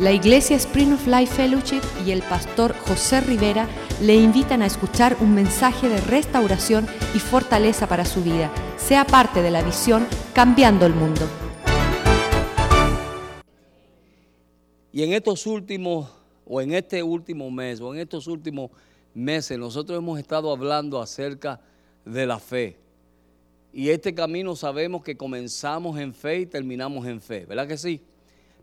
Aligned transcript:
La 0.00 0.12
Iglesia 0.12 0.54
Spring 0.54 0.92
of 0.92 1.08
Life 1.08 1.34
Fellowship 1.34 1.80
y 2.06 2.12
el 2.12 2.22
pastor 2.22 2.72
José 2.86 3.20
Rivera 3.20 3.68
le 4.00 4.14
invitan 4.14 4.62
a 4.62 4.66
escuchar 4.66 5.16
un 5.20 5.34
mensaje 5.34 5.88
de 5.88 6.00
restauración 6.00 6.86
y 7.16 7.18
fortaleza 7.18 7.88
para 7.88 8.04
su 8.04 8.22
vida. 8.22 8.48
Sea 8.76 9.04
parte 9.04 9.42
de 9.42 9.50
la 9.50 9.60
visión 9.60 10.06
Cambiando 10.34 10.86
el 10.86 10.94
Mundo. 10.94 11.22
Y 14.92 15.02
en 15.02 15.14
estos 15.14 15.44
últimos, 15.48 16.08
o 16.46 16.60
en 16.60 16.74
este 16.74 17.02
último 17.02 17.50
mes, 17.50 17.80
o 17.80 17.92
en 17.92 17.98
estos 17.98 18.28
últimos 18.28 18.70
meses, 19.14 19.58
nosotros 19.58 19.98
hemos 19.98 20.20
estado 20.20 20.52
hablando 20.52 21.02
acerca 21.02 21.60
de 22.04 22.24
la 22.24 22.38
fe. 22.38 22.78
Y 23.72 23.88
este 23.88 24.14
camino 24.14 24.54
sabemos 24.54 25.02
que 25.02 25.16
comenzamos 25.16 25.98
en 25.98 26.14
fe 26.14 26.38
y 26.38 26.46
terminamos 26.46 27.04
en 27.04 27.20
fe, 27.20 27.46
¿verdad 27.46 27.66
que 27.66 27.76
sí? 27.76 28.00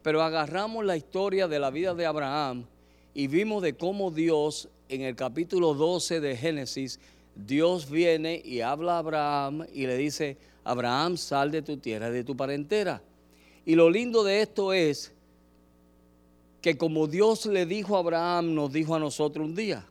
Pero 0.06 0.22
agarramos 0.22 0.86
la 0.86 0.96
historia 0.96 1.48
de 1.48 1.58
la 1.58 1.72
vida 1.72 1.96
de 1.96 2.06
Abraham 2.06 2.68
y 3.16 3.26
vimos 3.26 3.64
de 3.64 3.76
cómo 3.76 4.12
Dios, 4.12 4.70
en 4.88 5.02
el 5.02 5.16
capítulo 5.16 5.74
12 5.74 6.20
de 6.20 6.38
Génesis, 6.38 7.00
Dios 7.36 7.90
viene 7.90 8.40
y 8.46 8.62
habla 8.62 8.98
a 8.98 9.00
Abraham 9.00 9.66
y 9.74 9.88
le 9.88 9.98
dice, 9.98 10.38
Abraham, 10.64 11.18
sal 11.18 11.50
de 11.50 11.64
tu 11.64 11.78
tierra, 11.78 12.12
de 12.12 12.24
tu 12.24 12.38
parentela. 12.38 13.02
Y 13.66 13.74
lo 13.74 13.90
lindo 13.90 14.24
de 14.24 14.44
esto 14.44 14.74
es 14.74 15.12
que 16.62 16.78
como 16.78 17.08
Dios 17.08 17.48
le 17.48 17.66
dijo 17.66 17.96
a 17.96 18.02
Abraham, 18.02 18.54
nos 18.54 18.72
dijo 18.72 18.94
a 18.94 19.00
nosotros 19.00 19.44
un 19.44 19.56
día. 19.56 19.88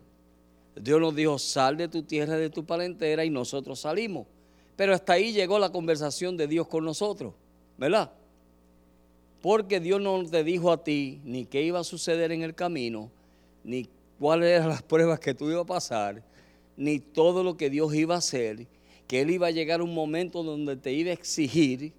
Dios 0.76 1.00
nos 1.00 1.16
dijo, 1.16 1.40
sal 1.40 1.76
de 1.76 1.88
tu 1.88 2.04
tierra, 2.04 2.36
de 2.36 2.50
tu 2.50 2.64
parentela, 2.64 3.24
y 3.24 3.30
nosotros 3.30 3.80
salimos. 3.80 4.28
Pero 4.76 4.94
hasta 4.94 5.14
ahí 5.14 5.32
llegó 5.32 5.58
la 5.58 5.72
conversación 5.72 6.36
de 6.36 6.46
Dios 6.46 6.68
con 6.68 6.84
nosotros, 6.84 7.34
¿verdad? 7.76 8.12
Porque 9.44 9.78
Dios 9.78 10.00
no 10.00 10.24
te 10.24 10.42
dijo 10.42 10.72
a 10.72 10.82
ti 10.82 11.20
ni 11.22 11.44
qué 11.44 11.60
iba 11.60 11.78
a 11.78 11.84
suceder 11.84 12.32
en 12.32 12.40
el 12.40 12.54
camino, 12.54 13.10
ni 13.62 13.90
cuáles 14.18 14.48
eran 14.48 14.70
las 14.70 14.82
pruebas 14.82 15.20
que 15.20 15.34
tú 15.34 15.50
ibas 15.50 15.64
a 15.64 15.66
pasar, 15.66 16.22
ni 16.78 16.98
todo 16.98 17.44
lo 17.44 17.54
que 17.54 17.68
Dios 17.68 17.94
iba 17.94 18.14
a 18.14 18.18
hacer, 18.18 18.66
que 19.06 19.20
Él 19.20 19.28
iba 19.28 19.48
a 19.48 19.50
llegar 19.50 19.82
un 19.82 19.92
momento 19.92 20.42
donde 20.42 20.76
te 20.76 20.94
iba 20.94 21.10
a 21.10 21.12
exigir 21.12 21.92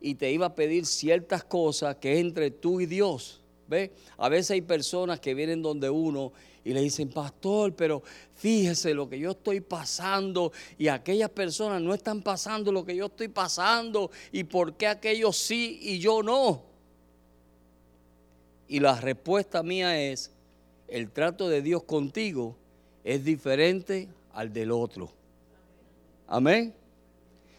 y 0.00 0.16
te 0.16 0.32
iba 0.32 0.46
a 0.46 0.56
pedir 0.56 0.84
ciertas 0.84 1.44
cosas 1.44 1.94
que 1.98 2.14
es 2.14 2.18
entre 2.18 2.50
tú 2.50 2.80
y 2.80 2.86
Dios. 2.86 3.40
¿Ve? 3.68 3.92
A 4.18 4.28
veces 4.28 4.50
hay 4.50 4.62
personas 4.62 5.20
que 5.20 5.34
vienen 5.34 5.62
donde 5.62 5.88
uno 5.88 6.32
y 6.64 6.72
le 6.72 6.80
dicen, 6.80 7.10
pastor, 7.10 7.76
pero 7.76 8.02
fíjese 8.34 8.92
lo 8.92 9.08
que 9.08 9.20
yo 9.20 9.30
estoy 9.30 9.60
pasando 9.60 10.50
y 10.76 10.88
aquellas 10.88 11.30
personas 11.30 11.80
no 11.80 11.94
están 11.94 12.22
pasando 12.22 12.72
lo 12.72 12.84
que 12.84 12.96
yo 12.96 13.06
estoy 13.06 13.28
pasando 13.28 14.10
y 14.32 14.42
por 14.42 14.74
qué 14.74 14.88
aquellos 14.88 15.36
sí 15.36 15.78
y 15.80 16.00
yo 16.00 16.24
no. 16.24 16.71
Y 18.72 18.80
la 18.80 18.98
respuesta 18.98 19.62
mía 19.62 20.00
es, 20.00 20.30
el 20.88 21.10
trato 21.10 21.50
de 21.50 21.60
Dios 21.60 21.82
contigo 21.82 22.56
es 23.04 23.22
diferente 23.22 24.08
al 24.32 24.50
del 24.50 24.70
otro. 24.70 25.12
Amén. 26.26 26.72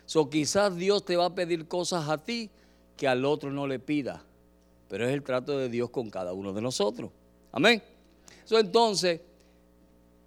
So 0.07 0.27
quizás 0.27 0.75
Dios 0.75 1.05
te 1.05 1.15
va 1.15 1.25
a 1.25 1.35
pedir 1.35 1.67
cosas 1.67 2.09
a 2.09 2.17
ti 2.17 2.49
que 2.97 3.07
al 3.07 3.25
otro 3.25 3.51
no 3.51 3.67
le 3.67 3.77
pida, 3.77 4.23
pero 4.89 5.07
es 5.07 5.13
el 5.13 5.21
trato 5.21 5.55
de 5.55 5.69
Dios 5.69 5.91
con 5.91 6.09
cada 6.09 6.33
uno 6.33 6.51
de 6.51 6.63
nosotros. 6.63 7.11
Amén. 7.51 7.83
Entonces, 8.49 9.21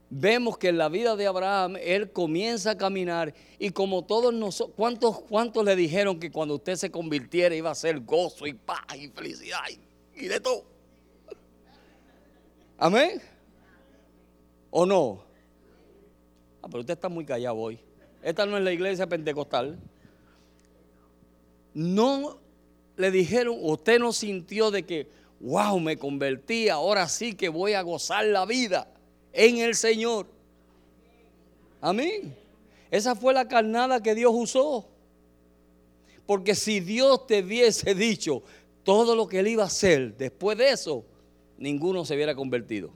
vemos 0.08 0.56
que 0.56 0.68
en 0.68 0.78
la 0.78 0.88
vida 0.88 1.16
de 1.16 1.26
Abraham, 1.26 1.78
él 1.80 2.12
comienza 2.12 2.70
a 2.70 2.78
caminar 2.78 3.34
y 3.58 3.70
como 3.70 4.04
todos 4.04 4.32
nosotros, 4.32 4.76
¿cuántos, 4.76 5.18
¿cuántos 5.22 5.64
le 5.64 5.74
dijeron 5.74 6.20
que 6.20 6.30
cuando 6.30 6.54
usted 6.54 6.76
se 6.76 6.92
convirtiera 6.92 7.56
iba 7.56 7.72
a 7.72 7.74
ser 7.74 7.98
gozo 7.98 8.46
y 8.46 8.54
paz 8.54 8.84
y 8.96 9.08
felicidad 9.08 9.58
y 10.14 10.28
de 10.28 10.38
todo? 10.38 10.75
Amén. 12.78 13.22
¿O 14.70 14.84
no? 14.84 15.24
Ah, 16.62 16.68
pero 16.68 16.80
usted 16.80 16.94
está 16.94 17.08
muy 17.08 17.24
callado 17.24 17.56
hoy. 17.56 17.78
Esta 18.22 18.44
no 18.44 18.56
es 18.58 18.64
la 18.64 18.72
iglesia 18.72 19.06
pentecostal. 19.06 19.78
No 21.72 22.38
le 22.96 23.10
dijeron, 23.10 23.56
usted 23.60 23.98
no 23.98 24.12
sintió 24.12 24.70
de 24.70 24.84
que, 24.84 25.08
wow, 25.40 25.78
me 25.78 25.96
convertí, 25.96 26.68
ahora 26.68 27.08
sí 27.08 27.34
que 27.34 27.48
voy 27.48 27.74
a 27.74 27.82
gozar 27.82 28.24
la 28.26 28.44
vida 28.44 28.88
en 29.32 29.58
el 29.58 29.74
Señor. 29.74 30.26
Amén. 31.80 32.36
Esa 32.90 33.14
fue 33.14 33.32
la 33.32 33.46
carnada 33.48 34.02
que 34.02 34.14
Dios 34.14 34.32
usó. 34.34 34.88
Porque 36.26 36.54
si 36.54 36.80
Dios 36.80 37.26
te 37.26 37.40
hubiese 37.40 37.94
dicho 37.94 38.42
todo 38.82 39.14
lo 39.14 39.28
que 39.28 39.38
él 39.38 39.48
iba 39.48 39.62
a 39.62 39.66
hacer 39.66 40.16
después 40.16 40.58
de 40.58 40.70
eso, 40.70 41.04
ninguno 41.58 42.04
se 42.04 42.14
hubiera 42.14 42.34
convertido. 42.34 42.90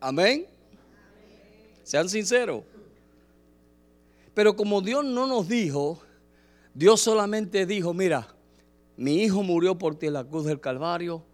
Amén. 0.00 0.46
Sean 1.82 2.08
sinceros. 2.08 2.64
Pero 4.34 4.54
como 4.54 4.80
Dios 4.80 5.04
no 5.04 5.26
nos 5.26 5.48
dijo, 5.48 6.00
Dios 6.72 7.00
solamente 7.00 7.66
dijo, 7.66 7.92
mira, 7.92 8.28
mi 8.96 9.22
hijo 9.22 9.42
murió 9.42 9.76
por 9.76 9.96
ti 9.96 10.06
en 10.06 10.12
la 10.12 10.24
cruz 10.24 10.44
del 10.44 10.60
Calvario 10.60 11.24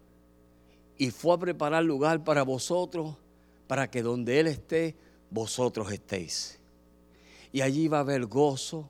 y 0.97 1.11
fue 1.11 1.35
a 1.35 1.39
preparar 1.39 1.85
lugar 1.85 2.25
para 2.25 2.43
vosotros, 2.43 3.17
para 3.67 3.91
que 3.91 4.03
donde 4.03 4.41
Él 4.41 4.47
esté, 4.47 4.97
vosotros 5.31 5.93
estéis. 5.93 6.61
Y 7.53 7.61
allí 7.61 7.89
va 7.89 7.99
a 7.99 8.01
haber 8.01 8.27
gozo, 8.27 8.89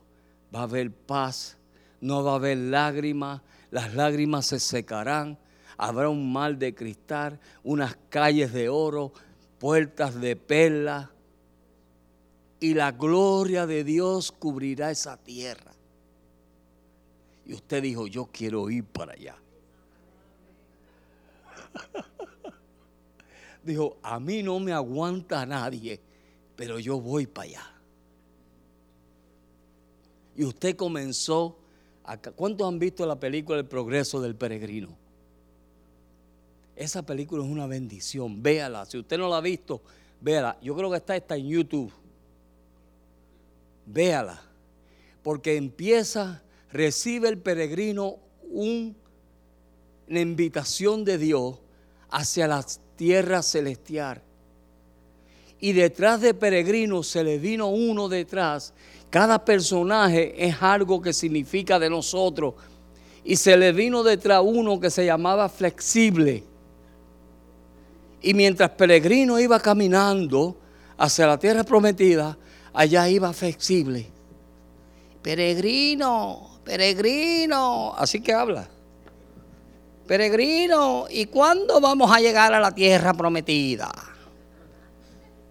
va 0.53 0.61
a 0.61 0.63
haber 0.63 0.91
paz, 0.91 1.57
no 1.99 2.23
va 2.23 2.33
a 2.33 2.35
haber 2.35 2.57
lágrimas, 2.57 3.41
las 3.75 3.93
lágrimas 3.93 4.45
se 4.45 4.61
secarán, 4.61 5.37
habrá 5.77 6.07
un 6.07 6.31
mar 6.31 6.57
de 6.57 6.73
cristal, 6.73 7.41
unas 7.61 7.97
calles 8.07 8.53
de 8.53 8.69
oro, 8.69 9.11
puertas 9.59 10.17
de 10.21 10.37
perla, 10.37 11.11
y 12.61 12.73
la 12.73 12.93
gloria 12.93 13.67
de 13.67 13.83
Dios 13.83 14.31
cubrirá 14.31 14.91
esa 14.91 15.17
tierra. 15.17 15.73
Y 17.45 17.53
usted 17.53 17.83
dijo, 17.83 18.07
yo 18.07 18.29
quiero 18.31 18.69
ir 18.69 18.85
para 18.85 19.11
allá. 19.11 19.35
dijo, 23.65 23.97
a 24.01 24.21
mí 24.21 24.41
no 24.41 24.57
me 24.61 24.71
aguanta 24.71 25.45
nadie, 25.45 25.99
pero 26.55 26.79
yo 26.79 27.01
voy 27.01 27.27
para 27.27 27.49
allá. 27.49 27.73
Y 30.37 30.45
usted 30.45 30.77
comenzó. 30.77 31.64
¿Cuántos 32.35 32.67
han 32.67 32.79
visto 32.79 33.05
la 33.05 33.19
película 33.19 33.57
El 33.59 33.65
progreso 33.65 34.21
del 34.21 34.35
peregrino? 34.35 34.95
Esa 36.75 37.03
película 37.03 37.43
es 37.43 37.49
una 37.49 37.67
bendición, 37.67 38.43
véala. 38.43 38.85
Si 38.85 38.97
usted 38.97 39.17
no 39.17 39.29
la 39.29 39.37
ha 39.37 39.41
visto, 39.41 39.81
véala. 40.21 40.57
Yo 40.61 40.75
creo 40.75 40.91
que 40.91 40.97
está, 40.97 41.15
está 41.15 41.35
en 41.35 41.47
YouTube. 41.47 41.91
Véala. 43.85 44.41
Porque 45.23 45.55
empieza, 45.55 46.43
recibe 46.71 47.29
el 47.29 47.37
peregrino 47.37 48.17
una 48.51 48.93
invitación 50.07 51.05
de 51.05 51.17
Dios 51.17 51.57
hacia 52.09 52.47
la 52.47 52.65
tierra 52.95 53.41
celestial. 53.41 54.21
Y 55.59 55.73
detrás 55.73 56.21
de 56.21 56.33
peregrino 56.33 57.03
se 57.03 57.23
le 57.23 57.39
vino 57.39 57.67
uno 57.69 58.09
detrás. 58.09 58.73
Cada 59.15 59.45
personaje 59.45 60.35
es 60.45 60.61
algo 60.61 61.01
que 61.01 61.13
significa 61.13 61.79
de 61.79 61.89
nosotros. 61.89 62.53
Y 63.23 63.37
se 63.37 63.55
le 63.55 63.71
vino 63.71 64.03
detrás 64.03 64.41
uno 64.43 64.77
que 64.77 64.89
se 64.89 65.05
llamaba 65.05 65.47
flexible. 65.47 66.43
Y 68.21 68.33
mientras 68.33 68.71
peregrino 68.71 69.39
iba 69.39 69.57
caminando 69.61 70.57
hacia 70.97 71.27
la 71.27 71.39
tierra 71.39 71.63
prometida, 71.63 72.37
allá 72.73 73.07
iba 73.07 73.31
flexible. 73.31 74.05
Peregrino, 75.21 76.59
peregrino, 76.65 77.93
así 77.95 78.19
que 78.19 78.33
habla. 78.33 78.67
Peregrino, 80.05 81.05
¿y 81.09 81.27
cuándo 81.27 81.79
vamos 81.79 82.11
a 82.11 82.19
llegar 82.19 82.53
a 82.53 82.59
la 82.59 82.75
tierra 82.75 83.13
prometida? 83.13 83.93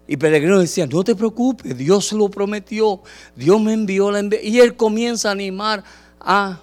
Y 0.07 0.17
Peregrino 0.17 0.59
decía, 0.59 0.85
no 0.85 1.03
te 1.03 1.15
preocupes, 1.15 1.75
Dios 1.77 2.11
lo 2.13 2.29
prometió, 2.29 3.01
Dios 3.35 3.59
me 3.59 3.73
envió 3.73 4.11
la 4.11 4.21
Y 4.41 4.59
él 4.59 4.75
comienza 4.75 5.29
a 5.29 5.31
animar 5.31 5.83
a 6.19 6.59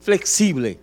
flexible. 0.00 0.78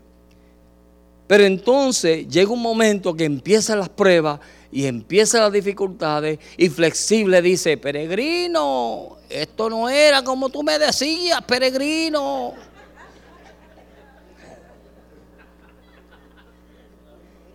Pero 1.28 1.46
entonces 1.46 2.28
llega 2.28 2.52
un 2.52 2.62
momento 2.62 3.14
que 3.14 3.24
empiezan 3.24 3.80
las 3.80 3.90
pruebas 3.90 4.40
y 4.72 4.86
empiezan 4.86 5.42
las 5.42 5.52
dificultades 5.52 6.40
y 6.58 6.70
flexible 6.70 7.42
dice, 7.42 7.78
peregrino, 7.78 9.18
esto 9.30 9.70
no 9.70 9.88
era 9.88 10.24
como 10.24 10.50
tú 10.50 10.64
me 10.64 10.78
decías, 10.80 11.42
peregrino. 11.44 12.54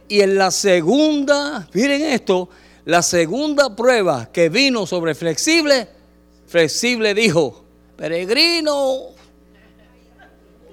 Y 0.09 0.21
en 0.21 0.37
la 0.37 0.51
segunda, 0.51 1.69
miren 1.73 2.03
esto, 2.03 2.49
la 2.87 3.03
segunda 3.03 3.75
prueba 3.75 4.31
que 4.33 4.49
vino 4.49 4.87
sobre 4.87 5.17
flexible, 5.17 5.89
flexible 6.47 7.15
dijo, 7.15 7.65
peregrino, 7.97 9.09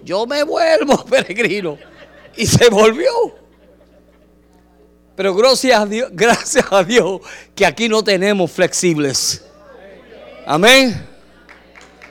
yo 0.04 0.28
me 0.28 0.44
vuelvo 0.44 1.04
peregrino. 1.10 1.78
Y 2.36 2.46
se 2.46 2.70
volvió. 2.70 3.12
Pero 5.16 5.34
gracias 5.34 5.80
a 5.80 5.86
Dios, 5.88 6.10
gracias 6.14 6.66
a 6.72 6.84
Dios 6.84 7.22
que 7.56 7.66
aquí 7.66 7.90
no 7.90 8.04
tenemos 8.04 8.52
flexibles. 8.52 9.44
Amén. 10.46 11.08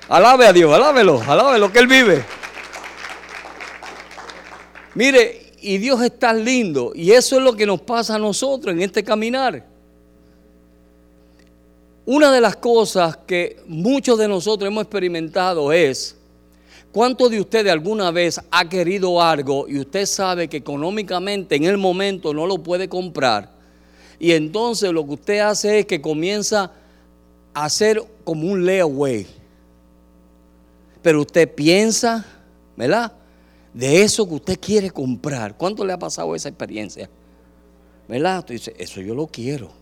Alabe 0.08 0.46
a 0.48 0.52
Dios, 0.52 0.74
alábelo, 0.74 1.22
alábelo 1.24 1.72
que 1.72 1.78
Él 1.78 1.86
vive. 1.86 2.24
Mire, 4.94 5.52
y 5.60 5.78
Dios 5.78 6.02
es 6.02 6.18
tan 6.18 6.44
lindo. 6.44 6.90
Y 6.92 7.12
eso 7.12 7.36
es 7.36 7.42
lo 7.42 7.54
que 7.54 7.66
nos 7.66 7.80
pasa 7.82 8.16
a 8.16 8.18
nosotros 8.18 8.74
en 8.74 8.82
este 8.82 9.04
caminar. 9.04 9.71
Una 12.04 12.32
de 12.32 12.40
las 12.40 12.56
cosas 12.56 13.16
que 13.16 13.62
muchos 13.66 14.18
de 14.18 14.26
nosotros 14.26 14.66
hemos 14.66 14.82
experimentado 14.82 15.72
es, 15.72 16.16
¿cuántos 16.90 17.30
de 17.30 17.40
ustedes 17.40 17.70
alguna 17.70 18.10
vez 18.10 18.40
ha 18.50 18.68
querido 18.68 19.22
algo 19.22 19.68
y 19.68 19.78
usted 19.78 20.06
sabe 20.06 20.48
que 20.48 20.56
económicamente 20.56 21.54
en 21.54 21.64
el 21.64 21.78
momento 21.78 22.34
no 22.34 22.46
lo 22.46 22.58
puede 22.58 22.88
comprar? 22.88 23.52
Y 24.18 24.32
entonces 24.32 24.90
lo 24.90 25.06
que 25.06 25.12
usted 25.12 25.38
hace 25.40 25.80
es 25.80 25.86
que 25.86 26.00
comienza 26.00 26.72
a 27.54 27.64
hacer 27.64 28.02
como 28.24 28.50
un 28.50 28.66
layaway. 28.66 29.24
Pero 31.02 31.20
usted 31.20 31.52
piensa, 31.54 32.24
¿verdad? 32.76 33.12
De 33.72 34.02
eso 34.02 34.28
que 34.28 34.34
usted 34.34 34.58
quiere 34.60 34.90
comprar. 34.90 35.56
¿Cuánto 35.56 35.84
le 35.84 35.92
ha 35.92 35.98
pasado 35.98 36.34
esa 36.34 36.48
experiencia? 36.48 37.08
¿Verdad? 38.08 38.40
Usted 38.40 38.54
dice, 38.54 38.74
eso 38.76 39.00
yo 39.00 39.14
lo 39.14 39.28
quiero 39.28 39.81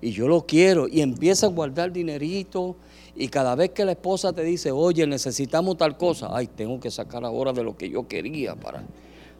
y 0.00 0.10
yo 0.10 0.28
lo 0.28 0.46
quiero 0.46 0.88
y 0.88 1.00
empieza 1.00 1.46
a 1.46 1.50
guardar 1.50 1.92
dinerito 1.92 2.76
y 3.14 3.28
cada 3.28 3.54
vez 3.54 3.70
que 3.70 3.84
la 3.84 3.92
esposa 3.92 4.32
te 4.32 4.42
dice, 4.42 4.70
oye, 4.70 5.06
necesitamos 5.06 5.76
tal 5.78 5.96
cosa, 5.96 6.28
ay, 6.32 6.48
tengo 6.48 6.78
que 6.78 6.90
sacar 6.90 7.24
ahora 7.24 7.52
de 7.52 7.62
lo 7.62 7.76
que 7.76 7.88
yo 7.88 8.06
quería 8.06 8.54
para, 8.54 8.82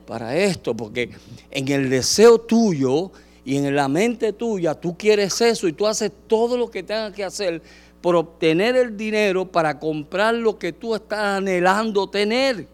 para 0.07 0.37
esto, 0.37 0.75
porque 0.75 1.11
en 1.51 1.69
el 1.69 1.91
deseo 1.91 2.39
tuyo 2.39 3.11
y 3.45 3.57
en 3.57 3.77
la 3.77 3.89
mente 3.89 4.33
tuya 4.33 4.75
tú 4.75 4.97
quieres 4.97 5.41
eso 5.41 5.69
y 5.69 5.73
tú 5.73 5.87
haces 5.87 6.11
todo 6.27 6.57
lo 6.57 6.71
que 6.71 6.83
tengas 6.83 7.13
que 7.13 7.25
hacer 7.25 7.63
por 8.01 8.17
obtener 8.17 8.77
el 8.77 8.97
dinero 8.97 9.45
para 9.45 9.79
comprar 9.79 10.35
lo 10.35 10.59
que 10.59 10.73
tú 10.73 10.95
estás 10.95 11.39
anhelando 11.39 12.09
tener. 12.09 12.67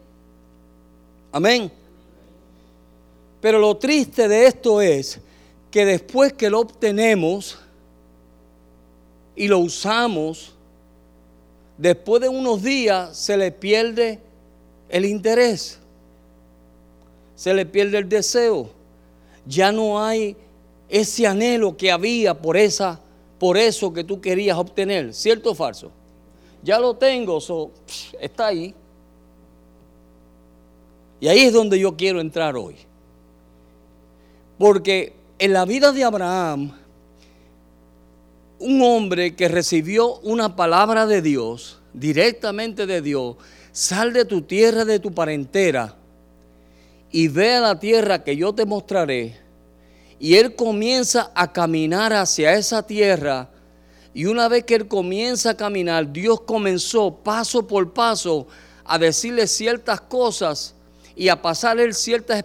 Amén. 1.31 1.71
Pero 3.41 3.59
lo 3.59 3.75
triste 3.75 4.27
de 4.27 4.45
esto 4.45 4.79
es 4.79 5.19
que 5.69 5.85
después 5.85 6.33
que 6.33 6.49
lo 6.49 6.61
obtenemos, 6.61 7.57
y 9.35 9.47
lo 9.47 9.59
usamos, 9.59 10.53
después 11.77 12.21
de 12.21 12.29
unos 12.29 12.61
días 12.61 13.17
se 13.17 13.37
le 13.37 13.51
pierde 13.51 14.19
el 14.89 15.05
interés, 15.05 15.79
se 17.35 17.53
le 17.53 17.65
pierde 17.65 17.97
el 17.97 18.09
deseo, 18.09 18.69
ya 19.45 19.71
no 19.71 20.03
hay 20.03 20.35
ese 20.89 21.25
anhelo 21.25 21.75
que 21.75 21.91
había 21.91 22.39
por 22.39 22.57
esa 22.57 22.99
por 23.43 23.57
eso 23.57 23.91
que 23.91 24.05
tú 24.05 24.21
querías 24.21 24.57
obtener, 24.57 25.13
¿cierto 25.13 25.51
o 25.51 25.53
falso? 25.53 25.91
Ya 26.63 26.79
lo 26.79 26.95
tengo, 26.95 27.39
está 28.17 28.47
ahí. 28.47 28.73
Y 31.19 31.27
ahí 31.27 31.41
es 31.41 31.51
donde 31.51 31.77
yo 31.77 31.93
quiero 31.97 32.21
entrar 32.21 32.55
hoy. 32.55 32.77
Porque 34.57 35.11
en 35.39 35.51
la 35.51 35.65
vida 35.65 35.91
de 35.91 36.05
Abraham 36.05 36.71
un 38.63 38.81
hombre 38.81 39.35
que 39.35 39.49
recibió 39.49 40.19
una 40.19 40.55
palabra 40.55 41.05
de 41.05 41.21
Dios, 41.21 41.79
directamente 41.93 42.85
de 42.85 43.01
Dios, 43.01 43.35
sal 43.73 44.13
de 44.13 44.23
tu 44.23 44.41
tierra, 44.43 44.85
de 44.85 44.99
tu 44.99 45.13
parentela, 45.13 45.97
y 47.11 47.27
ve 47.27 47.55
a 47.55 47.59
la 47.59 47.77
tierra 47.77 48.23
que 48.23 48.37
yo 48.37 48.53
te 48.53 48.65
mostraré. 48.65 49.37
Y 50.17 50.35
él 50.35 50.55
comienza 50.55 51.29
a 51.35 51.51
caminar 51.51 52.13
hacia 52.13 52.53
esa 52.53 52.87
tierra. 52.87 53.49
Y 54.13 54.25
una 54.25 54.47
vez 54.47 54.63
que 54.63 54.75
él 54.75 54.87
comienza 54.87 55.49
a 55.49 55.57
caminar, 55.57 56.13
Dios 56.13 56.39
comenzó 56.41 57.13
paso 57.13 57.67
por 57.67 57.91
paso 57.91 58.47
a 58.85 58.97
decirle 58.97 59.45
ciertas 59.45 59.99
cosas 59.99 60.73
y 61.17 61.27
a 61.27 61.41
pasarle 61.41 61.91
ciertas 61.93 62.41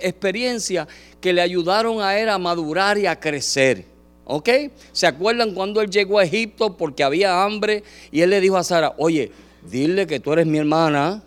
experiencias 0.00 0.88
que 1.20 1.32
le 1.32 1.40
ayudaron 1.40 2.02
a 2.02 2.18
él 2.18 2.28
a 2.28 2.38
madurar 2.38 2.98
y 2.98 3.06
a 3.06 3.18
crecer. 3.20 3.93
¿Ok? 4.24 4.48
¿Se 4.92 5.06
acuerdan 5.06 5.52
cuando 5.52 5.80
él 5.80 5.90
llegó 5.90 6.18
a 6.18 6.24
Egipto 6.24 6.76
porque 6.76 7.04
había 7.04 7.44
hambre 7.44 7.82
y 8.10 8.22
él 8.22 8.30
le 8.30 8.40
dijo 8.40 8.56
a 8.56 8.64
Sara, 8.64 8.94
oye, 8.96 9.30
dile 9.70 10.06
que 10.06 10.20
tú 10.20 10.32
eres 10.32 10.46
mi 10.46 10.58
hermana? 10.58 11.22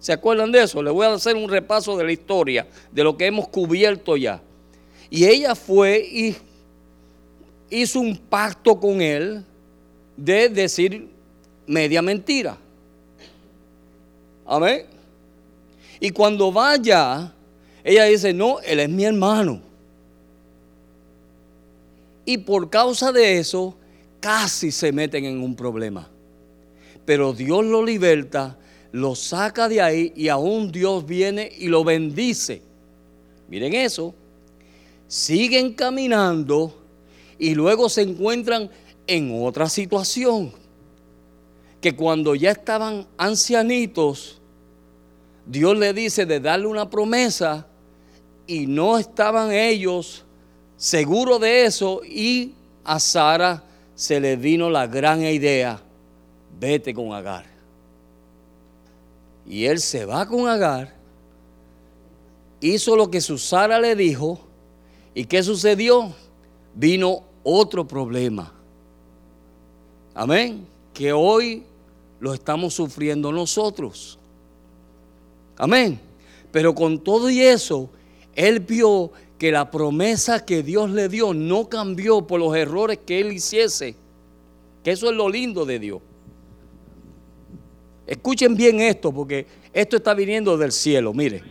¿Se 0.00 0.12
acuerdan 0.12 0.50
de 0.50 0.62
eso? 0.62 0.82
Le 0.82 0.90
voy 0.90 1.06
a 1.06 1.14
hacer 1.14 1.36
un 1.36 1.48
repaso 1.48 1.96
de 1.96 2.04
la 2.04 2.12
historia, 2.12 2.66
de 2.90 3.04
lo 3.04 3.16
que 3.16 3.26
hemos 3.26 3.46
cubierto 3.48 4.16
ya. 4.16 4.42
Y 5.08 5.26
ella 5.26 5.54
fue 5.54 5.98
y 6.00 6.36
hizo 7.70 8.00
un 8.00 8.16
pacto 8.16 8.78
con 8.80 9.00
él 9.00 9.44
de 10.16 10.48
decir 10.48 11.08
media 11.66 12.02
mentira. 12.02 12.56
Amén. 14.44 14.86
Y 16.00 16.10
cuando 16.10 16.50
vaya, 16.50 17.32
ella 17.84 18.04
dice, 18.04 18.32
no, 18.32 18.58
él 18.60 18.80
es 18.80 18.88
mi 18.88 19.04
hermano. 19.04 19.62
Y 22.24 22.38
por 22.38 22.70
causa 22.70 23.12
de 23.12 23.38
eso, 23.38 23.76
casi 24.20 24.70
se 24.70 24.92
meten 24.92 25.24
en 25.24 25.42
un 25.42 25.56
problema. 25.56 26.08
Pero 27.04 27.32
Dios 27.32 27.64
lo 27.64 27.84
liberta, 27.84 28.56
lo 28.92 29.14
saca 29.14 29.68
de 29.68 29.82
ahí 29.82 30.12
y 30.14 30.28
aún 30.28 30.70
Dios 30.70 31.04
viene 31.04 31.50
y 31.58 31.66
lo 31.66 31.82
bendice. 31.82 32.62
Miren 33.48 33.74
eso. 33.74 34.14
Siguen 35.08 35.74
caminando 35.74 36.74
y 37.38 37.54
luego 37.54 37.88
se 37.88 38.02
encuentran 38.02 38.70
en 39.06 39.44
otra 39.44 39.68
situación. 39.68 40.52
Que 41.80 41.96
cuando 41.96 42.36
ya 42.36 42.52
estaban 42.52 43.06
ancianitos, 43.18 44.40
Dios 45.44 45.76
le 45.76 45.92
dice 45.92 46.24
de 46.24 46.38
darle 46.38 46.66
una 46.66 46.88
promesa 46.88 47.66
y 48.46 48.66
no 48.66 48.98
estaban 48.98 49.52
ellos 49.52 50.24
seguro 50.82 51.38
de 51.38 51.64
eso 51.64 52.00
y 52.04 52.54
a 52.82 52.98
Sara 52.98 53.62
se 53.94 54.18
le 54.18 54.34
vino 54.34 54.68
la 54.68 54.88
gran 54.88 55.22
idea, 55.22 55.80
vete 56.58 56.92
con 56.92 57.12
Agar. 57.12 57.44
Y 59.46 59.64
él 59.66 59.78
se 59.78 60.04
va 60.04 60.26
con 60.26 60.48
Agar, 60.48 60.92
hizo 62.60 62.96
lo 62.96 63.08
que 63.08 63.20
su 63.20 63.38
Sara 63.38 63.78
le 63.78 63.94
dijo, 63.94 64.40
¿y 65.14 65.24
qué 65.24 65.44
sucedió? 65.44 66.12
Vino 66.74 67.22
otro 67.44 67.86
problema. 67.86 68.52
Amén. 70.14 70.66
Que 70.92 71.12
hoy 71.12 71.62
lo 72.18 72.34
estamos 72.34 72.74
sufriendo 72.74 73.30
nosotros. 73.30 74.18
Amén. 75.56 76.00
Pero 76.50 76.74
con 76.74 76.98
todo 76.98 77.30
y 77.30 77.40
eso, 77.40 77.88
él 78.34 78.58
vio 78.58 79.12
que 79.42 79.50
la 79.50 79.72
promesa 79.72 80.44
que 80.44 80.62
Dios 80.62 80.90
le 80.90 81.08
dio 81.08 81.34
no 81.34 81.68
cambió 81.68 82.24
por 82.28 82.38
los 82.38 82.54
errores 82.54 83.00
que 83.04 83.18
él 83.18 83.32
hiciese. 83.32 83.96
Que 84.84 84.92
eso 84.92 85.10
es 85.10 85.16
lo 85.16 85.28
lindo 85.28 85.64
de 85.64 85.80
Dios. 85.80 86.00
Escuchen 88.06 88.54
bien 88.54 88.78
esto, 88.80 89.12
porque 89.12 89.44
esto 89.72 89.96
está 89.96 90.14
viniendo 90.14 90.56
del 90.56 90.70
cielo. 90.70 91.12
Mire, 91.12 91.42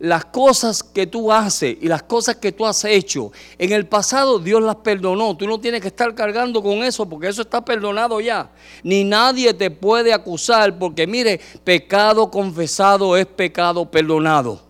las 0.00 0.24
cosas 0.24 0.82
que 0.82 1.06
tú 1.06 1.30
haces 1.30 1.76
y 1.80 1.86
las 1.86 2.02
cosas 2.02 2.34
que 2.34 2.50
tú 2.50 2.66
has 2.66 2.84
hecho, 2.84 3.30
en 3.58 3.70
el 3.70 3.86
pasado 3.86 4.40
Dios 4.40 4.60
las 4.60 4.74
perdonó. 4.74 5.36
Tú 5.36 5.46
no 5.46 5.60
tienes 5.60 5.82
que 5.82 5.86
estar 5.86 6.12
cargando 6.16 6.60
con 6.60 6.82
eso, 6.82 7.08
porque 7.08 7.28
eso 7.28 7.42
está 7.42 7.64
perdonado 7.64 8.20
ya. 8.20 8.50
Ni 8.82 9.04
nadie 9.04 9.54
te 9.54 9.70
puede 9.70 10.12
acusar, 10.12 10.76
porque 10.76 11.06
mire, 11.06 11.40
pecado 11.62 12.28
confesado 12.28 13.16
es 13.16 13.26
pecado 13.26 13.88
perdonado. 13.88 14.60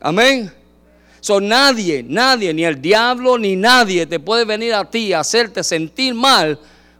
Amén. 0.00 0.57
So, 1.20 1.40
nadie, 1.40 2.04
nadie, 2.06 2.54
ni 2.54 2.64
el 2.64 2.80
diablo, 2.80 3.38
ni 3.38 3.56
nadie 3.56 4.06
te 4.06 4.20
puede 4.20 4.44
venir 4.44 4.74
a 4.74 4.88
ti 4.88 5.12
a 5.12 5.20
hacerte 5.20 5.64
sentir 5.64 6.14
mal 6.14 6.58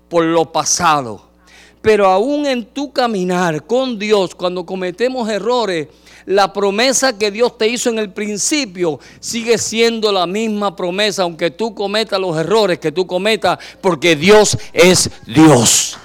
por 0.09 0.25
lo 0.25 0.51
pasado. 0.51 1.29
Pero 1.81 2.07
aún 2.07 2.47
en 2.47 2.65
tu 2.67 2.93
caminar 2.93 3.65
con 3.65 3.99
Dios, 3.99 4.35
cuando 4.35 4.67
cometemos 4.67 5.29
errores, 5.29 5.89
la 6.27 6.53
promesa 6.53 7.17
que 7.17 7.31
Dios 7.31 7.57
te 7.57 7.69
hizo 7.69 7.89
en 7.89 7.99
el 7.99 8.13
principio 8.13 9.01
sigue 9.19 9.57
siendo 9.57 10.13
la 10.13 10.27
misma 10.27 10.77
promesa, 10.77 11.23
aunque 11.23 11.51
tú 11.51 11.75
cometas 11.75 12.21
los 12.21 12.37
errores 12.37 12.79
que 12.79 12.93
tú 12.93 13.07
cometas, 13.07 13.59
porque 13.81 14.15
Dios 14.15 14.59
es 14.73 15.11
Dios. 15.27 15.97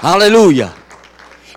Aleluya. 0.00 0.74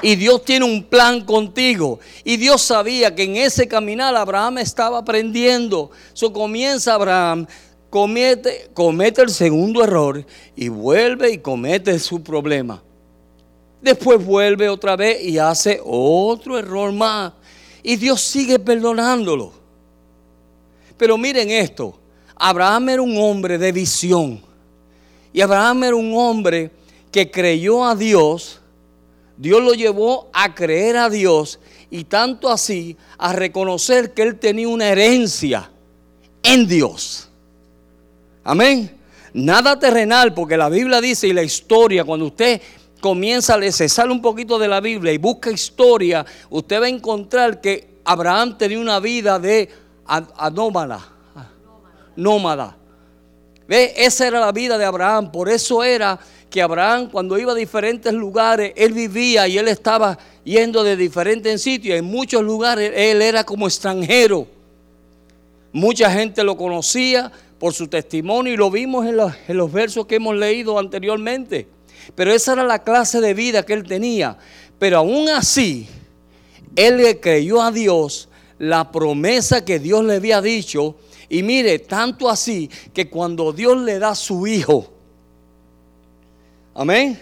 Y 0.01 0.15
Dios 0.15 0.43
tiene 0.43 0.65
un 0.65 0.83
plan 0.83 1.21
contigo. 1.21 1.99
Y 2.23 2.37
Dios 2.37 2.61
sabía 2.61 3.15
que 3.15 3.23
en 3.23 3.37
ese 3.37 3.67
caminar 3.67 4.15
Abraham 4.15 4.59
estaba 4.59 4.99
aprendiendo. 4.99 5.91
So 6.13 6.31
comienza 6.31 6.93
Abraham, 6.93 7.47
comete, 7.89 8.69
comete 8.73 9.21
el 9.23 9.29
segundo 9.29 9.83
error 9.83 10.25
y 10.55 10.69
vuelve 10.69 11.31
y 11.31 11.37
comete 11.39 11.97
su 11.99 12.21
problema. 12.21 12.83
Después 13.81 14.23
vuelve 14.23 14.69
otra 14.69 14.95
vez 14.95 15.23
y 15.23 15.37
hace 15.37 15.79
otro 15.83 16.57
error 16.57 16.91
más. 16.91 17.33
Y 17.81 17.95
Dios 17.95 18.21
sigue 18.21 18.59
perdonándolo. 18.59 19.53
Pero 20.97 21.17
miren 21.17 21.49
esto, 21.51 21.97
Abraham 22.35 22.89
era 22.89 23.01
un 23.01 23.17
hombre 23.17 23.57
de 23.57 23.71
visión. 23.71 24.41
Y 25.31 25.41
Abraham 25.41 25.83
era 25.85 25.95
un 25.95 26.13
hombre 26.15 26.71
que 27.11 27.29
creyó 27.29 27.85
a 27.85 27.95
Dios. 27.95 28.59
Dios 29.37 29.61
lo 29.61 29.73
llevó 29.73 30.29
a 30.33 30.55
creer 30.55 30.97
a 30.97 31.09
Dios 31.09 31.59
y 31.89 32.05
tanto 32.05 32.49
así 32.49 32.97
a 33.17 33.33
reconocer 33.33 34.13
que 34.13 34.23
él 34.23 34.39
tenía 34.39 34.67
una 34.67 34.89
herencia 34.89 35.69
en 36.43 36.67
Dios. 36.67 37.29
Amén. 38.43 38.97
Nada 39.33 39.77
terrenal, 39.77 40.33
porque 40.33 40.57
la 40.57 40.69
Biblia 40.69 40.99
dice 40.99 41.27
y 41.27 41.33
la 41.33 41.43
historia, 41.43 42.03
cuando 42.03 42.25
usted 42.25 42.61
comienza, 42.99 43.59
se 43.71 43.87
sale 43.87 44.11
un 44.11 44.21
poquito 44.21 44.57
de 44.57 44.67
la 44.67 44.81
Biblia 44.81 45.13
y 45.13 45.17
busca 45.17 45.51
historia, 45.51 46.25
usted 46.49 46.81
va 46.81 46.85
a 46.85 46.89
encontrar 46.89 47.61
que 47.61 47.99
Abraham 48.03 48.57
tenía 48.57 48.79
una 48.79 48.99
vida 48.99 49.37
de 49.37 49.69
anómala, 50.05 51.05
nómada. 52.15 52.77
¿Ve? 53.67 53.93
Esa 53.97 54.27
era 54.27 54.39
la 54.39 54.51
vida 54.51 54.77
de 54.77 54.85
Abraham, 54.85 55.31
por 55.31 55.49
eso 55.49 55.83
era 55.83 56.19
que 56.49 56.61
Abraham 56.61 57.09
cuando 57.11 57.37
iba 57.37 57.51
a 57.51 57.55
diferentes 57.55 58.13
lugares, 58.13 58.71
él 58.75 58.93
vivía 58.93 59.47
y 59.47 59.57
él 59.57 59.67
estaba 59.67 60.17
yendo 60.43 60.83
de 60.83 60.95
diferentes 60.95 61.61
sitios. 61.61 61.97
En 61.99 62.05
muchos 62.05 62.41
lugares 62.41 62.91
él 62.95 63.21
era 63.21 63.43
como 63.43 63.67
extranjero. 63.67 64.47
Mucha 65.73 66.09
gente 66.09 66.43
lo 66.43 66.55
conocía 66.55 67.31
por 67.59 67.73
su 67.73 67.87
testimonio 67.87 68.53
y 68.53 68.57
lo 68.57 68.71
vimos 68.71 69.05
en 69.05 69.17
los, 69.17 69.33
en 69.47 69.57
los 69.57 69.71
versos 69.71 70.05
que 70.07 70.15
hemos 70.15 70.35
leído 70.35 70.79
anteriormente. 70.79 71.67
Pero 72.15 72.31
esa 72.31 72.53
era 72.53 72.63
la 72.63 72.83
clase 72.83 73.19
de 73.19 73.33
vida 73.33 73.65
que 73.65 73.73
él 73.73 73.83
tenía. 73.83 74.37
Pero 74.79 74.99
aún 74.99 75.27
así, 75.29 75.87
él 76.75 76.97
le 76.97 77.19
creyó 77.19 77.61
a 77.61 77.71
Dios 77.71 78.29
la 78.59 78.91
promesa 78.91 79.65
que 79.65 79.79
Dios 79.79 80.05
le 80.05 80.15
había 80.15 80.41
dicho. 80.41 80.95
Y 81.29 81.43
mire, 81.43 81.79
tanto 81.79 82.29
así 82.29 82.69
que 82.93 83.09
cuando 83.09 83.51
Dios 83.51 83.77
le 83.77 83.99
da 83.99 84.15
su 84.15 84.47
hijo, 84.47 84.87
amén, 86.73 87.19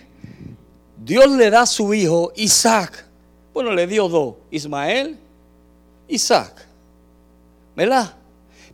Dios 1.04 1.30
le 1.32 1.50
da 1.50 1.66
su 1.66 1.94
hijo 1.94 2.32
Isaac. 2.36 3.06
Bueno, 3.54 3.74
le 3.74 3.88
dio 3.88 4.08
dos, 4.08 4.36
Ismael, 4.52 5.18
Isaac. 6.08 6.68
¿Verdad? 7.76 8.16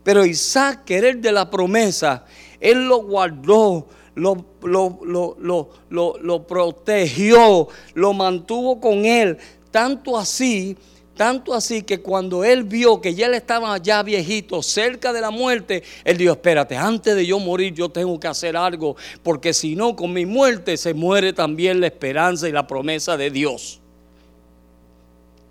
Pero 0.04 0.26
Isaac, 0.26 0.86
que 0.86 0.98
era 0.98 1.10
el 1.10 1.22
de 1.22 1.32
la 1.32 1.50
promesa, 1.50 2.26
él 2.60 2.88
lo 2.88 3.04
guardó, 3.04 3.88
lo, 4.16 4.46
lo, 4.62 5.70
lo, 5.90 6.48
protegió, 6.48 7.68
lo 7.94 8.14
mantuvo 8.14 8.80
con 8.80 9.06
él. 9.06 9.38
Tanto 9.70 10.18
así, 10.18 10.78
tanto 11.22 11.54
así 11.54 11.84
que 11.84 12.02
cuando 12.02 12.44
él 12.44 12.64
vio 12.64 13.00
que 13.00 13.14
ya 13.14 13.28
él 13.28 13.36
estaba 13.36 13.78
ya 13.78 14.02
viejito, 14.02 14.64
cerca 14.64 15.14
de 15.14 15.22
la 15.22 15.30
muerte, 15.30 15.84
él 16.04 16.18
dijo, 16.18 16.32
espérate, 16.32 16.76
antes 16.76 17.16
de 17.16 17.24
yo 17.28 17.38
morir 17.38 17.76
yo 17.76 17.90
tengo 17.90 18.20
que 18.20 18.28
hacer 18.28 18.58
algo, 18.58 18.96
porque 19.22 19.54
si 19.54 19.76
no, 19.76 19.96
con 19.96 20.12
mi 20.12 20.26
muerte 20.26 20.78
se 20.78 20.96
muere 20.96 21.32
también 21.32 21.80
la 21.80 21.86
esperanza 21.86 22.50
y 22.50 22.52
la 22.52 22.66
promesa 22.66 23.18
de 23.18 23.30
Dios. 23.30 23.80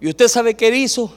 ¿Y 0.01 0.09
usted 0.09 0.27
sabe 0.27 0.57
qué 0.57 0.77
hizo? 0.77 1.15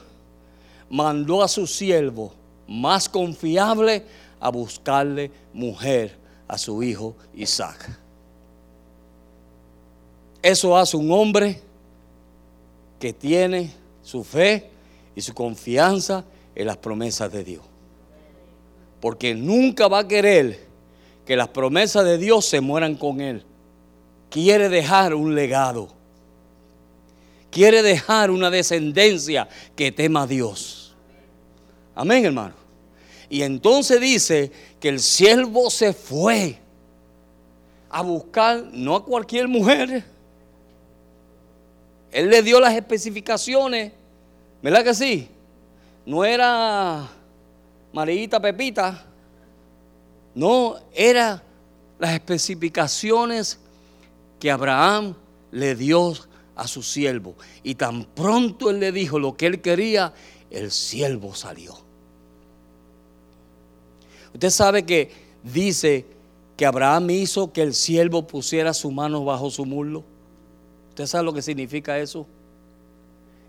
Mandó 0.87 1.41
a 1.41 1.47
su 1.47 1.65
siervo 1.65 2.31
más 2.67 3.09
confiable 3.09 4.05
a 4.39 4.49
buscarle 4.51 5.31
mujer 5.51 6.15
a 6.47 6.59
su 6.59 6.83
hijo 6.83 7.15
Isaac. 7.33 7.89
Eso 10.43 10.77
hace 10.77 10.95
un 10.95 11.11
hombre 11.11 11.59
que 12.99 13.13
tiene 13.13 13.81
su 14.03 14.23
fe 14.23 14.69
y 15.15 15.21
su 15.21 15.33
confianza 15.33 16.23
en 16.53 16.67
las 16.67 16.77
promesas 16.77 17.31
de 17.31 17.43
Dios. 17.43 17.63
Porque 18.99 19.33
nunca 19.33 19.87
va 19.87 19.99
a 19.99 20.07
querer 20.07 20.67
que 21.25 21.35
las 21.35 21.47
promesas 21.47 22.05
de 22.05 22.17
Dios 22.17 22.45
se 22.45 22.61
mueran 22.61 22.95
con 22.95 23.21
él. 23.21 23.43
Quiere 24.29 24.69
dejar 24.69 25.13
un 25.13 25.35
legado. 25.35 25.89
Quiere 27.49 27.81
dejar 27.81 28.31
una 28.31 28.49
descendencia 28.49 29.47
que 29.75 29.91
tema 29.91 30.23
a 30.23 30.27
Dios. 30.27 30.95
Amén, 31.95 32.25
hermano. 32.25 32.55
Y 33.29 33.41
entonces 33.43 33.99
dice 34.01 34.51
que 34.79 34.89
el 34.89 34.99
siervo 34.99 35.69
se 35.69 35.93
fue 35.93 36.57
a 37.89 38.01
buscar, 38.01 38.63
no 38.73 38.95
a 38.95 39.05
cualquier 39.05 39.47
mujer. 39.47 40.03
Él 42.13 42.29
le 42.29 42.43
dio 42.43 42.59
las 42.59 42.75
especificaciones, 42.75 43.91
¿verdad 44.61 44.83
que 44.83 44.93
sí? 44.93 45.27
No 46.05 46.23
era 46.23 47.09
Marita 47.91 48.39
Pepita, 48.39 49.03
no, 50.35 50.75
era 50.93 51.41
las 51.97 52.13
especificaciones 52.13 53.57
que 54.39 54.51
Abraham 54.51 55.15
le 55.51 55.75
dio 55.75 56.13
a 56.55 56.67
su 56.67 56.83
siervo. 56.83 57.35
Y 57.63 57.75
tan 57.75 58.05
pronto 58.05 58.69
él 58.69 58.79
le 58.79 58.91
dijo 58.91 59.17
lo 59.17 59.35
que 59.35 59.47
él 59.47 59.61
quería, 59.61 60.13
el 60.51 60.71
siervo 60.71 61.33
salió. 61.33 61.75
Usted 64.33 64.49
sabe 64.49 64.85
que 64.85 65.11
dice 65.43 66.05
que 66.57 66.65
Abraham 66.65 67.09
hizo 67.09 67.51
que 67.51 67.61
el 67.61 67.73
siervo 67.73 68.27
pusiera 68.27 68.73
su 68.73 68.91
mano 68.91 69.25
bajo 69.25 69.49
su 69.49 69.65
muslo. 69.65 70.03
¿Usted 70.93 71.07
sabe 71.07 71.23
lo 71.23 71.33
que 71.33 71.41
significa 71.41 71.97
eso? 71.97 72.27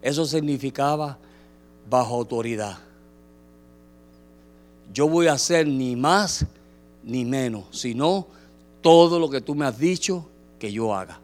Eso 0.00 0.24
significaba 0.24 1.18
bajo 1.90 2.14
autoridad. 2.14 2.78
Yo 4.94 5.06
voy 5.10 5.26
a 5.26 5.34
hacer 5.34 5.66
ni 5.66 5.94
más 5.94 6.46
ni 7.02 7.26
menos, 7.26 7.64
sino 7.70 8.26
todo 8.80 9.18
lo 9.18 9.28
que 9.28 9.42
tú 9.42 9.54
me 9.54 9.66
has 9.66 9.78
dicho 9.78 10.26
que 10.58 10.72
yo 10.72 10.94
haga. 10.94 11.20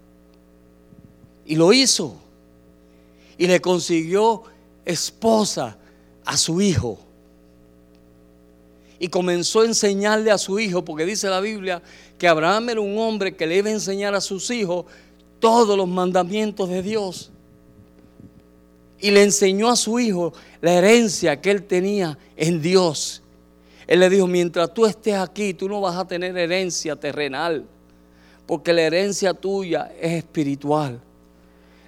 Y 1.46 1.56
lo 1.56 1.72
hizo. 1.72 2.16
Y 3.38 3.46
le 3.46 3.58
consiguió 3.62 4.42
esposa 4.84 5.78
a 6.26 6.36
su 6.36 6.60
hijo 6.60 6.98
y 8.98 9.08
comenzó 9.08 9.62
a 9.62 9.64
enseñarle 9.64 10.30
a 10.30 10.36
su 10.36 10.58
hijo, 10.58 10.84
porque 10.84 11.06
dice 11.06 11.30
la 11.30 11.40
Biblia 11.40 11.80
que 12.18 12.28
Abraham 12.28 12.68
era 12.68 12.82
un 12.82 12.98
hombre 12.98 13.34
que 13.34 13.46
le 13.46 13.56
iba 13.56 13.70
a 13.70 13.72
enseñar 13.72 14.14
a 14.14 14.20
sus 14.20 14.50
hijos 14.50 14.84
todos 15.40 15.76
los 15.76 15.88
mandamientos 15.88 16.68
de 16.68 16.82
Dios. 16.82 17.32
Y 19.00 19.10
le 19.10 19.22
enseñó 19.22 19.70
a 19.70 19.76
su 19.76 19.98
hijo 19.98 20.32
la 20.60 20.74
herencia 20.74 21.40
que 21.40 21.50
él 21.50 21.64
tenía 21.64 22.18
en 22.36 22.62
Dios. 22.62 23.22
Él 23.86 24.00
le 24.00 24.10
dijo, 24.10 24.26
mientras 24.26 24.72
tú 24.72 24.86
estés 24.86 25.16
aquí, 25.16 25.54
tú 25.54 25.68
no 25.68 25.80
vas 25.80 25.96
a 25.96 26.06
tener 26.06 26.36
herencia 26.36 26.94
terrenal, 26.94 27.64
porque 28.46 28.72
la 28.72 28.82
herencia 28.82 29.34
tuya 29.34 29.90
es 30.00 30.12
espiritual. 30.12 31.00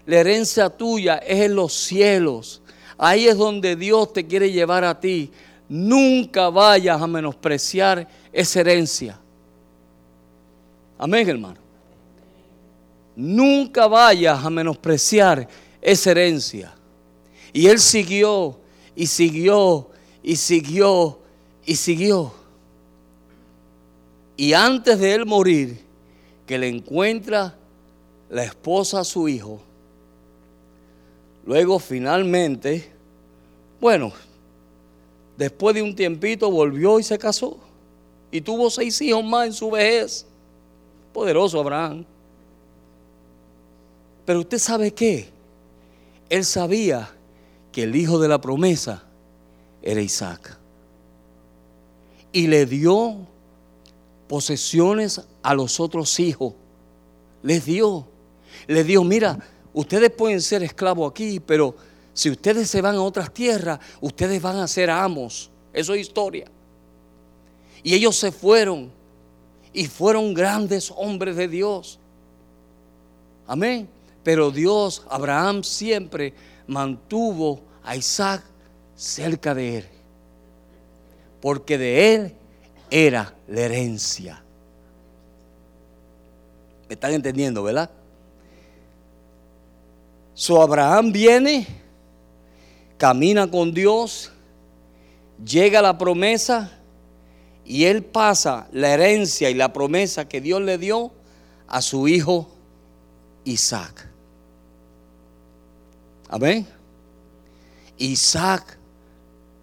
La 0.06 0.16
herencia 0.18 0.68
tuya 0.68 1.18
es 1.18 1.42
en 1.42 1.54
los 1.54 1.72
cielos. 1.72 2.60
Ahí 2.98 3.28
es 3.28 3.36
donde 3.36 3.76
Dios 3.76 4.12
te 4.12 4.26
quiere 4.26 4.50
llevar 4.50 4.84
a 4.84 4.98
ti 4.98 5.30
nunca 5.72 6.50
vayas 6.50 7.00
a 7.00 7.06
menospreciar 7.06 8.06
esa 8.30 8.60
herencia. 8.60 9.18
Amén, 10.98 11.26
hermano. 11.26 11.61
Nunca 13.14 13.86
vayas 13.86 14.44
a 14.44 14.50
menospreciar 14.50 15.48
esa 15.80 16.10
herencia. 16.10 16.72
Y 17.52 17.66
él 17.66 17.78
siguió 17.78 18.58
y 18.96 19.06
siguió 19.06 19.90
y 20.22 20.36
siguió 20.36 21.18
y 21.64 21.76
siguió. 21.76 22.32
Y 24.36 24.54
antes 24.54 24.98
de 24.98 25.14
él 25.14 25.26
morir, 25.26 25.80
que 26.46 26.58
le 26.58 26.68
encuentra 26.68 27.54
la 28.30 28.44
esposa 28.44 29.00
a 29.00 29.04
su 29.04 29.28
hijo, 29.28 29.60
luego 31.44 31.78
finalmente, 31.78 32.90
bueno, 33.80 34.12
Después 35.36 35.74
de 35.74 35.82
un 35.82 35.94
tiempito 35.94 36.50
volvió 36.50 36.98
y 36.98 37.02
se 37.02 37.18
casó. 37.18 37.56
Y 38.30 38.40
tuvo 38.40 38.70
seis 38.70 39.00
hijos 39.00 39.24
más 39.24 39.46
en 39.46 39.52
su 39.52 39.70
vejez. 39.70 40.26
Poderoso 41.12 41.60
Abraham. 41.60 42.04
Pero 44.24 44.40
usted 44.40 44.58
sabe 44.58 44.92
qué? 44.92 45.28
Él 46.28 46.44
sabía 46.44 47.10
que 47.70 47.82
el 47.82 47.96
hijo 47.96 48.18
de 48.18 48.28
la 48.28 48.40
promesa 48.40 49.02
era 49.82 50.00
Isaac. 50.00 50.58
Y 52.32 52.46
le 52.46 52.66
dio 52.66 53.26
posesiones 54.28 55.20
a 55.42 55.54
los 55.54 55.80
otros 55.80 56.18
hijos. 56.20 56.54
Les 57.42 57.64
dio. 57.64 58.06
Les 58.66 58.86
dio, 58.86 59.02
mira, 59.04 59.38
ustedes 59.74 60.10
pueden 60.10 60.40
ser 60.40 60.62
esclavos 60.62 61.10
aquí, 61.10 61.40
pero 61.40 61.74
si 62.14 62.30
ustedes 62.30 62.70
se 62.70 62.80
van 62.80 62.94
a 62.96 63.02
otras 63.02 63.32
tierras, 63.32 63.80
ustedes 64.00 64.40
van 64.40 64.56
a 64.56 64.68
ser 64.68 64.90
amos. 64.90 65.50
Eso 65.72 65.94
es 65.94 66.02
historia. 66.02 66.46
Y 67.82 67.94
ellos 67.94 68.16
se 68.16 68.30
fueron 68.30 68.90
y 69.72 69.86
fueron 69.86 70.34
grandes 70.34 70.92
hombres 70.94 71.36
de 71.36 71.48
Dios. 71.48 71.98
Amén. 73.46 73.88
Pero 74.22 74.50
Dios, 74.50 75.04
Abraham 75.10 75.64
siempre 75.64 76.34
mantuvo 76.66 77.60
a 77.82 77.96
Isaac 77.96 78.42
cerca 78.94 79.54
de 79.54 79.78
él, 79.78 79.84
porque 81.40 81.76
de 81.76 82.14
él 82.14 82.34
era 82.90 83.34
la 83.48 83.60
herencia. 83.62 84.42
¿Me 86.88 86.94
están 86.94 87.12
entendiendo, 87.12 87.62
verdad? 87.62 87.90
So 90.34 90.62
Abraham 90.62 91.12
viene, 91.12 91.66
camina 92.96 93.50
con 93.50 93.72
Dios, 93.72 94.30
llega 95.44 95.82
la 95.82 95.98
promesa 95.98 96.70
y 97.64 97.84
él 97.84 98.04
pasa 98.04 98.68
la 98.72 98.92
herencia 98.92 99.50
y 99.50 99.54
la 99.54 99.72
promesa 99.72 100.28
que 100.28 100.40
Dios 100.40 100.60
le 100.62 100.78
dio 100.78 101.12
a 101.66 101.82
su 101.82 102.08
hijo 102.08 102.48
Isaac. 103.44 104.11
Amén. 106.32 106.66
Isaac 107.98 108.78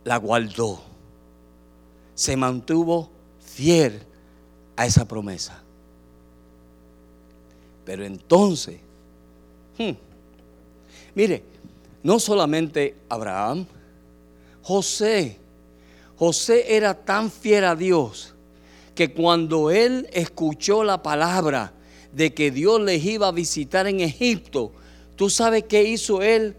la 0.03 0.17
guardó. 0.17 0.79
Se 2.13 2.37
mantuvo 2.37 3.09
fiel 3.43 4.03
a 4.75 4.85
esa 4.85 5.03
promesa. 5.07 5.63
Pero 7.85 8.05
entonces, 8.05 8.79
hmm, 9.79 9.93
mire, 11.15 11.41
no 12.03 12.19
solamente 12.19 12.95
Abraham, 13.09 13.65
José, 14.61 15.39
José 16.17 16.75
era 16.75 16.93
tan 16.93 17.31
fiel 17.31 17.65
a 17.65 17.75
Dios 17.75 18.35
que 18.93 19.11
cuando 19.11 19.71
él 19.71 20.07
escuchó 20.13 20.83
la 20.83 21.01
palabra 21.01 21.73
de 22.13 22.31
que 22.35 22.51
Dios 22.51 22.79
les 22.79 23.03
iba 23.03 23.27
a 23.27 23.31
visitar 23.31 23.87
en 23.87 24.01
Egipto, 24.01 24.71
¿tú 25.19 25.29
sabes 25.29 25.65
qué 25.65 25.83
hizo 25.83 26.21
él? 26.21 26.55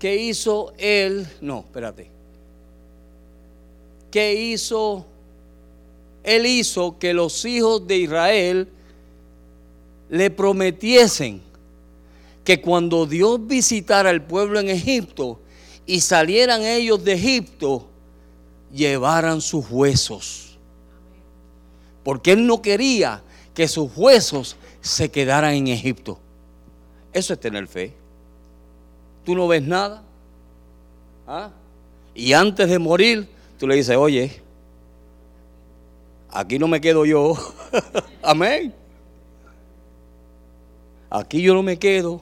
¿Qué 0.00 0.16
hizo 0.16 0.72
él? 0.76 1.24
No, 1.40 1.60
espérate. 1.60 2.10
¿Qué 4.10 4.34
hizo? 4.34 5.06
Él 6.24 6.46
hizo 6.46 6.98
que 6.98 7.14
los 7.14 7.44
hijos 7.44 7.86
de 7.86 7.98
Israel 7.98 8.68
le 10.08 10.30
prometiesen 10.32 11.42
que 12.42 12.60
cuando 12.60 13.06
Dios 13.06 13.46
visitara 13.46 14.10
el 14.10 14.22
pueblo 14.22 14.58
en 14.58 14.68
Egipto 14.68 15.38
y 15.86 16.00
salieran 16.00 16.62
ellos 16.62 17.04
de 17.04 17.12
Egipto, 17.12 17.86
llevaran 18.74 19.40
sus 19.40 19.70
huesos. 19.70 20.58
Porque 22.02 22.32
él 22.32 22.48
no 22.48 22.62
quería 22.62 23.22
que 23.54 23.68
sus 23.68 23.92
huesos 23.96 24.56
se 24.80 25.08
quedaran 25.08 25.54
en 25.54 25.68
Egipto. 25.68 26.18
Eso 27.12 27.32
es 27.32 27.40
tener 27.40 27.66
fe. 27.66 27.92
Tú 29.24 29.34
no 29.34 29.48
ves 29.48 29.62
nada. 29.62 30.02
¿Ah? 31.26 31.50
Y 32.14 32.32
antes 32.32 32.68
de 32.68 32.78
morir, 32.78 33.28
tú 33.58 33.66
le 33.66 33.76
dices, 33.76 33.96
oye, 33.96 34.40
aquí 36.30 36.58
no 36.58 36.68
me 36.68 36.80
quedo 36.80 37.04
yo. 37.04 37.34
Amén. 38.22 38.74
Aquí 41.08 41.42
yo 41.42 41.54
no 41.54 41.62
me 41.62 41.78
quedo. 41.78 42.20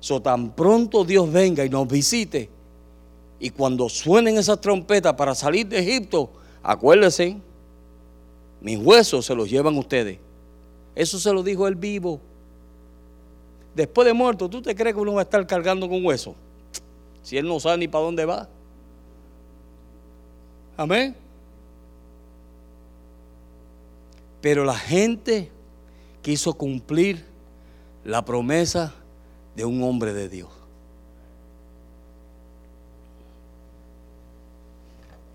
So 0.00 0.20
tan 0.20 0.50
pronto 0.50 1.04
Dios 1.04 1.30
venga 1.30 1.64
y 1.64 1.70
nos 1.70 1.88
visite. 1.88 2.50
Y 3.38 3.50
cuando 3.50 3.88
suenen 3.88 4.36
esas 4.36 4.60
trompetas 4.60 5.14
para 5.14 5.34
salir 5.34 5.66
de 5.66 5.78
Egipto, 5.78 6.30
acuérdense, 6.62 7.36
mis 8.60 8.78
huesos 8.78 9.26
se 9.26 9.34
los 9.34 9.50
llevan 9.50 9.76
ustedes. 9.76 10.18
Eso 10.94 11.18
se 11.18 11.32
lo 11.32 11.42
dijo 11.42 11.66
el 11.66 11.74
vivo. 11.74 12.20
Después 13.74 14.06
de 14.06 14.12
muerto, 14.12 14.48
¿tú 14.48 14.60
te 14.60 14.74
crees 14.74 14.94
que 14.94 15.00
uno 15.00 15.14
va 15.14 15.22
a 15.22 15.24
estar 15.24 15.46
cargando 15.46 15.88
con 15.88 16.04
huesos? 16.04 16.34
Si 17.22 17.36
él 17.38 17.46
no 17.46 17.58
sabe 17.60 17.78
ni 17.78 17.88
para 17.88 18.04
dónde 18.04 18.24
va. 18.24 18.48
Amén. 20.76 21.14
Pero 24.40 24.64
la 24.64 24.74
gente 24.74 25.50
quiso 26.20 26.52
cumplir 26.54 27.24
la 28.04 28.24
promesa 28.24 28.92
de 29.54 29.64
un 29.64 29.82
hombre 29.82 30.12
de 30.12 30.28
Dios. 30.28 30.48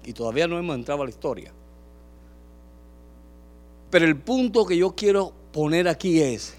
Y 0.04 0.14
todavía 0.14 0.48
no 0.48 0.58
hemos 0.60 0.76
entrado 0.76 1.02
a 1.02 1.06
la 1.06 1.10
historia. 1.10 1.52
Pero 3.90 4.06
el 4.06 4.18
punto 4.18 4.66
que 4.66 4.78
yo 4.78 4.92
quiero 4.92 5.34
poner 5.52 5.88
aquí 5.88 6.22
es 6.22 6.54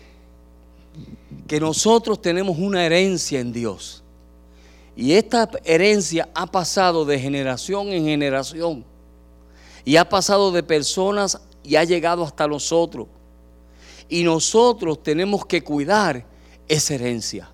que 1.48 1.58
nosotros 1.58 2.20
tenemos 2.20 2.58
una 2.58 2.84
herencia 2.84 3.40
en 3.40 3.52
Dios. 3.52 4.04
Y 4.94 5.12
esta 5.12 5.48
herencia 5.64 6.28
ha 6.34 6.46
pasado 6.46 7.04
de 7.04 7.18
generación 7.18 7.88
en 7.88 8.04
generación. 8.04 8.84
Y 9.84 9.96
ha 9.96 10.06
pasado 10.06 10.52
de 10.52 10.62
personas 10.62 11.40
y 11.64 11.76
ha 11.76 11.84
llegado 11.84 12.22
hasta 12.22 12.46
nosotros. 12.46 13.06
Y 14.10 14.22
nosotros 14.24 15.02
tenemos 15.02 15.46
que 15.46 15.64
cuidar 15.64 16.24
esa 16.68 16.94
herencia. 16.94 17.50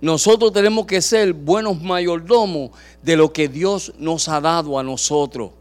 Nosotros 0.00 0.52
tenemos 0.52 0.84
que 0.84 1.00
ser 1.00 1.32
buenos 1.32 1.80
mayordomos 1.80 2.70
de 3.02 3.16
lo 3.16 3.32
que 3.32 3.48
Dios 3.48 3.92
nos 3.98 4.28
ha 4.28 4.40
dado 4.40 4.78
a 4.78 4.82
nosotros. 4.82 5.52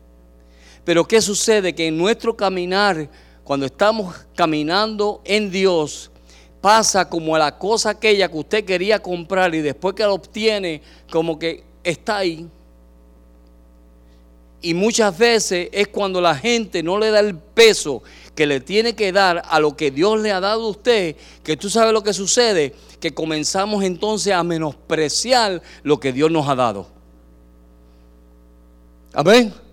Pero 0.83 1.07
¿qué 1.07 1.21
sucede? 1.21 1.73
Que 1.73 1.87
en 1.87 1.97
nuestro 1.97 2.35
caminar, 2.35 3.09
cuando 3.43 3.65
estamos 3.65 4.15
caminando 4.35 5.21
en 5.23 5.49
Dios, 5.49 6.11
pasa 6.67 7.07
como 7.07 7.37
la 7.37 7.57
cosa 7.57 7.91
aquella 7.91 8.27
que 8.27 8.37
usted 8.37 8.65
quería 8.65 9.01
comprar 9.01 9.55
y 9.55 9.61
después 9.61 9.95
que 9.95 10.03
la 10.03 10.11
obtiene, 10.11 10.81
como 11.09 11.39
que 11.39 11.63
está 11.81 12.17
ahí. 12.17 12.45
Y 14.61 14.73
muchas 14.73 15.17
veces 15.17 15.69
es 15.71 15.87
cuando 15.87 16.19
la 16.19 16.35
gente 16.35 16.83
no 16.83 16.97
le 16.97 17.09
da 17.09 17.21
el 17.21 17.37
peso 17.37 18.03
que 18.35 18.45
le 18.45 18.59
tiene 18.59 18.95
que 18.97 19.13
dar 19.13 19.43
a 19.47 19.61
lo 19.61 19.77
que 19.77 19.91
Dios 19.91 20.19
le 20.19 20.33
ha 20.33 20.41
dado 20.41 20.65
a 20.65 20.69
usted, 20.71 21.15
que 21.41 21.55
tú 21.55 21.69
sabes 21.69 21.93
lo 21.93 22.03
que 22.03 22.11
sucede, 22.11 22.75
que 22.99 23.13
comenzamos 23.13 23.85
entonces 23.85 24.33
a 24.33 24.43
menospreciar 24.43 25.61
lo 25.83 26.01
que 26.01 26.11
Dios 26.11 26.29
nos 26.29 26.49
ha 26.49 26.55
dado. 26.55 26.85
Amén 29.13 29.66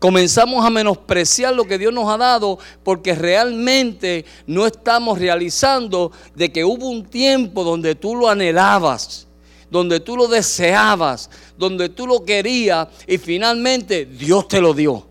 comenzamos 0.00 0.64
a 0.64 0.70
menospreciar 0.70 1.54
lo 1.54 1.64
que 1.64 1.78
Dios 1.78 1.92
nos 1.92 2.12
ha 2.12 2.16
dado 2.16 2.58
porque 2.82 3.14
realmente 3.14 4.24
no 4.46 4.66
estamos 4.66 5.18
realizando 5.18 6.10
de 6.34 6.50
que 6.50 6.64
hubo 6.64 6.88
un 6.88 7.04
tiempo 7.04 7.62
donde 7.62 7.94
tú 7.94 8.16
lo 8.16 8.28
anhelabas, 8.28 9.28
donde 9.70 10.00
tú 10.00 10.16
lo 10.16 10.26
deseabas, 10.26 11.30
donde 11.56 11.90
tú 11.90 12.06
lo 12.06 12.24
querías 12.24 12.88
y 13.06 13.18
finalmente 13.18 14.06
Dios 14.06 14.48
te 14.48 14.60
lo 14.60 14.74
dio. 14.74 15.06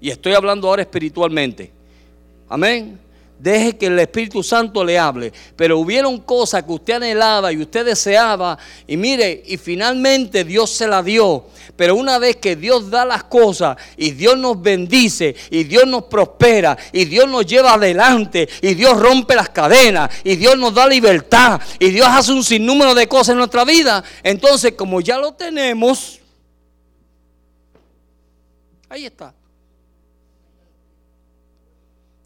Y 0.00 0.10
estoy 0.10 0.34
hablando 0.34 0.68
ahora 0.68 0.82
espiritualmente. 0.82 1.72
Amén. 2.48 3.05
Deje 3.38 3.76
que 3.76 3.86
el 3.86 3.98
Espíritu 3.98 4.42
Santo 4.42 4.84
le 4.84 4.98
hable. 4.98 5.32
Pero 5.56 5.78
hubieron 5.78 6.18
cosas 6.20 6.62
que 6.62 6.72
usted 6.72 6.94
anhelaba 6.94 7.52
y 7.52 7.60
usted 7.60 7.84
deseaba. 7.84 8.58
Y 8.86 8.96
mire, 8.96 9.42
y 9.46 9.56
finalmente 9.56 10.44
Dios 10.44 10.70
se 10.70 10.86
la 10.86 11.02
dio. 11.02 11.44
Pero 11.76 11.94
una 11.96 12.18
vez 12.18 12.36
que 12.36 12.56
Dios 12.56 12.90
da 12.90 13.04
las 13.04 13.24
cosas 13.24 13.76
y 13.96 14.12
Dios 14.12 14.38
nos 14.38 14.60
bendice 14.60 15.36
y 15.50 15.64
Dios 15.64 15.86
nos 15.86 16.04
prospera 16.04 16.76
y 16.92 17.04
Dios 17.04 17.28
nos 17.28 17.44
lleva 17.44 17.74
adelante 17.74 18.48
y 18.62 18.74
Dios 18.74 18.98
rompe 18.98 19.34
las 19.34 19.50
cadenas 19.50 20.10
y 20.24 20.36
Dios 20.36 20.56
nos 20.56 20.74
da 20.74 20.88
libertad 20.88 21.60
y 21.78 21.90
Dios 21.90 22.06
hace 22.08 22.32
un 22.32 22.42
sinnúmero 22.42 22.94
de 22.94 23.06
cosas 23.06 23.30
en 23.30 23.38
nuestra 23.38 23.64
vida, 23.64 24.02
entonces 24.22 24.72
como 24.72 25.00
ya 25.00 25.18
lo 25.18 25.34
tenemos, 25.34 26.20
ahí 28.88 29.06
está. 29.06 29.34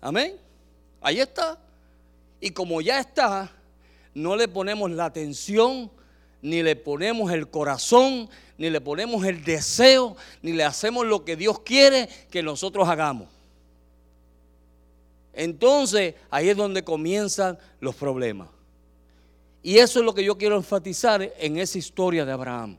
Amén. 0.01 0.50
Ahí 1.01 1.21
está. 1.21 1.59
Y 2.41 2.51
como 2.51 2.81
ya 2.81 3.01
está, 3.01 3.51
no 4.15 4.37
le 4.37 4.49
ponemos 4.49 4.91
la 4.91 5.07
atención, 5.07 5.91
ni 6.43 6.63
le 6.63 6.77
ponemos 6.77 7.31
el 7.33 7.49
corazón, 7.49 8.29
ni 8.57 8.71
le 8.71 8.81
ponemos 8.81 9.25
el 9.25 9.45
deseo, 9.45 10.17
ni 10.43 10.53
le 10.53 10.65
hacemos 10.65 11.07
lo 11.07 11.25
que 11.25 11.37
Dios 11.37 11.61
quiere 11.61 12.09
que 12.31 12.43
nosotros 12.43 12.89
hagamos. 12.89 13.29
Entonces, 15.33 16.15
ahí 16.31 16.49
es 16.49 16.57
donde 16.57 16.83
comienzan 16.83 17.59
los 17.81 17.95
problemas. 17.95 18.49
Y 19.63 19.79
eso 19.79 20.01
es 20.01 20.05
lo 20.05 20.15
que 20.15 20.25
yo 20.25 20.37
quiero 20.39 20.57
enfatizar 20.57 21.23
en 21.39 21.59
esa 21.59 21.79
historia 21.79 22.25
de 22.25 22.33
Abraham. 22.33 22.79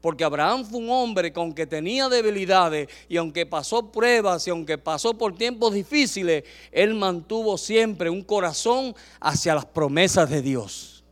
Porque 0.00 0.24
Abraham 0.24 0.64
fue 0.64 0.78
un 0.78 0.90
hombre 0.90 1.32
que 1.32 1.40
aunque 1.40 1.66
tenía 1.66 2.08
debilidades 2.08 2.88
y 3.08 3.16
aunque 3.16 3.46
pasó 3.46 3.90
pruebas 3.90 4.46
y 4.46 4.50
aunque 4.50 4.78
pasó 4.78 5.14
por 5.14 5.36
tiempos 5.36 5.74
difíciles, 5.74 6.44
él 6.72 6.94
mantuvo 6.94 7.58
siempre 7.58 8.10
un 8.10 8.22
corazón 8.22 8.94
hacia 9.20 9.54
las 9.54 9.66
promesas 9.66 10.28
de 10.30 10.42
Dios. 10.42 11.04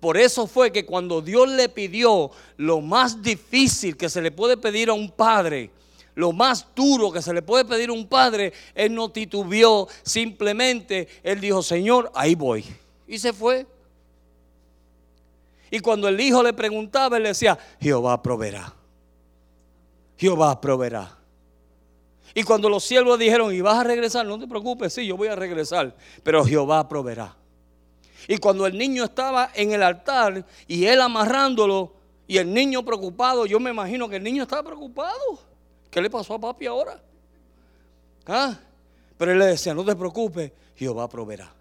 Por 0.00 0.16
eso 0.16 0.46
fue 0.46 0.70
que 0.70 0.86
cuando 0.86 1.20
Dios 1.20 1.48
le 1.48 1.68
pidió 1.68 2.30
lo 2.56 2.80
más 2.80 3.20
difícil 3.22 3.96
que 3.96 4.08
se 4.08 4.22
le 4.22 4.30
puede 4.30 4.56
pedir 4.56 4.90
a 4.90 4.92
un 4.92 5.10
padre, 5.10 5.70
lo 6.14 6.32
más 6.32 6.66
duro 6.74 7.12
que 7.12 7.22
se 7.22 7.32
le 7.32 7.42
puede 7.42 7.64
pedir 7.64 7.90
a 7.90 7.92
un 7.92 8.06
padre, 8.06 8.52
él 8.74 8.94
no 8.94 9.10
titubeó, 9.10 9.88
simplemente 10.02 11.08
él 11.22 11.40
dijo, 11.40 11.62
Señor, 11.62 12.10
ahí 12.14 12.34
voy. 12.34 12.64
Y 13.06 13.18
se 13.18 13.32
fue. 13.32 13.66
Y 15.70 15.80
cuando 15.80 16.08
el 16.08 16.20
hijo 16.20 16.42
le 16.42 16.52
preguntaba, 16.52 17.16
él 17.16 17.24
decía, 17.24 17.58
Jehová 17.80 18.22
proveerá. 18.22 18.74
Jehová 20.16 20.60
proveerá. 20.60 21.16
Y 22.34 22.42
cuando 22.42 22.68
los 22.68 22.84
siervos 22.84 23.18
dijeron, 23.18 23.54
¿y 23.54 23.60
vas 23.60 23.78
a 23.78 23.84
regresar? 23.84 24.26
No 24.26 24.38
te 24.38 24.46
preocupes, 24.46 24.92
sí, 24.92 25.06
yo 25.06 25.16
voy 25.16 25.28
a 25.28 25.36
regresar, 25.36 25.94
pero 26.22 26.44
Jehová 26.44 26.88
proveerá. 26.88 27.34
Y 28.26 28.36
cuando 28.38 28.66
el 28.66 28.76
niño 28.76 29.04
estaba 29.04 29.50
en 29.54 29.72
el 29.72 29.82
altar 29.82 30.44
y 30.66 30.84
él 30.84 31.00
amarrándolo 31.00 31.94
y 32.26 32.36
el 32.36 32.52
niño 32.52 32.84
preocupado, 32.84 33.46
yo 33.46 33.58
me 33.58 33.70
imagino 33.70 34.08
que 34.08 34.16
el 34.16 34.22
niño 34.22 34.42
estaba 34.42 34.62
preocupado. 34.62 35.40
¿Qué 35.90 36.00
le 36.00 36.10
pasó 36.10 36.34
a 36.34 36.38
papi 36.38 36.66
ahora? 36.66 37.00
¿Ah? 38.26 38.58
Pero 39.16 39.32
él 39.32 39.38
le 39.38 39.46
decía, 39.46 39.72
no 39.72 39.84
te 39.84 39.96
preocupes, 39.96 40.52
Jehová 40.76 41.08
proveerá. 41.08 41.57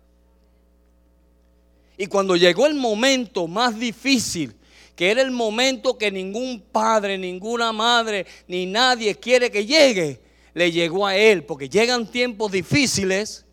Y 1.97 2.05
cuando 2.07 2.36
llegó 2.36 2.67
el 2.67 2.75
momento 2.75 3.47
más 3.47 3.77
difícil, 3.77 4.55
que 4.95 5.12
era 5.12 5.21
el 5.21 5.31
momento 5.31 5.97
que 5.97 6.12
ningún 6.12 6.62
padre, 6.71 7.17
ninguna 7.17 7.73
madre, 7.73 8.25
ni 8.47 8.65
nadie 8.65 9.15
quiere 9.15 9.49
que 9.49 9.65
llegue, 9.65 10.21
le 10.53 10.71
llegó 10.71 11.05
a 11.05 11.15
él, 11.15 11.43
porque 11.43 11.69
llegan 11.69 12.10
tiempos 12.10 12.51
difíciles. 12.51 13.45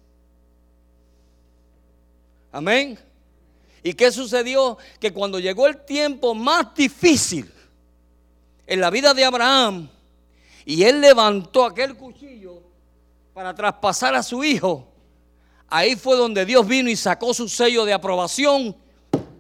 Amén. 2.53 2.99
¿Y 3.83 3.93
qué 3.93 4.11
sucedió? 4.11 4.79
Que 4.99 5.13
cuando 5.13 5.39
llegó 5.39 5.67
el 5.67 5.85
tiempo 5.85 6.35
más 6.35 6.75
difícil 6.75 7.51
en 8.67 8.81
la 8.81 8.89
vida 8.89 9.13
de 9.13 9.25
Abraham, 9.25 9.89
y 10.65 10.83
él 10.85 11.01
levantó 11.01 11.67
aquel 11.67 11.95
cuchillo 11.95 12.63
para 13.35 13.55
traspasar 13.55 14.15
a 14.15 14.23
su 14.23 14.43
hijo, 14.43 14.94
ahí 15.69 15.97
fue 15.97 16.17
donde 16.17 16.45
Dios 16.45 16.67
vino 16.67 16.91
y 16.91 16.97
sacó 16.97 17.35
su 17.35 17.49
sello 17.49 17.85
de 17.85 17.93
aprobación 17.93 18.77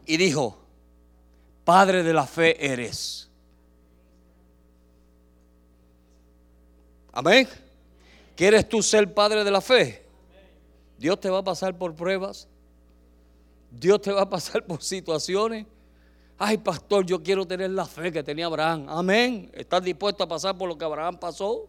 y 0.06 0.16
dijo, 0.16 0.58
Padre 1.64 2.02
de 2.02 2.12
la 2.12 2.26
fe 2.26 2.72
eres. 2.72 3.28
Amén. 7.10 7.48
¿Quieres 8.36 8.68
tú 8.68 8.82
ser 8.82 9.12
padre 9.14 9.44
de 9.44 9.50
la 9.50 9.60
fe? 9.60 10.04
Dios 10.98 11.18
te 11.20 11.30
va 11.30 11.38
a 11.38 11.44
pasar 11.44 11.76
por 11.78 11.94
pruebas. 11.94 12.48
Dios 13.70 14.00
te 14.02 14.12
va 14.12 14.22
a 14.22 14.28
pasar 14.28 14.64
por 14.66 14.82
situaciones. 14.82 15.66
Ay, 16.36 16.58
pastor, 16.58 17.06
yo 17.06 17.22
quiero 17.22 17.46
tener 17.46 17.70
la 17.70 17.86
fe 17.86 18.12
que 18.12 18.22
tenía 18.22 18.46
Abraham. 18.46 18.86
Amén. 18.88 19.50
¿Estás 19.54 19.82
dispuesto 19.82 20.24
a 20.24 20.28
pasar 20.28 20.58
por 20.58 20.68
lo 20.68 20.76
que 20.76 20.84
Abraham 20.84 21.18
pasó? 21.18 21.68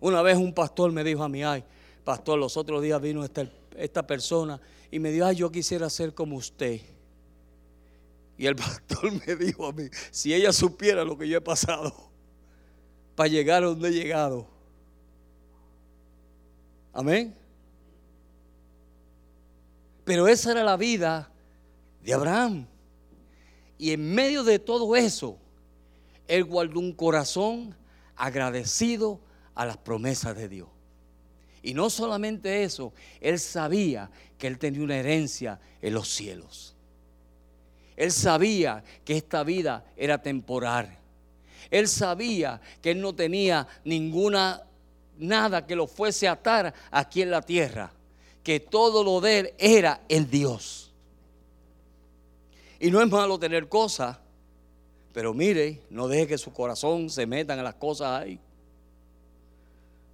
Una 0.00 0.22
vez 0.22 0.36
un 0.36 0.52
pastor 0.52 0.92
me 0.92 1.02
dijo 1.02 1.22
a 1.22 1.28
mí, 1.28 1.42
ay, 1.42 1.64
pastor, 2.04 2.38
los 2.38 2.56
otros 2.56 2.82
días 2.82 3.00
vino 3.00 3.24
esta, 3.24 4.06
persona 4.06 4.60
y 4.90 4.98
me 4.98 5.10
dijo, 5.10 5.26
ay, 5.26 5.36
yo 5.36 5.50
quisiera 5.50 5.90
ser 5.90 6.14
como 6.14 6.36
usted. 6.36 6.80
Y 8.36 8.46
el 8.46 8.56
pastor 8.56 9.12
me 9.26 9.36
dijo 9.36 9.66
a 9.66 9.72
mí, 9.72 9.88
si 10.10 10.32
ella 10.32 10.52
supiera 10.52 11.04
lo 11.04 11.18
que 11.18 11.28
yo 11.28 11.38
he 11.38 11.40
pasado 11.40 11.92
para 13.14 13.28
llegar 13.28 13.64
a 13.64 13.66
donde 13.66 13.88
he 13.88 13.92
llegado. 13.92 14.46
Amén. 16.92 17.34
Pero 20.04 20.26
esa 20.28 20.52
era 20.52 20.64
la 20.64 20.76
vida 20.76 21.30
de 22.02 22.14
Abraham. 22.14 22.66
Y 23.76 23.92
en 23.92 24.14
medio 24.14 24.42
de 24.42 24.58
todo 24.58 24.96
eso, 24.96 25.36
él 26.26 26.44
guardó 26.44 26.80
un 26.80 26.92
corazón 26.92 27.76
agradecido 28.16 29.20
a 29.58 29.66
las 29.66 29.76
promesas 29.76 30.36
de 30.36 30.48
Dios. 30.48 30.68
Y 31.62 31.74
no 31.74 31.90
solamente 31.90 32.62
eso, 32.62 32.92
él 33.20 33.40
sabía 33.40 34.08
que 34.38 34.46
él 34.46 34.56
tenía 34.56 34.82
una 34.82 34.96
herencia 34.96 35.58
en 35.82 35.94
los 35.94 36.08
cielos. 36.08 36.76
Él 37.96 38.12
sabía 38.12 38.84
que 39.04 39.16
esta 39.16 39.42
vida 39.42 39.84
era 39.96 40.22
temporal. 40.22 40.96
Él 41.72 41.88
sabía 41.88 42.60
que 42.80 42.92
él 42.92 43.00
no 43.00 43.16
tenía 43.16 43.66
ninguna 43.82 44.62
nada 45.18 45.66
que 45.66 45.74
lo 45.74 45.88
fuese 45.88 46.28
a 46.28 46.32
atar 46.32 46.72
aquí 46.92 47.22
en 47.22 47.32
la 47.32 47.42
tierra, 47.42 47.90
que 48.44 48.60
todo 48.60 49.02
lo 49.02 49.20
de 49.20 49.40
él 49.40 49.54
era 49.58 50.02
en 50.08 50.30
Dios. 50.30 50.92
Y 52.78 52.92
no 52.92 53.02
es 53.02 53.08
malo 53.10 53.40
tener 53.40 53.68
cosas, 53.68 54.16
pero 55.12 55.34
mire, 55.34 55.82
no 55.90 56.06
deje 56.06 56.28
que 56.28 56.38
su 56.38 56.52
corazón 56.52 57.10
se 57.10 57.26
meta 57.26 57.54
en 57.54 57.64
las 57.64 57.74
cosas 57.74 58.22
ahí. 58.22 58.38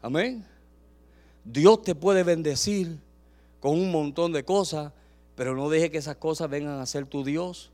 Amén. 0.04 0.44
Dios 1.46 1.80
te 1.80 1.94
puede 1.94 2.24
bendecir 2.24 3.00
con 3.58 3.72
un 3.72 3.90
montón 3.90 4.32
de 4.32 4.44
cosas, 4.44 4.92
pero 5.34 5.56
no 5.56 5.70
deje 5.70 5.90
que 5.90 5.96
esas 5.96 6.16
cosas 6.16 6.50
vengan 6.50 6.78
a 6.78 6.84
ser 6.84 7.06
tu 7.06 7.24
Dios. 7.24 7.72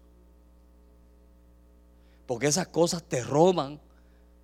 Porque 2.28 2.46
esas 2.46 2.68
cosas 2.68 3.02
te 3.02 3.20
roban 3.24 3.80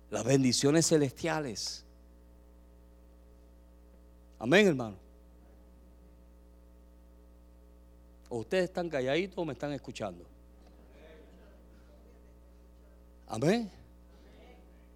las 0.09 0.25
bendiciones 0.25 0.85
celestiales. 0.85 1.85
Amén, 4.37 4.67
hermano. 4.67 4.97
¿O 8.27 8.39
ustedes 8.39 8.65
están 8.65 8.89
calladitos 8.89 9.37
o 9.37 9.45
me 9.45 9.53
están 9.53 9.71
escuchando? 9.71 10.25
Amén. 13.27 13.71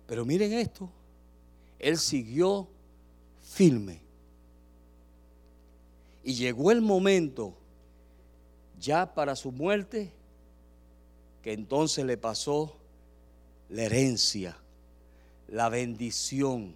Pero 0.06 0.26
miren 0.26 0.52
esto. 0.52 0.90
Él 1.80 1.98
siguió 1.98 2.68
firme. 3.52 4.02
Y 6.24 6.36
llegó 6.36 6.72
el 6.72 6.82
momento 6.82 7.58
ya 8.80 9.14
para 9.14 9.36
su 9.36 9.52
muerte 9.52 10.14
que 11.42 11.54
entonces 11.54 12.06
le 12.06 12.18
pasó 12.18 12.78
la 13.70 13.84
herencia, 13.84 14.58
la 15.48 15.70
bendición, 15.70 16.76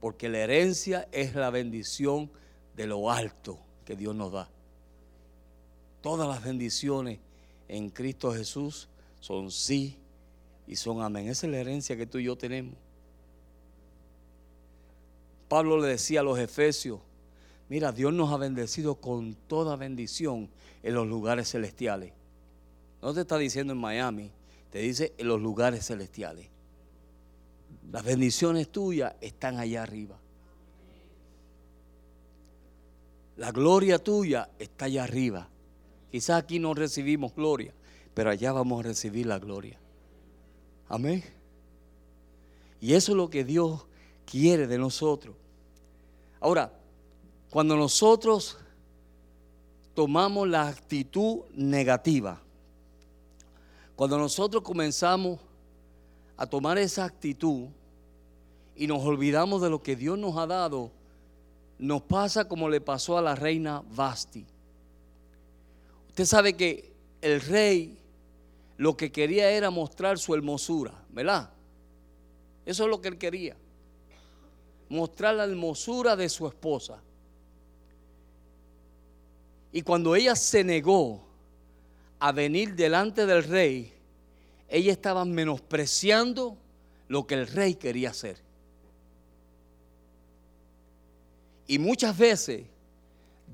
porque 0.00 0.28
la 0.28 0.38
herencia 0.38 1.08
es 1.12 1.34
la 1.34 1.50
bendición 1.50 2.30
de 2.76 2.86
lo 2.86 3.10
alto 3.10 3.58
que 3.84 3.96
Dios 3.96 4.14
nos 4.14 4.32
da. 4.32 4.48
Todas 6.02 6.28
las 6.28 6.42
bendiciones 6.42 7.20
en 7.68 7.88
Cristo 7.88 8.32
Jesús 8.32 8.88
son 9.20 9.50
sí 9.50 9.98
y 10.66 10.76
son 10.76 11.00
amén. 11.00 11.28
Esa 11.28 11.46
es 11.46 11.52
la 11.52 11.58
herencia 11.58 11.96
que 11.96 12.06
tú 12.06 12.18
y 12.18 12.24
yo 12.24 12.36
tenemos. 12.36 12.83
Pablo 15.48 15.80
le 15.80 15.88
decía 15.88 16.20
a 16.20 16.22
los 16.22 16.38
efesios, 16.38 17.00
mira, 17.68 17.92
Dios 17.92 18.12
nos 18.12 18.32
ha 18.32 18.36
bendecido 18.36 18.96
con 18.96 19.34
toda 19.34 19.76
bendición 19.76 20.50
en 20.82 20.94
los 20.94 21.06
lugares 21.06 21.50
celestiales. 21.50 22.12
No 23.02 23.12
te 23.12 23.22
está 23.22 23.36
diciendo 23.38 23.72
en 23.72 23.78
Miami, 23.78 24.30
te 24.70 24.78
dice 24.78 25.12
en 25.18 25.28
los 25.28 25.40
lugares 25.40 25.86
celestiales. 25.86 26.48
Las 27.92 28.04
bendiciones 28.04 28.70
tuyas 28.70 29.14
están 29.20 29.58
allá 29.58 29.82
arriba. 29.82 30.18
La 33.36 33.50
gloria 33.52 33.98
tuya 33.98 34.48
está 34.58 34.86
allá 34.86 35.04
arriba. 35.04 35.48
Quizás 36.10 36.42
aquí 36.42 36.58
no 36.58 36.74
recibimos 36.74 37.34
gloria, 37.34 37.74
pero 38.14 38.30
allá 38.30 38.52
vamos 38.52 38.80
a 38.80 38.88
recibir 38.88 39.26
la 39.26 39.38
gloria. 39.38 39.78
Amén. 40.88 41.22
Y 42.80 42.94
eso 42.94 43.12
es 43.12 43.16
lo 43.16 43.30
que 43.30 43.44
Dios 43.44 43.86
quiere 44.24 44.66
de 44.66 44.78
nosotros. 44.78 45.34
Ahora, 46.40 46.72
cuando 47.50 47.76
nosotros 47.76 48.58
tomamos 49.94 50.48
la 50.48 50.68
actitud 50.68 51.42
negativa, 51.54 52.40
cuando 53.96 54.18
nosotros 54.18 54.62
comenzamos 54.62 55.38
a 56.36 56.46
tomar 56.46 56.78
esa 56.78 57.04
actitud 57.04 57.68
y 58.74 58.86
nos 58.86 59.02
olvidamos 59.04 59.62
de 59.62 59.70
lo 59.70 59.82
que 59.82 59.94
Dios 59.94 60.18
nos 60.18 60.36
ha 60.36 60.46
dado, 60.46 60.90
nos 61.78 62.02
pasa 62.02 62.48
como 62.48 62.68
le 62.68 62.80
pasó 62.80 63.16
a 63.16 63.22
la 63.22 63.34
reina 63.34 63.82
Basti. 63.94 64.44
Usted 66.08 66.24
sabe 66.24 66.54
que 66.54 66.92
el 67.20 67.40
rey 67.40 67.98
lo 68.76 68.96
que 68.96 69.12
quería 69.12 69.50
era 69.50 69.70
mostrar 69.70 70.18
su 70.18 70.34
hermosura, 70.34 70.92
¿verdad? 71.10 71.50
Eso 72.66 72.84
es 72.84 72.90
lo 72.90 73.00
que 73.00 73.08
él 73.08 73.18
quería. 73.18 73.56
Mostrar 74.88 75.34
la 75.34 75.44
hermosura 75.44 76.16
de 76.16 76.28
su 76.28 76.46
esposa. 76.46 77.00
Y 79.72 79.82
cuando 79.82 80.14
ella 80.14 80.36
se 80.36 80.62
negó 80.62 81.20
a 82.20 82.32
venir 82.32 82.74
delante 82.74 83.26
del 83.26 83.42
rey, 83.44 83.92
ella 84.68 84.92
estaba 84.92 85.24
menospreciando 85.24 86.56
lo 87.08 87.26
que 87.26 87.34
el 87.34 87.46
rey 87.46 87.74
quería 87.74 88.10
hacer. 88.10 88.38
Y 91.66 91.78
muchas 91.78 92.16
veces 92.16 92.64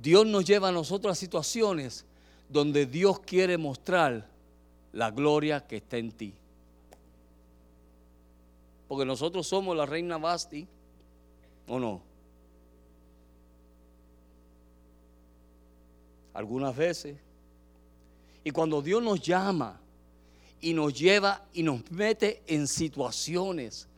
Dios 0.01 0.27
nos 0.27 0.45
lleva 0.45 0.69
a 0.69 0.73
nosotros 0.73 1.13
a 1.13 1.15
situaciones 1.15 2.05
donde 2.49 2.87
Dios 2.87 3.21
quiere 3.21 3.57
mostrar 3.57 4.27
la 4.93 5.11
gloria 5.11 5.67
que 5.67 5.77
está 5.77 5.99
en 5.99 6.11
ti. 6.11 6.35
Porque 8.89 9.05
nosotros 9.05 9.47
somos 9.47 9.77
la 9.77 9.87
reina 9.87 10.19
Basti, 10.19 10.67
¿o 11.71 11.79
no? 11.79 12.03
Algunas 16.35 16.77
veces 16.77 17.17
Y 18.43 18.51
cuando 18.51 18.83
Dios 18.83 19.03
nos 19.03 19.21
llama 19.21 19.81
y 20.61 20.75
nos 20.75 20.99
lleva 20.99 21.47
y 21.53 21.63
nos 21.63 21.89
mete 21.91 22.43
en 22.47 22.67
situaciones, 22.67 23.89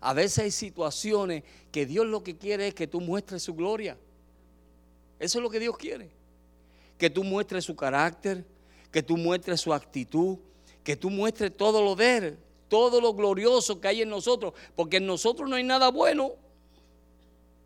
a 0.00 0.12
veces 0.12 0.38
hay 0.40 0.50
situaciones 0.50 1.44
que 1.70 1.86
Dios 1.86 2.06
lo 2.06 2.22
que 2.22 2.36
quiere 2.36 2.68
es 2.68 2.74
que 2.74 2.86
tú 2.86 3.00
muestres 3.00 3.42
su 3.42 3.54
gloria. 3.54 3.96
Eso 5.18 5.38
es 5.38 5.42
lo 5.42 5.48
que 5.48 5.60
Dios 5.60 5.76
quiere. 5.78 6.10
Que 6.98 7.08
tú 7.08 7.24
muestres 7.24 7.64
su 7.64 7.74
carácter, 7.74 8.44
que 8.90 9.02
tú 9.02 9.16
muestres 9.16 9.60
su 9.60 9.72
actitud, 9.72 10.38
que 10.84 10.96
tú 10.96 11.08
muestres 11.08 11.56
todo 11.56 11.82
lo 11.82 11.96
de 11.96 12.36
todo 12.68 13.00
lo 13.00 13.14
glorioso 13.14 13.80
que 13.80 13.88
hay 13.88 14.02
en 14.02 14.08
nosotros, 14.08 14.54
porque 14.74 14.96
en 14.96 15.06
nosotros 15.06 15.48
no 15.48 15.56
hay 15.56 15.64
nada 15.64 15.90
bueno. 15.90 16.32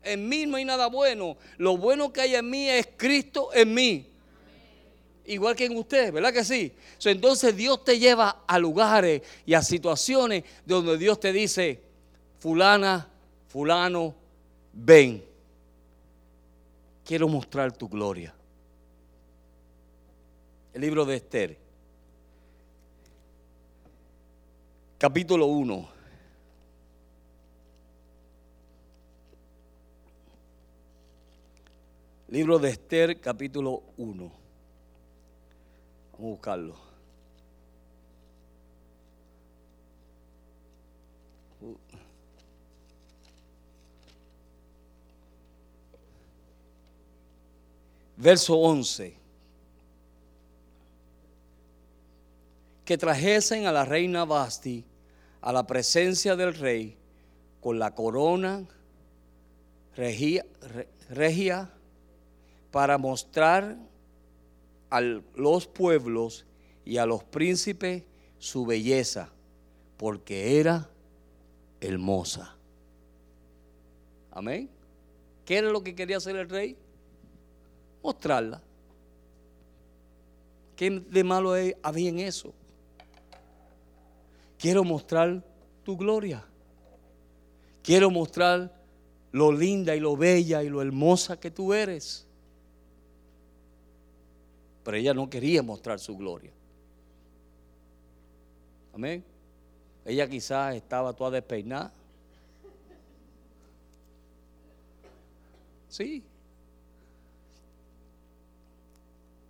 En 0.03 0.27
mí 0.27 0.45
no 0.45 0.57
hay 0.57 0.65
nada 0.65 0.87
bueno. 0.87 1.37
Lo 1.57 1.77
bueno 1.77 2.11
que 2.11 2.21
hay 2.21 2.35
en 2.35 2.49
mí 2.49 2.69
es 2.69 2.87
Cristo 2.97 3.49
en 3.53 3.73
mí. 3.73 4.09
Igual 5.25 5.55
que 5.55 5.65
en 5.65 5.75
usted, 5.75 6.13
¿verdad 6.13 6.31
que 6.31 6.45
sí? 6.45 6.71
entonces 7.03 7.55
Dios 7.55 7.83
te 7.83 7.99
lleva 7.99 8.43
a 8.47 8.57
lugares 8.57 9.21
y 9.45 9.53
a 9.53 9.61
situaciones 9.61 10.43
donde 10.65 10.97
Dios 10.97 11.19
te 11.19 11.33
dice, 11.33 11.81
fulana, 12.39 13.09
fulano, 13.49 14.15
ven. 14.71 15.23
Quiero 17.03 17.27
mostrar 17.27 17.73
tu 17.73 17.89
gloria. 17.89 18.33
El 20.73 20.81
libro 20.81 21.05
de 21.05 21.17
Esther. 21.17 21.67
capítulo 24.97 25.45
1. 25.45 25.96
Libro 32.29 32.59
de 32.59 32.71
Esther, 32.71 33.21
capítulo 33.21 33.83
1. 33.95 34.31
Vamos 36.11 36.19
a 36.19 36.21
buscarlo. 36.21 36.75
Verso 48.17 48.57
11. 48.57 49.15
que 52.83 52.97
trajesen 52.97 53.67
a 53.67 53.71
la 53.73 53.83
reina 53.83 54.23
Basti 54.23 54.85
a 55.41 55.51
la 55.51 55.67
presencia 55.67 56.37
del 56.37 56.53
rey 56.53 56.95
con 57.59 57.77
la 57.79 57.93
corona 57.93 58.65
regia, 59.93 60.45
regia 61.09 61.69
para 62.77 62.99
mostrar 62.99 63.75
a 64.91 65.01
los 65.01 65.65
pueblos 65.65 66.45
y 66.85 66.97
a 66.97 67.07
los 67.07 67.23
príncipes 67.23 68.03
su 68.37 68.67
belleza, 68.67 69.31
porque 69.97 70.59
era 70.59 70.87
hermosa. 71.81 72.55
Amén. 74.29 74.69
¿Qué 75.43 75.57
era 75.57 75.71
lo 75.71 75.81
que 75.81 75.95
quería 75.95 76.17
hacer 76.17 76.35
el 76.35 76.47
rey? 76.47 76.77
Mostrarla. 78.03 78.61
¿Qué 80.75 80.91
de 80.91 81.23
malo 81.23 81.55
había 81.81 82.09
en 82.09 82.19
eso? 82.19 82.53
Quiero 84.59 84.83
mostrar 84.83 85.43
tu 85.83 85.97
gloria. 85.97 86.45
Quiero 87.81 88.11
mostrar 88.11 88.71
lo 89.31 89.51
linda 89.51 89.95
y 89.95 89.99
lo 89.99 90.15
bella 90.15 90.61
y 90.61 90.69
lo 90.69 90.79
hermosa 90.83 91.39
que 91.39 91.49
tú 91.49 91.73
eres. 91.73 92.26
Pero 94.87 94.95
ella 94.95 95.13
no 95.13 95.29
quería 95.29 95.61
mostrar 95.61 95.99
su 95.99 96.15
gloria. 96.15 96.49
Amén. 98.93 99.21
Ella 100.05 100.29
quizás 100.29 100.75
estaba 100.75 101.11
toda 101.11 101.31
despeinada. 101.31 101.91
Sí. 105.89 106.23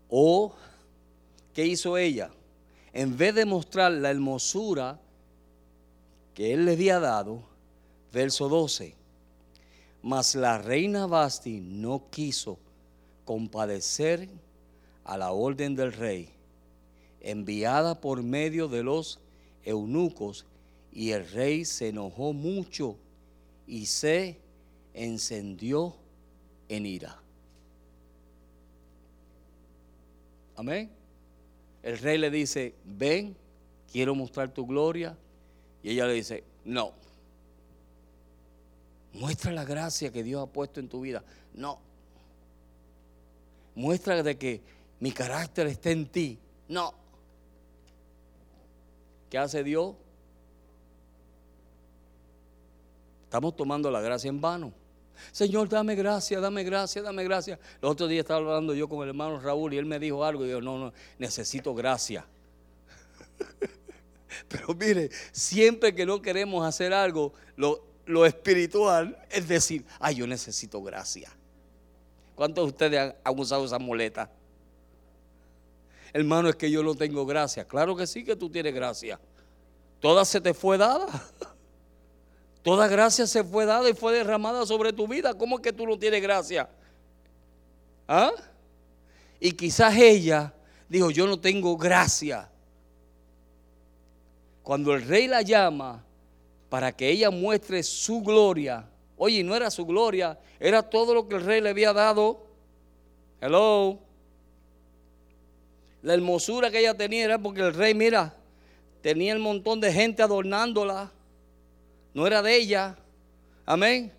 O, 0.09 0.55
¿qué 1.53 1.67
hizo 1.67 1.95
ella? 1.99 2.31
en 2.97 3.15
vez 3.15 3.35
de 3.35 3.45
mostrar 3.45 3.91
la 3.91 4.09
hermosura 4.09 4.99
que 6.33 6.51
él 6.51 6.65
le 6.65 6.71
había 6.71 6.99
dado, 6.99 7.43
verso 8.11 8.49
12, 8.49 8.95
mas 10.01 10.33
la 10.33 10.57
reina 10.57 11.05
Basti 11.05 11.59
no 11.59 12.09
quiso 12.09 12.57
compadecer 13.23 14.27
a 15.07 15.17
la 15.17 15.31
orden 15.31 15.75
del 15.75 15.93
rey, 15.93 16.29
enviada 17.21 17.99
por 17.99 18.21
medio 18.21 18.67
de 18.67 18.83
los 18.83 19.19
eunucos, 19.63 20.45
y 20.91 21.11
el 21.11 21.27
rey 21.29 21.65
se 21.65 21.89
enojó 21.89 22.33
mucho 22.33 22.97
y 23.65 23.85
se 23.85 24.37
encendió 24.93 25.95
en 26.67 26.85
ira. 26.85 27.19
Amén. 30.55 30.89
El 31.83 31.99
rey 31.99 32.17
le 32.17 32.29
dice, 32.29 32.75
ven, 32.83 33.35
quiero 33.91 34.13
mostrar 34.15 34.53
tu 34.53 34.65
gloria. 34.65 35.15
Y 35.83 35.91
ella 35.91 36.07
le 36.07 36.13
dice, 36.13 36.43
no. 36.65 36.91
Muestra 39.13 39.51
la 39.51 39.63
gracia 39.63 40.11
que 40.11 40.23
Dios 40.23 40.43
ha 40.43 40.51
puesto 40.51 40.79
en 40.79 40.89
tu 40.89 41.01
vida. 41.01 41.23
No. 41.53 41.79
Muestra 43.75 44.23
de 44.23 44.37
que 44.37 44.61
mi 44.99 45.11
carácter 45.11 45.67
está 45.67 45.91
en 45.91 46.07
ti. 46.07 46.39
No. 46.67 46.93
¿Qué 49.29 49.37
hace 49.37 49.63
Dios? 49.63 49.95
Estamos 53.25 53.55
tomando 53.55 53.91
la 53.91 54.01
gracia 54.01 54.29
en 54.29 54.39
vano. 54.39 54.73
Señor, 55.31 55.67
dame 55.67 55.95
gracia, 55.95 56.39
dame 56.39 56.63
gracia, 56.63 57.01
dame 57.01 57.23
gracia. 57.23 57.59
Los 57.81 57.91
otros 57.91 58.09
días 58.09 58.21
estaba 58.21 58.39
hablando 58.39 58.73
yo 58.73 58.87
con 58.87 59.01
el 59.03 59.09
hermano 59.09 59.39
Raúl 59.39 59.73
y 59.73 59.77
él 59.77 59.85
me 59.85 59.99
dijo 59.99 60.23
algo 60.23 60.45
y 60.45 60.49
yo, 60.49 60.61
no, 60.61 60.77
no, 60.77 60.93
necesito 61.17 61.73
gracia. 61.73 62.25
Pero 64.47 64.73
mire, 64.75 65.09
siempre 65.31 65.93
que 65.93 66.05
no 66.05 66.21
queremos 66.21 66.65
hacer 66.65 66.93
algo, 66.93 67.33
lo, 67.55 67.83
lo 68.05 68.25
espiritual 68.25 69.17
es 69.29 69.47
decir, 69.47 69.85
ay, 69.99 70.15
yo 70.15 70.27
necesito 70.27 70.81
gracia. 70.81 71.29
¿Cuántos 72.35 72.65
de 72.65 72.69
ustedes 72.69 73.15
han, 73.23 73.39
usado 73.39 73.65
esa 73.65 73.79
muleta? 73.79 74.29
Hermano, 76.13 76.49
es 76.49 76.55
que 76.55 76.69
yo 76.71 76.83
no 76.83 76.95
tengo 76.95 77.25
gracia. 77.25 77.65
Claro 77.65 77.95
que 77.95 78.07
sí 78.07 78.23
que 78.23 78.35
tú 78.35 78.49
tienes 78.49 78.73
gracia. 78.73 79.19
Toda 79.99 80.25
se 80.25 80.39
te 80.41 80.53
fue 80.53 80.77
dada. 80.77 81.07
Toda 82.63 82.87
gracia 82.87 83.25
se 83.27 83.43
fue 83.43 83.65
dada 83.65 83.89
y 83.89 83.93
fue 83.93 84.13
derramada 84.13 84.65
sobre 84.65 84.91
tu 84.93 85.07
vida. 85.07 85.33
¿Cómo 85.33 85.57
es 85.57 85.61
que 85.61 85.73
tú 85.73 85.85
no 85.85 85.97
tienes 85.97 86.21
gracia? 86.21 86.69
¿Ah? 88.07 88.31
Y 89.39 89.51
quizás 89.51 89.95
ella 89.95 90.53
dijo, 90.89 91.11
yo 91.11 91.27
no 91.27 91.39
tengo 91.39 91.77
gracia. 91.77 92.49
Cuando 94.63 94.93
el 94.93 95.03
rey 95.03 95.27
la 95.27 95.41
llama 95.41 96.03
para 96.69 96.91
que 96.91 97.09
ella 97.09 97.29
muestre 97.29 97.83
su 97.83 98.21
gloria, 98.21 98.85
oye, 99.15 99.43
no 99.43 99.55
era 99.55 99.71
su 99.71 99.85
gloria, 99.85 100.37
era 100.59 100.83
todo 100.83 101.13
lo 101.13 101.27
que 101.27 101.35
el 101.35 101.45
rey 101.45 101.61
le 101.61 101.69
había 101.69 101.93
dado. 101.93 102.45
Hello. 103.39 104.06
La 106.07 106.13
hermosura 106.13 106.71
que 106.71 106.79
ella 106.79 106.95
tenía 106.95 107.25
era 107.25 107.37
porque 107.37 107.59
el 107.59 107.73
rey, 107.73 107.93
mira, 107.93 108.33
tenía 109.01 109.33
el 109.33 109.39
montón 109.39 109.81
de 109.81 109.91
gente 109.91 110.23
adornándola 110.23 111.11
no 112.13 112.25
era 112.25 112.41
de 112.41 112.55
ella. 112.55 112.97
Amén. 113.65 114.13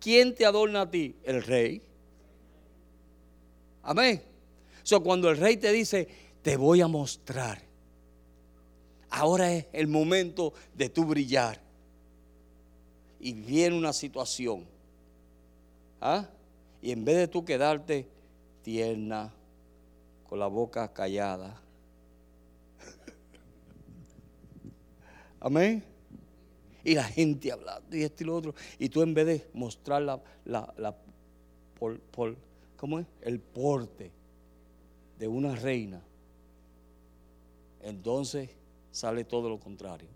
¿Quién 0.00 0.34
te 0.34 0.46
adorna 0.46 0.80
a 0.80 0.90
ti? 0.90 1.16
El 1.22 1.42
rey. 1.42 1.82
Amén. 3.82 4.22
So, 4.82 5.02
cuando 5.02 5.28
el 5.28 5.36
rey 5.36 5.58
te 5.58 5.70
dice, 5.70 6.08
te 6.40 6.56
voy 6.56 6.80
a 6.80 6.88
mostrar, 6.88 7.60
ahora 9.10 9.52
es 9.52 9.66
el 9.70 9.86
momento 9.86 10.54
de 10.74 10.88
tu 10.88 11.04
brillar. 11.04 11.60
Y 13.20 13.34
viene 13.34 13.76
una 13.76 13.92
situación. 13.92 14.64
¿ah? 16.00 16.26
Y 16.80 16.90
en 16.90 17.04
vez 17.04 17.18
de 17.18 17.28
tú 17.28 17.44
quedarte 17.44 18.08
tierna, 18.62 19.30
la 20.36 20.46
boca 20.46 20.92
callada. 20.92 21.60
Amén 25.40 25.94
y 26.84 26.94
la 26.94 27.04
gente 27.04 27.50
hablando 27.50 27.96
y 27.96 28.02
esto 28.02 28.22
y 28.22 28.26
lo 28.26 28.36
otro. 28.36 28.54
Y 28.78 28.90
tú 28.90 29.02
en 29.02 29.14
vez 29.14 29.26
de 29.26 29.50
mostrar 29.54 30.02
la, 30.02 30.22
la, 30.44 30.94
por, 31.78 32.36
¿cómo 32.76 33.00
es? 33.00 33.06
El 33.22 33.40
porte 33.40 34.12
de 35.18 35.26
una 35.26 35.56
reina, 35.56 36.02
entonces 37.80 38.50
sale 38.90 39.24
todo 39.24 39.48
lo 39.48 39.58
contrario. 39.58 40.08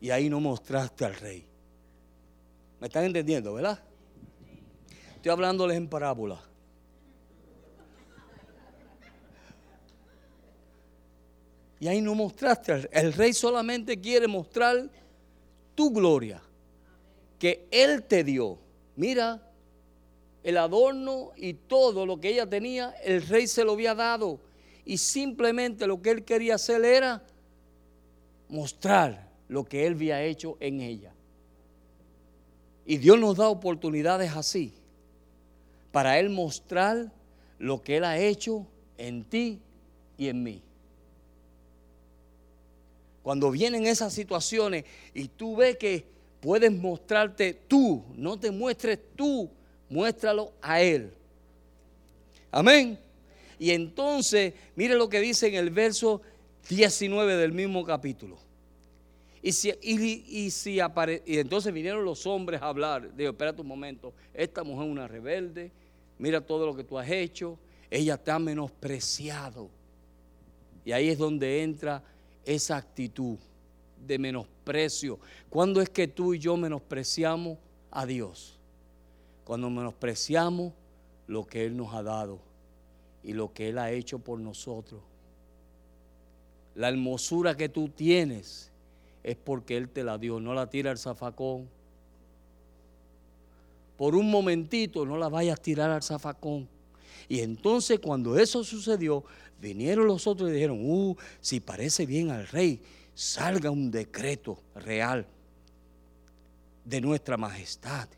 Y 0.00 0.10
ahí 0.10 0.28
no 0.28 0.40
mostraste 0.40 1.04
al 1.06 1.14
rey. 1.14 1.46
¿Me 2.80 2.88
están 2.88 3.04
entendiendo, 3.04 3.54
verdad? 3.54 3.82
Estoy 5.24 5.32
hablándoles 5.32 5.78
en 5.78 5.88
parábola. 5.88 6.38
Y 11.80 11.88
ahí 11.88 12.02
no 12.02 12.14
mostraste. 12.14 12.90
El 12.92 13.10
rey 13.14 13.32
solamente 13.32 13.98
quiere 13.98 14.28
mostrar 14.28 14.90
tu 15.74 15.90
gloria 15.94 16.42
que 17.38 17.66
él 17.70 18.02
te 18.02 18.22
dio. 18.22 18.58
Mira, 18.96 19.40
el 20.42 20.58
adorno 20.58 21.32
y 21.36 21.54
todo 21.54 22.04
lo 22.04 22.20
que 22.20 22.28
ella 22.28 22.46
tenía, 22.46 22.90
el 23.02 23.26
rey 23.26 23.46
se 23.46 23.64
lo 23.64 23.72
había 23.72 23.94
dado. 23.94 24.40
Y 24.84 24.98
simplemente 24.98 25.86
lo 25.86 26.02
que 26.02 26.10
él 26.10 26.24
quería 26.26 26.56
hacer 26.56 26.84
era 26.84 27.24
mostrar 28.50 29.30
lo 29.48 29.64
que 29.64 29.86
él 29.86 29.94
había 29.94 30.22
hecho 30.22 30.58
en 30.60 30.82
ella. 30.82 31.14
Y 32.84 32.98
Dios 32.98 33.18
nos 33.18 33.38
da 33.38 33.48
oportunidades 33.48 34.30
así 34.36 34.83
para 35.94 36.18
Él 36.18 36.28
mostrar 36.28 37.12
lo 37.56 37.80
que 37.80 37.98
Él 37.98 38.04
ha 38.04 38.18
hecho 38.18 38.66
en 38.98 39.22
ti 39.22 39.60
y 40.18 40.26
en 40.26 40.42
mí. 40.42 40.60
Cuando 43.22 43.52
vienen 43.52 43.86
esas 43.86 44.12
situaciones 44.12 44.86
y 45.14 45.28
tú 45.28 45.54
ves 45.54 45.76
que 45.76 46.04
puedes 46.40 46.72
mostrarte 46.72 47.54
tú, 47.68 48.02
no 48.16 48.36
te 48.36 48.50
muestres 48.50 48.98
tú, 49.14 49.48
muéstralo 49.88 50.52
a 50.60 50.82
Él. 50.82 51.12
Amén. 52.50 52.98
Y 53.60 53.70
entonces, 53.70 54.52
mire 54.74 54.96
lo 54.96 55.08
que 55.08 55.20
dice 55.20 55.46
en 55.46 55.54
el 55.54 55.70
verso 55.70 56.20
19 56.70 57.36
del 57.36 57.52
mismo 57.52 57.84
capítulo. 57.84 58.36
Y, 59.40 59.52
si, 59.52 59.72
y, 59.80 60.50
si 60.50 60.80
y 61.26 61.38
entonces 61.38 61.72
vinieron 61.72 62.04
los 62.04 62.26
hombres 62.26 62.60
a 62.60 62.66
hablar. 62.66 63.14
Digo, 63.14 63.30
espérate 63.30 63.60
un 63.60 63.68
momento, 63.68 64.12
esta 64.32 64.64
mujer 64.64 64.86
es 64.86 64.90
una 64.90 65.06
rebelde, 65.06 65.70
mira 66.18 66.40
todo 66.40 66.66
lo 66.66 66.74
que 66.74 66.84
tú 66.84 66.98
has 66.98 67.10
hecho, 67.10 67.58
ella 67.90 68.16
te 68.16 68.30
ha 68.30 68.38
menospreciado. 68.38 69.68
Y 70.84 70.92
ahí 70.92 71.08
es 71.08 71.18
donde 71.18 71.62
entra 71.62 72.02
esa 72.44 72.76
actitud 72.76 73.38
de 74.06 74.18
menosprecio. 74.18 75.18
¿Cuándo 75.48 75.80
es 75.80 75.88
que 75.88 76.08
tú 76.08 76.34
y 76.34 76.38
yo 76.38 76.56
menospreciamos 76.56 77.58
a 77.90 78.04
Dios? 78.06 78.58
Cuando 79.44 79.70
menospreciamos 79.70 80.72
lo 81.26 81.46
que 81.46 81.64
Él 81.64 81.76
nos 81.76 81.94
ha 81.94 82.02
dado 82.02 82.38
y 83.22 83.32
lo 83.32 83.52
que 83.52 83.70
Él 83.70 83.78
ha 83.78 83.90
hecho 83.90 84.18
por 84.18 84.38
nosotros. 84.38 85.00
La 86.74 86.88
hermosura 86.88 87.56
que 87.56 87.68
tú 87.68 87.88
tienes 87.88 88.70
es 89.22 89.36
porque 89.36 89.76
Él 89.76 89.88
te 89.88 90.04
la 90.04 90.18
dio, 90.18 90.40
no 90.40 90.54
la 90.54 90.68
tira 90.68 90.90
el 90.90 90.98
zafacón. 90.98 91.68
Por 93.96 94.14
un 94.14 94.30
momentito 94.30 95.04
no 95.06 95.16
la 95.16 95.28
vayas 95.28 95.58
a 95.58 95.62
tirar 95.62 95.90
al 95.90 96.02
zafacón. 96.02 96.68
Y 97.28 97.40
entonces 97.40 98.00
cuando 98.00 98.38
eso 98.38 98.64
sucedió, 98.64 99.24
vinieron 99.60 100.06
los 100.06 100.26
otros 100.26 100.50
y 100.50 100.52
dijeron, 100.52 100.80
uh, 100.82 101.16
si 101.40 101.60
parece 101.60 102.06
bien 102.06 102.30
al 102.30 102.46
rey, 102.48 102.80
salga 103.14 103.70
un 103.70 103.90
decreto 103.90 104.58
real 104.74 105.26
de 106.84 107.00
nuestra 107.00 107.36
majestad 107.36 108.08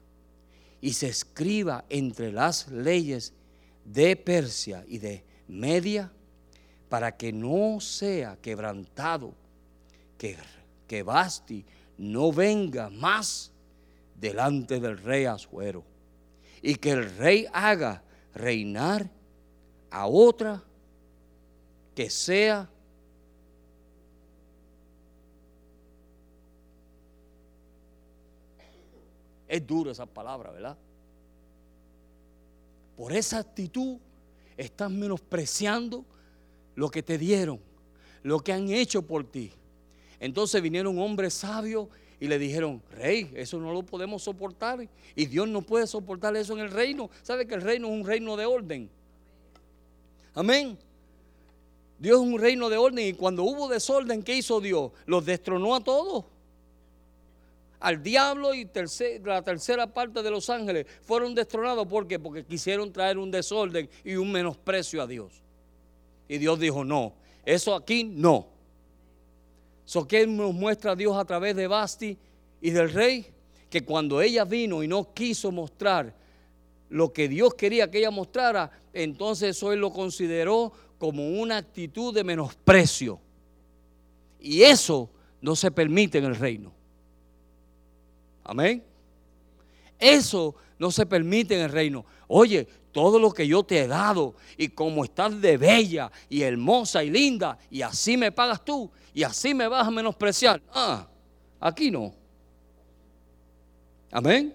y 0.80 0.92
se 0.92 1.08
escriba 1.08 1.84
entre 1.88 2.32
las 2.32 2.68
leyes 2.68 3.32
de 3.84 4.16
Persia 4.16 4.84
y 4.88 4.98
de 4.98 5.24
Media 5.48 6.10
para 6.88 7.16
que 7.16 7.32
no 7.32 7.80
sea 7.80 8.36
quebrantado, 8.40 9.34
que, 10.18 10.36
que 10.86 11.02
Basti 11.02 11.64
no 11.98 12.32
venga 12.32 12.90
más 12.90 13.52
delante 14.18 14.80
del 14.80 14.98
rey 14.98 15.24
Azuero 15.24 15.84
y 16.62 16.76
que 16.76 16.90
el 16.90 17.16
rey 17.16 17.46
haga 17.52 18.02
reinar 18.34 19.08
a 19.90 20.06
otra 20.06 20.62
que 21.94 22.10
sea 22.10 22.68
Es 29.48 29.66
duro 29.66 29.90
esa 29.90 30.06
palabra, 30.06 30.50
¿verdad? 30.50 30.76
Por 32.96 33.12
esa 33.12 33.38
actitud 33.38 33.98
estás 34.56 34.90
menospreciando 34.90 36.04
lo 36.74 36.90
que 36.90 37.02
te 37.02 37.16
dieron, 37.16 37.60
lo 38.22 38.40
que 38.40 38.52
han 38.52 38.70
hecho 38.70 39.02
por 39.02 39.24
ti. 39.24 39.52
Entonces 40.18 40.60
vinieron 40.60 40.98
hombres 40.98 41.34
sabios 41.34 41.88
y 42.18 42.28
le 42.28 42.38
dijeron, 42.38 42.82
rey, 42.92 43.30
eso 43.34 43.58
no 43.58 43.72
lo 43.72 43.82
podemos 43.82 44.22
soportar. 44.22 44.88
Y 45.14 45.26
Dios 45.26 45.48
no 45.48 45.62
puede 45.62 45.86
soportar 45.86 46.36
eso 46.36 46.54
en 46.54 46.60
el 46.60 46.70
reino. 46.70 47.10
¿Sabe 47.22 47.46
que 47.46 47.54
el 47.54 47.62
reino 47.62 47.88
es 47.88 47.92
un 47.92 48.06
reino 48.06 48.36
de 48.36 48.46
orden? 48.46 48.90
Amén. 50.34 50.78
Dios 51.98 52.20
es 52.20 52.26
un 52.26 52.38
reino 52.38 52.68
de 52.68 52.76
orden 52.76 53.06
y 53.06 53.12
cuando 53.14 53.42
hubo 53.42 53.68
desorden, 53.68 54.22
¿qué 54.22 54.36
hizo 54.36 54.60
Dios? 54.60 54.92
Los 55.06 55.24
destronó 55.24 55.74
a 55.74 55.80
todos 55.80 56.24
al 57.80 58.02
diablo 58.02 58.54
y 58.54 58.68
la 59.24 59.42
tercera 59.42 59.86
parte 59.86 60.22
de 60.22 60.30
los 60.30 60.50
ángeles 60.50 60.86
fueron 61.02 61.34
destronados. 61.34 61.86
¿Por 61.86 62.06
qué? 62.06 62.18
Porque 62.18 62.44
quisieron 62.44 62.92
traer 62.92 63.18
un 63.18 63.30
desorden 63.30 63.88
y 64.04 64.16
un 64.16 64.32
menosprecio 64.32 65.02
a 65.02 65.06
Dios. 65.06 65.32
Y 66.28 66.38
Dios 66.38 66.58
dijo, 66.58 66.84
no, 66.84 67.12
eso 67.44 67.74
aquí 67.74 68.04
no. 68.04 68.48
So, 69.86 70.06
¿Qué 70.06 70.26
nos 70.26 70.52
muestra 70.52 70.96
Dios 70.96 71.16
a 71.16 71.24
través 71.24 71.54
de 71.54 71.68
Basti 71.68 72.18
y 72.60 72.70
del 72.70 72.92
rey? 72.92 73.24
Que 73.70 73.84
cuando 73.84 74.20
ella 74.20 74.44
vino 74.44 74.82
y 74.82 74.88
no 74.88 75.14
quiso 75.14 75.52
mostrar 75.52 76.12
lo 76.88 77.12
que 77.12 77.28
Dios 77.28 77.54
quería 77.54 77.90
que 77.90 77.98
ella 77.98 78.10
mostrara, 78.10 78.70
entonces 78.92 79.62
él 79.62 79.78
lo 79.78 79.92
consideró 79.92 80.72
como 80.98 81.28
una 81.40 81.58
actitud 81.58 82.12
de 82.12 82.24
menosprecio. 82.24 83.20
Y 84.40 84.62
eso 84.62 85.08
no 85.40 85.54
se 85.54 85.70
permite 85.70 86.18
en 86.18 86.24
el 86.24 86.34
reino. 86.34 86.72
Amén. 88.42 88.82
Eso 89.98 90.56
no 90.80 90.90
se 90.90 91.06
permite 91.06 91.54
en 91.54 91.62
el 91.62 91.70
reino. 91.70 92.04
Oye, 92.26 92.66
todo 92.90 93.18
lo 93.18 93.30
que 93.30 93.46
yo 93.46 93.62
te 93.62 93.80
he 93.80 93.86
dado 93.86 94.34
y 94.56 94.68
como 94.68 95.04
estás 95.04 95.40
de 95.40 95.56
bella 95.56 96.10
y 96.28 96.42
hermosa 96.42 97.04
y 97.04 97.10
linda 97.10 97.58
y 97.70 97.82
así 97.82 98.16
me 98.16 98.32
pagas 98.32 98.64
tú 98.64 98.90
y 99.16 99.24
así 99.24 99.54
me 99.54 99.66
vas 99.66 99.88
a 99.88 99.90
menospreciar. 99.90 100.60
Ah, 100.74 101.08
aquí 101.58 101.90
no. 101.90 102.14
Amén. 104.12 104.54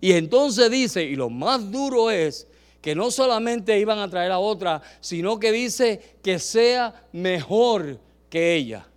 Y 0.00 0.12
entonces 0.12 0.70
dice, 0.70 1.04
y 1.04 1.14
lo 1.14 1.28
más 1.28 1.70
duro 1.70 2.10
es 2.10 2.48
que 2.80 2.94
no 2.94 3.10
solamente 3.10 3.78
iban 3.78 3.98
a 3.98 4.08
traer 4.08 4.32
a 4.32 4.38
otra, 4.38 4.80
sino 4.98 5.38
que 5.38 5.52
dice 5.52 6.16
que 6.22 6.38
sea 6.38 7.06
mejor 7.12 8.00
que 8.30 8.54
ella. 8.54 8.88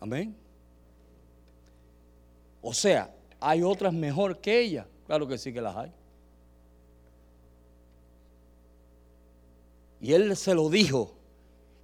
Amén. 0.00 0.34
O 2.60 2.74
sea, 2.74 3.14
¿hay 3.38 3.62
otras 3.62 3.92
mejor 3.92 4.40
que 4.40 4.58
ella? 4.58 4.88
Claro 5.06 5.28
que 5.28 5.38
sí 5.38 5.52
que 5.52 5.60
las 5.60 5.76
hay. 5.76 5.92
Y 10.02 10.12
él 10.12 10.36
se 10.36 10.54
lo 10.54 10.68
dijo. 10.68 11.14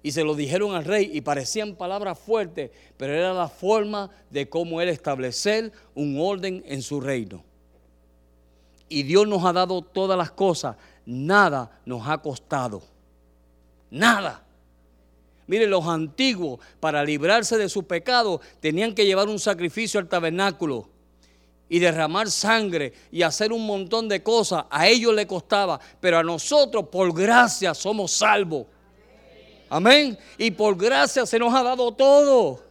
Y 0.03 0.11
se 0.11 0.23
lo 0.23 0.35
dijeron 0.35 0.75
al 0.75 0.85
rey 0.85 1.09
y 1.11 1.21
parecían 1.21 1.75
palabras 1.75 2.19
fuertes, 2.19 2.71
pero 2.95 3.13
era 3.13 3.33
la 3.33 3.49
forma 3.49 4.09
de 4.29 4.47
cómo 4.47 4.79
él 4.79 4.89
establecer 4.89 5.73
un 5.95 6.17
orden 6.19 6.63
en 6.67 6.81
su 6.81 7.01
reino. 7.01 7.43
Y 8.87 9.03
Dios 9.03 9.27
nos 9.27 9.43
ha 9.43 9.53
dado 9.53 9.81
todas 9.81 10.17
las 10.17 10.31
cosas. 10.31 10.75
Nada 11.05 11.81
nos 11.85 12.07
ha 12.07 12.17
costado. 12.17 12.81
Nada. 13.89 14.43
Mire, 15.47 15.67
los 15.67 15.85
antiguos, 15.85 16.59
para 16.79 17.03
librarse 17.03 17.57
de 17.57 17.67
su 17.67 17.83
pecado, 17.83 18.39
tenían 18.59 18.93
que 18.93 19.05
llevar 19.05 19.27
un 19.27 19.39
sacrificio 19.39 19.99
al 19.99 20.07
tabernáculo 20.07 20.87
y 21.69 21.79
derramar 21.79 22.29
sangre 22.29 22.91
y 23.11 23.21
hacer 23.21 23.53
un 23.53 23.65
montón 23.65 24.09
de 24.09 24.21
cosas. 24.21 24.65
A 24.69 24.87
ellos 24.87 25.13
le 25.13 25.27
costaba, 25.27 25.79
pero 25.99 26.17
a 26.17 26.23
nosotros 26.23 26.85
por 26.91 27.13
gracia 27.13 27.73
somos 27.73 28.11
salvos. 28.11 28.65
Amén. 29.69 30.17
Y 30.37 30.51
por 30.51 30.75
gracia 30.75 31.25
se 31.25 31.37
nos 31.37 31.53
ha 31.53 31.63
dado 31.63 31.91
todo. 31.93 32.63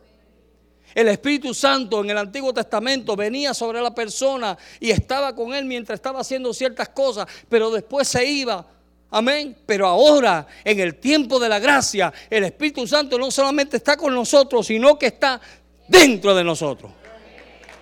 El 0.94 1.09
Espíritu 1.09 1.55
Santo 1.55 2.03
en 2.03 2.11
el 2.11 2.18
Antiguo 2.18 2.53
Testamento 2.53 3.14
venía 3.14 3.55
sobre 3.55 3.80
la 3.80 3.94
persona 3.94 4.59
y 4.80 4.90
estaba 4.90 5.34
con 5.34 5.55
él 5.55 5.64
mientras 5.64 5.96
estaba 5.96 6.20
haciendo 6.20 6.53
ciertas 6.53 6.88
cosas, 6.88 7.26
pero 7.49 7.70
después 7.70 8.09
se 8.09 8.26
iba 8.26 8.66
Amén. 9.11 9.57
Pero 9.64 9.86
ahora, 9.86 10.46
en 10.64 10.80
el 10.80 10.96
tiempo 10.96 11.38
de 11.38 11.49
la 11.49 11.59
gracia, 11.59 12.12
el 12.28 12.44
Espíritu 12.44 12.86
Santo 12.86 13.18
no 13.18 13.30
solamente 13.30 13.78
está 13.78 13.96
con 13.96 14.14
nosotros, 14.14 14.66
sino 14.66 14.99
que 14.99 15.07
está 15.07 15.40
dentro 15.86 16.34
de 16.34 16.44
nosotros. 16.44 16.92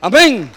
Amén. 0.01 0.51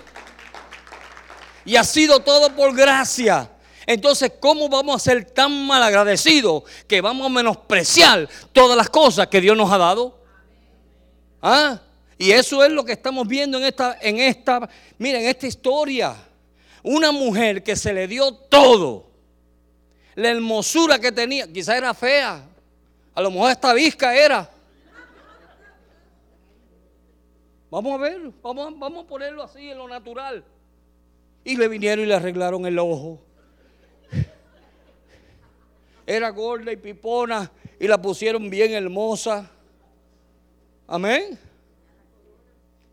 Y 1.69 1.75
ha 1.75 1.83
sido 1.83 2.19
todo 2.21 2.55
por 2.55 2.75
gracia. 2.75 3.47
Entonces, 3.85 4.31
¿cómo 4.39 4.67
vamos 4.69 4.95
a 4.95 4.99
ser 4.99 5.23
tan 5.23 5.67
mal 5.67 5.83
agradecidos 5.83 6.63
que 6.87 6.99
vamos 6.99 7.27
a 7.27 7.29
menospreciar 7.29 8.27
todas 8.51 8.75
las 8.75 8.89
cosas 8.89 9.27
que 9.27 9.39
Dios 9.39 9.55
nos 9.55 9.71
ha 9.71 9.77
dado? 9.77 10.19
¿Ah? 11.39 11.79
Y 12.17 12.31
eso 12.31 12.63
es 12.63 12.71
lo 12.71 12.83
que 12.83 12.93
estamos 12.93 13.27
viendo 13.27 13.59
en 13.59 13.65
esta, 13.65 13.99
en 14.01 14.19
esta, 14.19 14.67
miren, 14.97 15.25
esta 15.25 15.45
historia. 15.45 16.15
Una 16.81 17.11
mujer 17.11 17.61
que 17.61 17.75
se 17.75 17.93
le 17.93 18.07
dio 18.07 18.33
todo 18.33 19.05
la 20.15 20.29
hermosura 20.29 20.97
que 20.97 21.11
tenía. 21.11 21.45
Quizá 21.53 21.77
era 21.77 21.93
fea. 21.93 22.49
A 23.13 23.21
lo 23.21 23.29
mejor 23.29 23.51
esta 23.51 23.73
visca 23.73 24.15
era. 24.15 24.49
Vamos 27.69 27.93
a 27.93 27.97
ver, 27.97 28.31
vamos, 28.41 28.79
vamos 28.79 29.05
a 29.05 29.07
ponerlo 29.07 29.43
así 29.43 29.69
en 29.69 29.77
lo 29.77 29.87
natural. 29.87 30.43
Y 31.43 31.55
le 31.55 31.67
vinieron 31.67 32.05
y 32.05 32.07
le 32.07 32.15
arreglaron 32.15 32.65
el 32.65 32.77
ojo. 32.79 33.19
Era 36.05 36.29
gorda 36.29 36.71
y 36.71 36.77
pipona 36.77 37.51
y 37.79 37.87
la 37.87 38.01
pusieron 38.01 38.49
bien 38.49 38.71
hermosa. 38.73 39.49
Amén. 40.87 41.37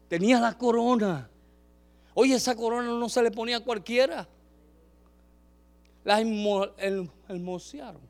Tenía 0.08 0.38
la 0.38 0.56
corona. 0.56 1.28
Oye, 2.14 2.34
esa 2.34 2.54
corona 2.54 2.88
no 2.88 3.08
se 3.08 3.22
le 3.22 3.30
ponía 3.30 3.56
a 3.56 3.60
cualquiera. 3.60 4.28
La 6.04 6.20
hermosearon. 6.20 8.00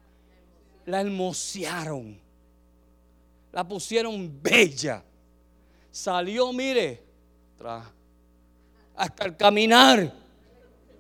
La 0.85 1.01
hermosearon. 1.01 2.21
La 3.53 3.67
pusieron 3.67 4.39
bella. 4.43 5.03
Salió, 5.91 6.53
mire, 6.53 7.03
hasta 8.95 9.25
el 9.25 9.37
caminar. 9.37 10.26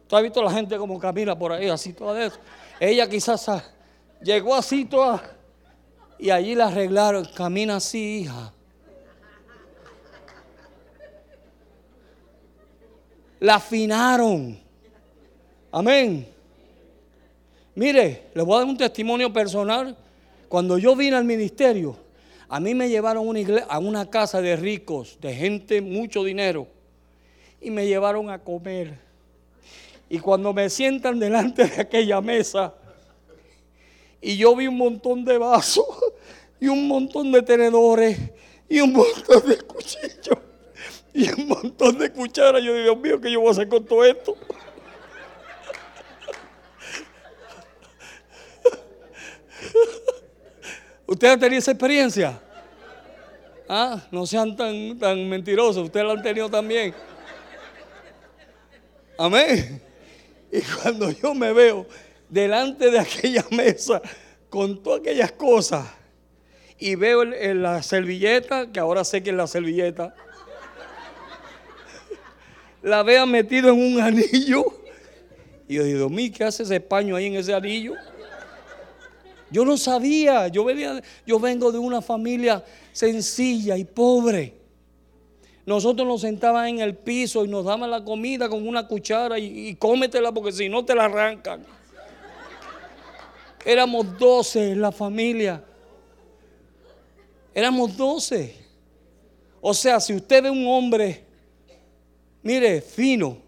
¿Tú 0.08 0.16
has 0.16 0.22
visto 0.22 0.42
la 0.42 0.52
gente 0.52 0.76
como 0.76 0.98
camina 0.98 1.36
por 1.36 1.52
ahí, 1.52 1.68
así 1.68 1.92
toda 1.92 2.24
eso? 2.24 2.38
Ella 2.78 3.08
quizás 3.08 3.50
llegó 4.22 4.54
así 4.54 4.84
toda 4.84 5.22
y 6.18 6.30
allí 6.30 6.54
la 6.54 6.68
arreglaron. 6.68 7.26
Camina 7.34 7.76
así, 7.76 8.20
hija. 8.20 8.52
La 13.40 13.56
afinaron. 13.56 14.58
Amén. 15.70 16.26
Mire, 17.74 18.28
les 18.34 18.44
voy 18.44 18.54
a 18.54 18.58
dar 18.60 18.68
un 18.68 18.76
testimonio 18.76 19.32
personal. 19.32 19.96
Cuando 20.48 20.78
yo 20.78 20.94
vine 20.96 21.16
al 21.16 21.24
ministerio, 21.24 21.96
a 22.48 22.60
mí 22.60 22.74
me 22.74 22.88
llevaron 22.88 23.26
a 23.68 23.78
una 23.78 24.08
casa 24.08 24.40
de 24.40 24.56
ricos, 24.56 25.18
de 25.20 25.34
gente, 25.34 25.82
mucho 25.82 26.22
dinero, 26.22 26.68
y 27.60 27.70
me 27.70 27.86
llevaron 27.86 28.30
a 28.30 28.38
comer. 28.38 29.05
Y 30.08 30.18
cuando 30.18 30.52
me 30.52 30.70
sientan 30.70 31.18
delante 31.18 31.64
de 31.64 31.80
aquella 31.80 32.20
mesa, 32.20 32.74
y 34.20 34.36
yo 34.36 34.54
vi 34.54 34.66
un 34.66 34.76
montón 34.76 35.24
de 35.24 35.38
vasos, 35.38 35.86
y 36.60 36.68
un 36.68 36.86
montón 36.88 37.32
de 37.32 37.42
tenedores, 37.42 38.18
y 38.68 38.80
un 38.80 38.92
montón 38.92 39.48
de 39.48 39.58
cuchillos, 39.58 40.38
y 41.12 41.28
un 41.30 41.48
montón 41.48 41.98
de 41.98 42.12
cucharas, 42.12 42.62
yo 42.62 42.74
digo, 42.74 42.84
Dios 42.84 42.98
mío, 42.98 43.20
¿qué 43.20 43.30
yo 43.30 43.40
voy 43.40 43.48
a 43.48 43.52
hacer 43.52 43.68
con 43.68 43.84
todo 43.84 44.04
esto? 44.04 44.36
¿Usted 51.06 51.28
ha 51.28 51.38
tenido 51.38 51.58
esa 51.58 51.70
experiencia? 51.70 52.40
Ah, 53.68 54.02
no 54.10 54.26
sean 54.26 54.56
tan, 54.56 54.98
tan 54.98 55.28
mentirosos, 55.28 55.84
ustedes 55.84 56.06
la 56.06 56.12
han 56.12 56.22
tenido 56.22 56.48
también. 56.48 56.94
Amén. 59.18 59.85
Y 60.50 60.60
cuando 60.60 61.10
yo 61.10 61.34
me 61.34 61.52
veo 61.52 61.86
delante 62.28 62.90
de 62.90 62.98
aquella 62.98 63.44
mesa 63.50 64.00
con 64.48 64.82
todas 64.82 65.00
aquellas 65.00 65.32
cosas 65.32 65.86
y 66.78 66.94
veo 66.94 67.22
en 67.22 67.62
la 67.62 67.82
servilleta, 67.82 68.70
que 68.70 68.78
ahora 68.78 69.04
sé 69.04 69.22
que 69.22 69.30
es 69.30 69.36
la 69.36 69.46
servilleta, 69.46 70.14
la 72.82 73.02
veo 73.02 73.26
metido 73.26 73.70
en 73.70 73.94
un 73.94 74.00
anillo. 74.02 74.64
Y 75.68 75.74
yo 75.74 75.84
digo, 75.84 76.08
mí, 76.08 76.30
¿qué 76.30 76.44
hace 76.44 76.62
ese 76.62 76.80
paño 76.80 77.16
ahí 77.16 77.26
en 77.26 77.36
ese 77.36 77.54
anillo? 77.54 77.94
Yo 79.50 79.64
no 79.64 79.76
sabía, 79.76 80.48
yo, 80.48 80.64
venía, 80.64 81.00
yo 81.24 81.38
vengo 81.38 81.70
de 81.70 81.78
una 81.78 82.02
familia 82.02 82.64
sencilla 82.92 83.76
y 83.76 83.84
pobre. 83.84 84.54
Nosotros 85.66 86.06
nos 86.06 86.20
sentaban 86.20 86.68
en 86.68 86.78
el 86.78 86.94
piso 86.96 87.44
y 87.44 87.48
nos 87.48 87.64
daban 87.64 87.90
la 87.90 88.04
comida 88.04 88.48
con 88.48 88.66
una 88.66 88.86
cuchara 88.86 89.38
y, 89.38 89.74
cómetela 89.74 90.32
porque 90.32 90.52
si 90.52 90.68
no 90.68 90.84
te 90.84 90.94
la 90.94 91.06
arrancan. 91.06 91.66
Éramos 93.64 94.16
doce 94.16 94.70
en 94.72 94.80
la 94.80 94.92
familia. 94.92 95.62
Éramos 97.52 97.96
doce. 97.96 98.56
O 99.60 99.74
sea, 99.74 99.98
si 99.98 100.14
usted 100.14 100.44
ve 100.44 100.50
un 100.50 100.66
hombre, 100.68 101.24
mire, 102.42 102.80
fino, 102.80 103.44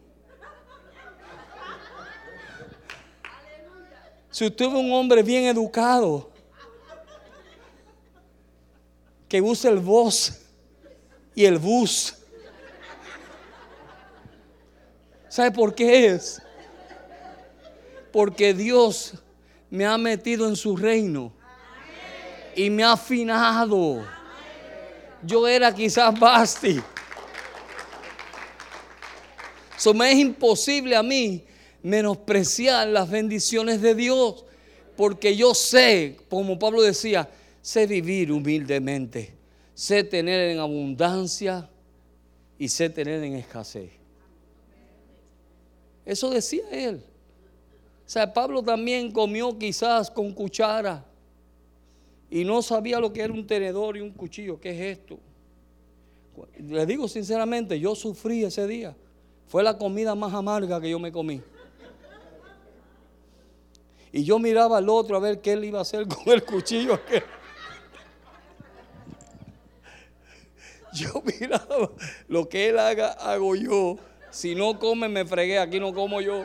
Si 4.39 4.47
usted 4.47 4.71
ve 4.71 4.77
un 4.77 4.93
hombre 4.93 5.21
bien 5.25 5.47
educado, 5.47 6.31
que 9.29 9.43
usa 9.43 9.69
el 9.69 9.81
voz 9.81 10.47
y 11.39 11.47
el 11.47 11.57
bus, 11.57 12.16
¿sabe 15.28 15.53
por 15.53 15.72
qué 15.72 16.07
es? 16.07 16.43
Porque 18.11 18.53
Dios 18.53 19.12
me 19.70 19.86
ha 19.86 19.97
metido 19.97 20.49
en 20.49 20.57
su 20.57 20.76
reino 20.76 21.32
y 22.57 22.70
me 22.70 22.82
ha 22.82 22.95
afinado. 22.95 24.05
Yo 25.22 25.47
era 25.47 25.72
quizás 25.72 26.18
Basti. 26.18 26.80
Eso 29.76 29.95
me 29.95 30.11
es 30.11 30.18
imposible 30.18 30.97
a 30.97 31.05
mí 31.05 31.45
menospreciar 31.84 32.89
las 32.89 33.09
bendiciones 33.09 33.80
de 33.80 33.95
Dios, 33.95 34.45
porque 34.97 35.36
yo 35.36 35.55
sé, 35.55 36.16
como 36.28 36.59
Pablo 36.59 36.82
decía, 36.82 37.30
sé 37.62 37.86
vivir 37.86 38.32
humildemente, 38.32 39.38
sé 39.79 40.03
tener 40.03 40.51
en 40.51 40.59
abundancia 40.59 41.70
y 42.59 42.66
sé 42.66 42.91
tener 42.91 43.22
en 43.22 43.35
escasez. 43.35 43.93
Eso 46.05 46.31
decía 46.31 46.64
él. 46.72 46.97
O 48.05 48.09
sea, 48.11 48.35
Pablo 48.35 48.61
también 48.61 49.12
comió 49.12 49.57
quizás 49.57 50.11
con 50.11 50.33
cuchara 50.33 51.05
y 52.29 52.43
no 52.43 52.61
sabía 52.61 52.99
lo 52.99 53.12
que 53.12 53.20
era 53.20 53.33
un 53.33 53.47
tenedor 53.47 53.97
y 53.97 54.01
un 54.01 54.11
cuchillo. 54.11 54.59
¿Qué 54.59 54.70
es 54.70 54.99
esto? 54.99 55.20
Le 56.59 56.85
digo 56.85 57.07
sinceramente, 57.07 57.79
yo 57.79 57.95
sufrí 57.95 58.43
ese 58.43 58.66
día. 58.66 58.97
Fue 59.47 59.62
la 59.62 59.79
comida 59.79 60.16
más 60.16 60.35
amarga 60.35 60.81
que 60.81 60.91
yo 60.91 60.99
me 60.99 61.12
comí. 61.12 61.41
Y 64.11 64.24
yo 64.24 64.41
miraba 64.41 64.79
al 64.79 64.89
otro 64.89 65.16
a 65.16 65.20
ver 65.20 65.41
qué 65.41 65.53
él 65.53 65.66
iba 65.66 65.79
a 65.79 65.83
hacer 65.83 66.09
con 66.09 66.33
el 66.33 66.45
cuchillo. 66.45 66.99
Yo 71.01 71.22
miraba 71.22 71.90
lo 72.28 72.49
que 72.49 72.68
él 72.68 72.78
haga, 72.78 73.12
hago 73.12 73.55
yo. 73.55 73.99
Si 74.30 74.55
no 74.55 74.78
come, 74.78 75.09
me 75.09 75.24
fregué. 75.24 75.59
Aquí 75.59 75.80
no 75.80 75.92
como 75.92 76.20
yo. 76.20 76.44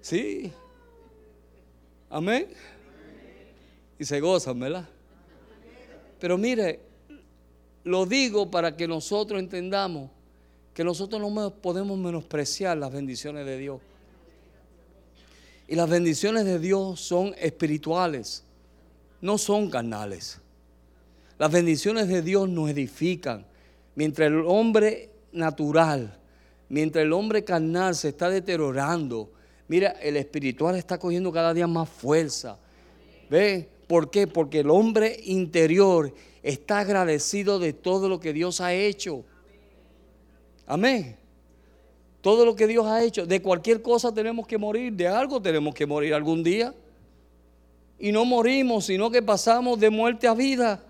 Sí. 0.00 0.52
Amén. 2.08 2.48
Y 3.98 4.04
se 4.04 4.20
gozan, 4.20 4.58
¿verdad? 4.58 4.88
Pero 6.20 6.38
mire, 6.38 6.80
lo 7.84 8.06
digo 8.06 8.50
para 8.50 8.76
que 8.76 8.88
nosotros 8.88 9.40
entendamos 9.40 10.10
que 10.72 10.84
nosotros 10.84 11.20
no 11.20 11.50
podemos 11.54 11.98
menospreciar 11.98 12.76
las 12.78 12.92
bendiciones 12.92 13.44
de 13.44 13.58
Dios. 13.58 13.80
Y 15.66 15.74
las 15.74 15.90
bendiciones 15.90 16.44
de 16.44 16.58
Dios 16.58 17.00
son 17.00 17.34
espirituales, 17.38 18.44
no 19.20 19.38
son 19.38 19.70
carnales. 19.70 20.40
Las 21.38 21.52
bendiciones 21.52 22.08
de 22.08 22.22
Dios 22.22 22.48
nos 22.48 22.70
edifican. 22.70 23.46
Mientras 23.94 24.28
el 24.28 24.44
hombre 24.46 25.10
natural, 25.32 26.18
mientras 26.68 27.04
el 27.04 27.12
hombre 27.12 27.44
carnal 27.44 27.94
se 27.94 28.08
está 28.08 28.28
deteriorando, 28.28 29.30
mira, 29.68 29.90
el 30.02 30.16
espiritual 30.16 30.76
está 30.76 30.98
cogiendo 30.98 31.32
cada 31.32 31.54
día 31.54 31.66
más 31.66 31.88
fuerza. 31.88 32.58
¿Ve? 33.30 33.68
¿Por 33.86 34.10
qué? 34.10 34.26
Porque 34.26 34.60
el 34.60 34.70
hombre 34.70 35.18
interior 35.24 36.12
está 36.42 36.80
agradecido 36.80 37.58
de 37.58 37.72
todo 37.72 38.08
lo 38.08 38.20
que 38.20 38.32
Dios 38.32 38.60
ha 38.60 38.74
hecho. 38.74 39.24
Amén. 40.66 41.16
Todo 42.20 42.44
lo 42.44 42.54
que 42.54 42.66
Dios 42.66 42.84
ha 42.86 43.02
hecho, 43.02 43.26
de 43.26 43.40
cualquier 43.40 43.80
cosa 43.80 44.12
tenemos 44.12 44.46
que 44.46 44.58
morir, 44.58 44.92
de 44.92 45.08
algo 45.08 45.40
tenemos 45.40 45.74
que 45.74 45.86
morir 45.86 46.12
algún 46.12 46.42
día. 46.42 46.74
Y 47.98 48.12
no 48.12 48.24
morimos, 48.24 48.86
sino 48.86 49.10
que 49.10 49.22
pasamos 49.22 49.78
de 49.80 49.90
muerte 49.90 50.28
a 50.28 50.34
vida. 50.34 50.82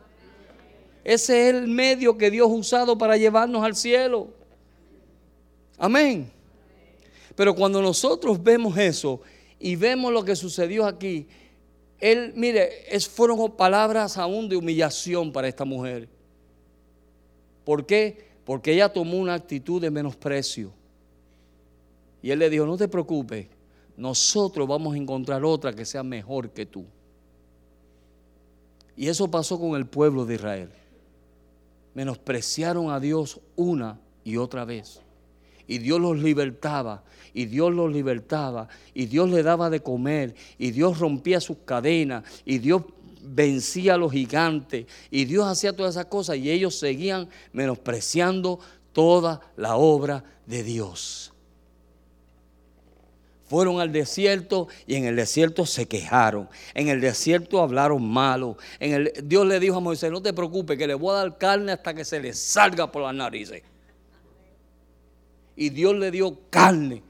Ese 1.05 1.49
es 1.49 1.55
el 1.55 1.69
medio 1.69 2.19
que 2.19 2.31
Dios 2.31 2.49
ha 2.49 2.53
usado 2.53 2.99
para 2.99 3.17
llevarnos 3.17 3.65
al 3.65 3.75
cielo. 3.75 4.29
Amén. 5.79 6.31
Pero 7.35 7.55
cuando 7.55 7.81
nosotros 7.81 8.43
vemos 8.43 8.77
eso 8.77 9.21
y 9.59 9.77
vemos 9.77 10.13
lo 10.13 10.25
que 10.25 10.37
sucedió 10.37 10.87
aquí, 10.87 11.27
él, 11.99 12.33
mire, 12.37 12.95
es, 12.95 13.09
fueron 13.09 13.51
palabras 13.57 14.19
aún 14.19 14.49
de 14.49 14.57
humillación 14.57 15.33
para 15.33 15.49
esta 15.49 15.65
mujer. 15.65 16.09
¿Por 17.65 17.87
qué? 17.87 18.29
porque 18.49 18.73
ella 18.73 18.91
tomó 18.91 19.19
una 19.19 19.35
actitud 19.35 19.79
de 19.79 19.91
menosprecio. 19.91 20.73
Y 22.23 22.31
él 22.31 22.39
le 22.39 22.49
dijo, 22.49 22.65
no 22.65 22.79
te 22.79 22.89
preocupes, 22.89 23.47
nosotros 23.95 24.67
vamos 24.67 24.95
a 24.95 24.97
encontrar 24.97 25.45
otra 25.45 25.75
que 25.75 25.85
sea 25.85 26.03
mejor 26.03 26.49
que 26.49 26.65
tú. 26.65 26.87
Y 28.99 29.09
eso 29.09 29.31
pasó 29.31 29.61
con 29.61 29.77
el 29.77 29.87
pueblo 29.87 30.27
de 30.27 30.35
Israel. 30.35 30.71
Menospreciaron 31.95 32.91
a 32.91 32.99
Dios 32.99 33.41
una 33.55 34.01
y 34.25 34.37
otra 34.37 34.65
vez. 34.65 35.01
Y 35.69 35.79
Dios 35.79 36.01
los 36.01 36.19
libertaba, 36.19 37.05
y 37.33 37.45
Dios 37.45 37.73
los 37.73 37.93
libertaba, 37.93 38.69
y 38.95 39.07
Dios 39.07 39.31
le 39.31 39.45
daba 39.45 39.71
de 39.71 39.81
comer, 39.81 40.35
y 40.59 40.73
Dios 40.73 40.99
rompía 40.99 41.41
sus 41.41 41.59
cadenas, 41.65 42.25
y 42.45 42.59
Dios 42.59 42.83
vencía 43.23 43.95
a 43.95 43.99
los 43.99 44.11
gigantes, 44.11 44.87
y 45.13 45.27
Dios 45.27 45.47
hacía 45.47 45.77
todas 45.77 45.95
esas 45.95 46.07
cosas, 46.07 46.37
y 46.39 46.51
ellos 46.51 46.77
seguían 46.77 47.29
menospreciando 47.53 48.59
toda 48.93 49.41
la 49.57 49.77
obra 49.77 50.25
de 50.47 50.65
Dios 50.65 51.33
fueron 53.49 53.81
al 53.81 53.93
desierto 53.93 54.69
y 54.87 54.95
en 54.95 55.05
el 55.05 55.17
desierto 55.17 55.65
se 55.65 55.87
quejaron. 55.89 56.49
En 56.75 56.89
el 56.89 57.01
desierto 57.01 57.61
hablaron 57.63 58.07
malo. 58.07 58.59
Dios 59.25 59.47
le 59.47 59.59
dijo 59.59 59.77
a 59.77 59.81
Moisés, 59.81 60.13
no 60.13 60.23
te 60.23 60.33
preocupes, 60.33 60.77
que 60.77 60.87
le 60.87 60.95
voy 60.95 61.15
a 61.15 61.19
dar 61.19 61.39
carne 61.39 61.73
hasta 61.73 61.95
que 61.95 62.05
se 62.05 62.21
le 62.21 62.35
salga 62.35 62.93
por 62.93 63.03
las 63.03 63.15
narices. 63.15 63.63
Y 65.57 65.71
Dios 65.71 65.97
le 65.97 66.11
dio 66.11 66.39
carne 66.51 67.03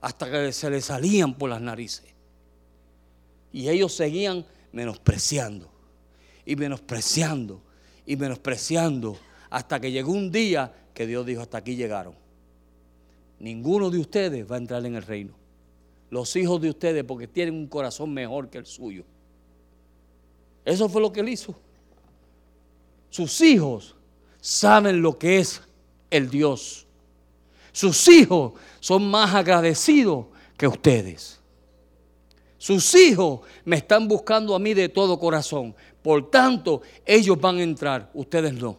hasta 0.00 0.30
que 0.30 0.52
se 0.52 0.70
le 0.70 0.80
salían 0.80 1.34
por 1.34 1.50
las 1.50 1.60
narices. 1.60 2.04
Y 3.52 3.68
ellos 3.68 3.94
seguían 3.94 4.44
menospreciando 4.72 5.70
y 6.44 6.56
menospreciando 6.56 7.62
y 8.04 8.16
menospreciando 8.16 9.18
hasta 9.48 9.80
que 9.80 9.90
llegó 9.90 10.12
un 10.12 10.30
día 10.30 10.72
que 10.92 11.06
Dios 11.06 11.24
dijo, 11.24 11.40
hasta 11.40 11.58
aquí 11.58 11.74
llegaron. 11.74 12.14
Ninguno 13.38 13.90
de 13.90 13.98
ustedes 13.98 14.50
va 14.50 14.56
a 14.56 14.58
entrar 14.58 14.84
en 14.84 14.94
el 14.94 15.02
reino 15.02 15.45
los 16.10 16.34
hijos 16.36 16.60
de 16.60 16.70
ustedes 16.70 17.04
porque 17.04 17.26
tienen 17.26 17.54
un 17.54 17.66
corazón 17.66 18.12
mejor 18.12 18.48
que 18.48 18.58
el 18.58 18.66
suyo. 18.66 19.04
Eso 20.64 20.88
fue 20.88 21.00
lo 21.00 21.12
que 21.12 21.20
él 21.20 21.28
hizo. 21.28 21.54
Sus 23.10 23.40
hijos 23.40 23.94
saben 24.40 25.00
lo 25.00 25.18
que 25.18 25.38
es 25.38 25.62
el 26.10 26.28
Dios. 26.28 26.86
Sus 27.72 28.08
hijos 28.08 28.52
son 28.80 29.10
más 29.10 29.34
agradecidos 29.34 30.26
que 30.56 30.66
ustedes. 30.66 31.40
Sus 32.58 32.94
hijos 32.94 33.40
me 33.64 33.76
están 33.76 34.08
buscando 34.08 34.54
a 34.54 34.58
mí 34.58 34.74
de 34.74 34.88
todo 34.88 35.18
corazón. 35.18 35.74
Por 36.02 36.30
tanto, 36.30 36.82
ellos 37.04 37.40
van 37.40 37.58
a 37.58 37.62
entrar, 37.62 38.10
ustedes 38.14 38.54
no. 38.54 38.78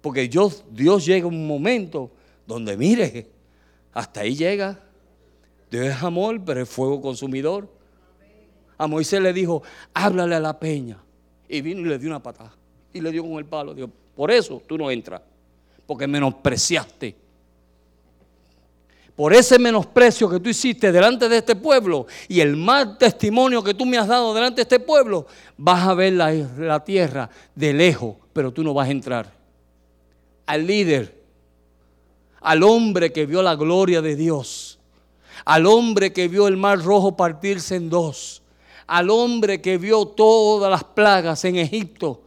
Porque 0.00 0.28
Dios, 0.28 0.64
Dios 0.70 1.04
llega 1.04 1.26
un 1.26 1.46
momento 1.46 2.12
donde, 2.46 2.76
mire, 2.76 3.28
hasta 3.92 4.20
ahí 4.20 4.36
llega. 4.36 4.85
Dios 5.70 5.86
es 5.86 6.02
amor, 6.02 6.40
pero 6.44 6.62
es 6.62 6.68
fuego 6.68 7.00
consumidor. 7.00 7.68
A 8.78 8.86
Moisés 8.86 9.20
le 9.20 9.32
dijo, 9.32 9.62
háblale 9.94 10.34
a 10.34 10.40
la 10.40 10.58
peña. 10.58 10.98
Y 11.48 11.60
vino 11.60 11.80
y 11.80 11.84
le 11.84 11.98
dio 11.98 12.08
una 12.08 12.22
patada. 12.22 12.52
Y 12.92 13.00
le 13.00 13.10
dio 13.10 13.22
con 13.22 13.34
el 13.34 13.46
palo. 13.46 13.74
Dijo, 13.74 13.90
por 14.14 14.30
eso 14.30 14.62
tú 14.66 14.76
no 14.76 14.90
entras. 14.90 15.22
Porque 15.86 16.06
menospreciaste. 16.06 17.16
Por 19.14 19.32
ese 19.32 19.58
menosprecio 19.58 20.28
que 20.28 20.38
tú 20.38 20.50
hiciste 20.50 20.92
delante 20.92 21.28
de 21.28 21.38
este 21.38 21.56
pueblo 21.56 22.06
y 22.28 22.40
el 22.40 22.54
mal 22.54 22.98
testimonio 22.98 23.64
que 23.64 23.72
tú 23.72 23.86
me 23.86 23.96
has 23.96 24.06
dado 24.06 24.34
delante 24.34 24.56
de 24.56 24.62
este 24.62 24.78
pueblo, 24.78 25.26
vas 25.56 25.88
a 25.88 25.94
ver 25.94 26.12
la, 26.12 26.30
la 26.32 26.84
tierra 26.84 27.30
de 27.54 27.72
lejos, 27.72 28.16
pero 28.34 28.52
tú 28.52 28.62
no 28.62 28.74
vas 28.74 28.88
a 28.88 28.90
entrar. 28.90 29.32
Al 30.44 30.66
líder, 30.66 31.18
al 32.42 32.62
hombre 32.62 33.10
que 33.10 33.24
vio 33.24 33.42
la 33.42 33.54
gloria 33.54 34.02
de 34.02 34.16
Dios 34.16 34.75
al 35.46 35.64
hombre 35.64 36.12
que 36.12 36.28
vio 36.28 36.48
el 36.48 36.56
mar 36.56 36.82
rojo 36.82 37.16
partirse 37.16 37.76
en 37.76 37.88
dos, 37.88 38.42
al 38.86 39.08
hombre 39.10 39.62
que 39.62 39.78
vio 39.78 40.04
todas 40.04 40.70
las 40.70 40.82
plagas 40.82 41.44
en 41.44 41.56
Egipto, 41.56 42.20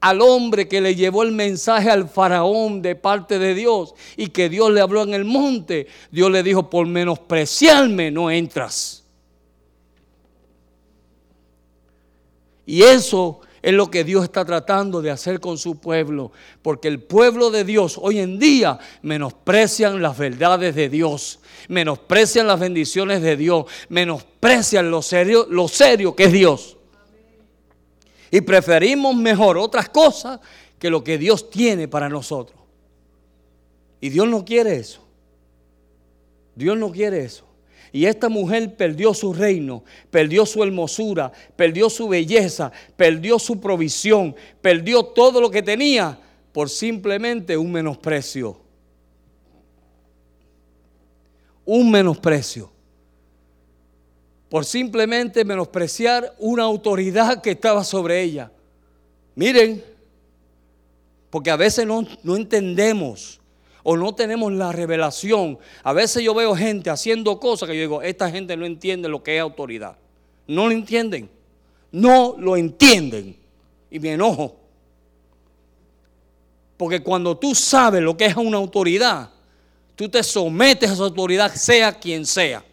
al 0.00 0.22
hombre 0.22 0.68
que 0.68 0.80
le 0.80 0.94
llevó 0.94 1.24
el 1.24 1.32
mensaje 1.32 1.90
al 1.90 2.08
faraón 2.08 2.80
de 2.80 2.94
parte 2.94 3.40
de 3.40 3.54
Dios 3.54 3.94
y 4.16 4.28
que 4.28 4.48
Dios 4.48 4.70
le 4.70 4.80
habló 4.80 5.02
en 5.02 5.14
el 5.14 5.24
monte, 5.24 5.88
Dios 6.12 6.30
le 6.30 6.44
dijo, 6.44 6.70
por 6.70 6.86
menospreciarme 6.86 8.12
no 8.12 8.30
entras. 8.30 9.02
Y 12.66 12.82
eso 12.82 13.40
es 13.64 13.72
lo 13.72 13.90
que 13.90 14.04
Dios 14.04 14.24
está 14.24 14.44
tratando 14.44 15.00
de 15.00 15.10
hacer 15.10 15.40
con 15.40 15.56
su 15.56 15.80
pueblo. 15.80 16.32
Porque 16.60 16.86
el 16.86 17.00
pueblo 17.00 17.50
de 17.50 17.64
Dios 17.64 17.98
hoy 17.98 18.18
en 18.18 18.38
día 18.38 18.78
menosprecian 19.00 20.02
las 20.02 20.18
verdades 20.18 20.74
de 20.74 20.90
Dios, 20.90 21.38
menosprecian 21.68 22.46
las 22.46 22.60
bendiciones 22.60 23.22
de 23.22 23.38
Dios, 23.38 23.64
menosprecian 23.88 24.90
lo 24.90 25.00
serio, 25.00 25.46
lo 25.48 25.66
serio 25.66 26.14
que 26.14 26.24
es 26.24 26.32
Dios. 26.32 26.76
Y 28.30 28.42
preferimos 28.42 29.16
mejor 29.16 29.56
otras 29.56 29.88
cosas 29.88 30.40
que 30.78 30.90
lo 30.90 31.02
que 31.02 31.16
Dios 31.16 31.48
tiene 31.48 31.88
para 31.88 32.10
nosotros. 32.10 32.60
Y 33.98 34.10
Dios 34.10 34.28
no 34.28 34.44
quiere 34.44 34.76
eso. 34.76 35.00
Dios 36.54 36.76
no 36.76 36.92
quiere 36.92 37.24
eso. 37.24 37.43
Y 37.94 38.06
esta 38.06 38.28
mujer 38.28 38.74
perdió 38.74 39.14
su 39.14 39.32
reino, 39.32 39.84
perdió 40.10 40.44
su 40.44 40.64
hermosura, 40.64 41.30
perdió 41.54 41.88
su 41.88 42.08
belleza, 42.08 42.72
perdió 42.96 43.38
su 43.38 43.60
provisión, 43.60 44.34
perdió 44.60 45.04
todo 45.04 45.40
lo 45.40 45.48
que 45.48 45.62
tenía 45.62 46.18
por 46.52 46.68
simplemente 46.68 47.56
un 47.56 47.70
menosprecio. 47.70 48.58
Un 51.64 51.88
menosprecio. 51.88 52.68
Por 54.48 54.64
simplemente 54.64 55.44
menospreciar 55.44 56.34
una 56.40 56.64
autoridad 56.64 57.40
que 57.40 57.52
estaba 57.52 57.84
sobre 57.84 58.22
ella. 58.22 58.50
Miren, 59.36 59.84
porque 61.30 61.52
a 61.52 61.56
veces 61.56 61.86
no, 61.86 62.04
no 62.24 62.34
entendemos 62.34 63.40
o 63.84 63.96
no 63.96 64.14
tenemos 64.14 64.50
la 64.52 64.72
revelación. 64.72 65.58
A 65.84 65.92
veces 65.92 66.24
yo 66.24 66.34
veo 66.34 66.56
gente 66.56 66.90
haciendo 66.90 67.38
cosas 67.38 67.68
que 67.68 67.76
yo 67.76 67.82
digo, 67.82 68.02
esta 68.02 68.30
gente 68.30 68.56
no 68.56 68.66
entiende 68.66 69.08
lo 69.08 69.22
que 69.22 69.36
es 69.36 69.42
autoridad. 69.42 69.96
No 70.48 70.66
lo 70.66 70.72
entienden. 70.72 71.30
No 71.92 72.34
lo 72.38 72.56
entienden. 72.56 73.36
Y 73.90 74.00
me 74.00 74.14
enojo. 74.14 74.56
Porque 76.78 77.02
cuando 77.02 77.36
tú 77.36 77.54
sabes 77.54 78.02
lo 78.02 78.16
que 78.16 78.24
es 78.24 78.36
una 78.36 78.56
autoridad, 78.56 79.30
tú 79.94 80.08
te 80.08 80.22
sometes 80.22 80.90
a 80.90 80.94
esa 80.94 81.02
autoridad, 81.04 81.54
sea 81.54 81.92
quien 81.92 82.24
sea. 82.24 82.64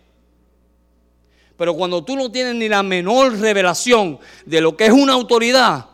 Pero 1.58 1.76
cuando 1.76 2.04
tú 2.04 2.16
no 2.16 2.32
tienes 2.32 2.56
ni 2.56 2.70
la 2.70 2.84
menor 2.84 3.38
revelación 3.38 4.18
de 4.46 4.62
lo 4.62 4.78
que 4.78 4.86
es 4.86 4.92
una 4.92 5.14
autoridad, 5.14 5.88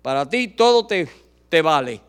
para 0.00 0.28
ti 0.28 0.48
todo 0.48 0.86
te, 0.86 1.06
te 1.50 1.60
vale. 1.60 2.07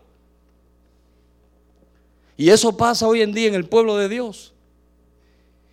Y 2.40 2.48
eso 2.48 2.74
pasa 2.74 3.06
hoy 3.06 3.20
en 3.20 3.34
día 3.34 3.48
en 3.48 3.54
el 3.54 3.66
pueblo 3.66 3.98
de 3.98 4.08
Dios. 4.08 4.54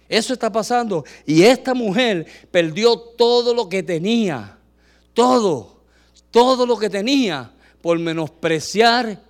Eso 0.09 0.33
está 0.33 0.51
pasando. 0.51 1.05
Y 1.25 1.43
esta 1.43 1.73
mujer 1.73 2.27
perdió 2.51 2.99
todo 2.99 3.53
lo 3.53 3.69
que 3.69 3.83
tenía. 3.83 4.57
Todo. 5.13 5.77
Todo 6.29 6.65
lo 6.65 6.77
que 6.77 6.89
tenía 6.89 7.53
por 7.81 7.97
menospreciar 7.99 9.23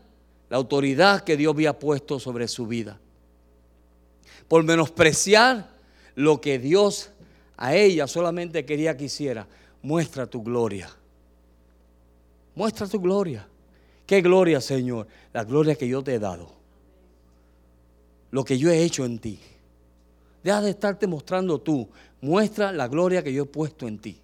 la 0.49 0.57
autoridad 0.57 1.23
que 1.23 1.37
Dios 1.37 1.53
había 1.53 1.77
puesto 1.77 2.19
sobre 2.19 2.47
su 2.47 2.65
vida. 2.65 2.99
Por 4.47 4.63
menospreciar 4.63 5.69
lo 6.15 6.41
que 6.41 6.57
Dios 6.57 7.11
a 7.55 7.75
ella 7.75 8.07
solamente 8.07 8.65
quería 8.65 8.97
que 8.97 9.03
hiciera. 9.03 9.45
Muestra 9.83 10.25
tu 10.25 10.41
gloria. 10.41 10.89
Muestra 12.55 12.87
tu 12.87 12.99
gloria. 12.99 13.47
¿Qué 14.07 14.23
gloria, 14.23 14.59
Señor? 14.59 15.05
La 15.33 15.43
gloria 15.43 15.75
que 15.75 15.87
yo 15.87 16.01
te 16.01 16.15
he 16.15 16.19
dado 16.19 16.56
lo 18.37 18.45
que 18.45 18.59
yo 18.59 18.69
he 18.69 18.83
hecho 18.83 19.03
en 19.03 19.17
ti. 19.17 19.39
Deja 20.43 20.61
de 20.61 20.69
estarte 20.69 21.07
mostrando 21.07 21.59
tú. 21.59 21.89
Muestra 22.21 22.71
la 22.71 22.87
gloria 22.87 23.23
que 23.23 23.33
yo 23.33 23.41
he 23.41 23.47
puesto 23.47 23.87
en 23.87 23.97
ti. 23.97 24.21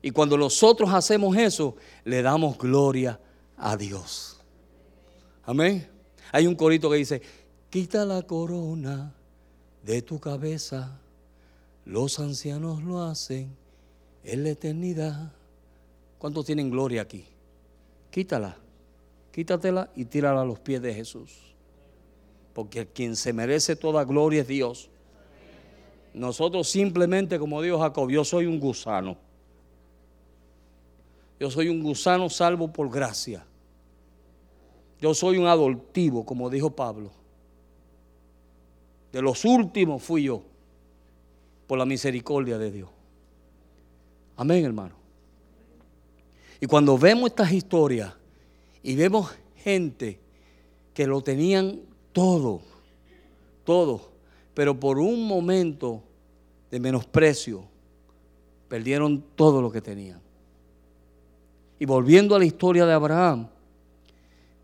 Y 0.00 0.10
cuando 0.12 0.38
nosotros 0.38 0.88
hacemos 0.94 1.36
eso, 1.36 1.76
le 2.04 2.22
damos 2.22 2.56
gloria 2.56 3.20
a 3.58 3.76
Dios. 3.76 4.40
Amén. 5.44 5.86
Hay 6.32 6.46
un 6.46 6.54
corito 6.54 6.88
que 6.88 6.96
dice, 6.96 7.20
quita 7.68 8.06
la 8.06 8.22
corona 8.22 9.12
de 9.84 10.00
tu 10.00 10.18
cabeza. 10.18 10.98
Los 11.84 12.18
ancianos 12.18 12.82
lo 12.82 13.02
hacen 13.02 13.54
en 14.24 14.42
la 14.42 14.48
eternidad. 14.48 15.34
¿Cuántos 16.16 16.46
tienen 16.46 16.70
gloria 16.70 17.02
aquí? 17.02 17.26
Quítala, 18.10 18.56
quítatela 19.32 19.90
y 19.94 20.06
tírala 20.06 20.40
a 20.40 20.46
los 20.46 20.60
pies 20.60 20.80
de 20.80 20.94
Jesús 20.94 21.49
porque 22.52 22.86
quien 22.86 23.16
se 23.16 23.32
merece 23.32 23.76
toda 23.76 24.04
gloria 24.04 24.42
es 24.42 24.48
Dios. 24.48 24.90
Nosotros 26.12 26.68
simplemente, 26.68 27.38
como 27.38 27.62
dijo 27.62 27.78
Jacob, 27.78 28.10
yo 28.10 28.24
soy 28.24 28.46
un 28.46 28.58
gusano. 28.58 29.16
Yo 31.38 31.50
soy 31.50 31.68
un 31.68 31.82
gusano 31.82 32.28
salvo 32.28 32.72
por 32.72 32.90
gracia. 32.90 33.44
Yo 35.00 35.14
soy 35.14 35.38
un 35.38 35.46
adoptivo, 35.46 36.24
como 36.24 36.50
dijo 36.50 36.70
Pablo. 36.70 37.10
de 39.12 39.22
los 39.22 39.44
últimos 39.44 40.02
fui 40.02 40.24
yo, 40.24 40.42
por 41.66 41.78
la 41.78 41.84
misericordia 41.84 42.58
de 42.58 42.70
Dios. 42.70 42.90
Amén, 44.36 44.64
hermano. 44.64 44.94
Y 46.60 46.66
cuando 46.66 46.96
vemos 46.96 47.30
estas 47.30 47.52
historias 47.52 48.12
y 48.82 48.94
vemos 48.94 49.34
gente 49.56 50.20
que 50.94 51.06
lo 51.06 51.22
tenían 51.22 51.80
todo, 52.12 52.62
todo, 53.64 54.00
pero 54.54 54.78
por 54.78 54.98
un 54.98 55.26
momento 55.26 56.02
de 56.70 56.80
menosprecio, 56.80 57.64
perdieron 58.68 59.22
todo 59.34 59.60
lo 59.60 59.70
que 59.70 59.80
tenían. 59.80 60.20
Y 61.78 61.86
volviendo 61.86 62.36
a 62.36 62.38
la 62.38 62.44
historia 62.44 62.86
de 62.86 62.92
Abraham, 62.92 63.48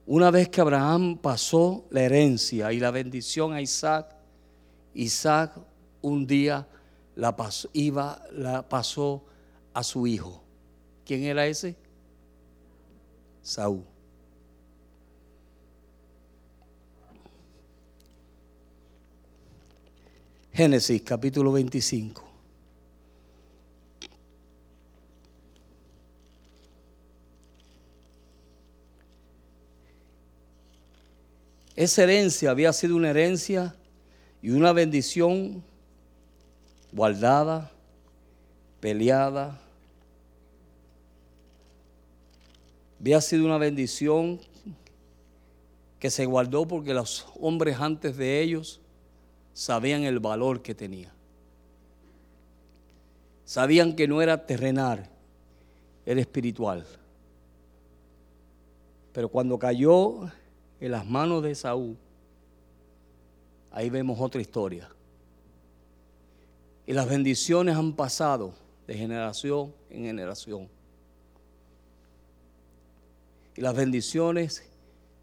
una 0.06 0.30
vez 0.30 0.48
que 0.48 0.60
Abraham 0.60 1.18
pasó 1.18 1.84
la 1.90 2.02
herencia 2.02 2.72
y 2.72 2.78
la 2.78 2.92
bendición 2.92 3.52
a 3.52 3.60
Isaac, 3.60 4.14
Isaac 4.94 5.58
un 6.02 6.26
día 6.26 6.66
la 7.16 7.34
pasó, 7.34 7.68
iba, 7.72 8.22
la 8.32 8.68
pasó 8.68 9.24
a 9.74 9.82
su 9.82 10.06
hijo. 10.06 10.42
¿Quién 11.04 11.24
era 11.24 11.46
ese? 11.46 11.74
Saúl. 13.42 13.95
Génesis 20.56 21.02
capítulo 21.02 21.52
25. 21.52 22.24
Esa 31.74 32.04
herencia 32.04 32.50
había 32.50 32.72
sido 32.72 32.96
una 32.96 33.10
herencia 33.10 33.76
y 34.40 34.48
una 34.48 34.72
bendición 34.72 35.62
guardada, 36.90 37.70
peleada. 38.80 39.60
Había 42.98 43.20
sido 43.20 43.44
una 43.44 43.58
bendición 43.58 44.40
que 45.98 46.08
se 46.08 46.24
guardó 46.24 46.66
porque 46.66 46.94
los 46.94 47.26
hombres 47.38 47.78
antes 47.78 48.16
de 48.16 48.40
ellos 48.40 48.80
sabían 49.56 50.04
el 50.04 50.20
valor 50.20 50.60
que 50.60 50.74
tenía. 50.74 51.10
Sabían 53.46 53.96
que 53.96 54.06
no 54.06 54.20
era 54.20 54.44
terrenal, 54.44 55.08
era 56.04 56.20
espiritual. 56.20 56.84
Pero 59.14 59.30
cuando 59.30 59.58
cayó 59.58 60.30
en 60.78 60.92
las 60.92 61.06
manos 61.06 61.42
de 61.42 61.54
Saúl, 61.54 61.96
ahí 63.70 63.88
vemos 63.88 64.20
otra 64.20 64.42
historia. 64.42 64.90
Y 66.86 66.92
las 66.92 67.08
bendiciones 67.08 67.76
han 67.76 67.94
pasado 67.94 68.52
de 68.86 68.92
generación 68.92 69.72
en 69.88 70.04
generación. 70.04 70.68
Y 73.56 73.62
las 73.62 73.74
bendiciones 73.74 74.68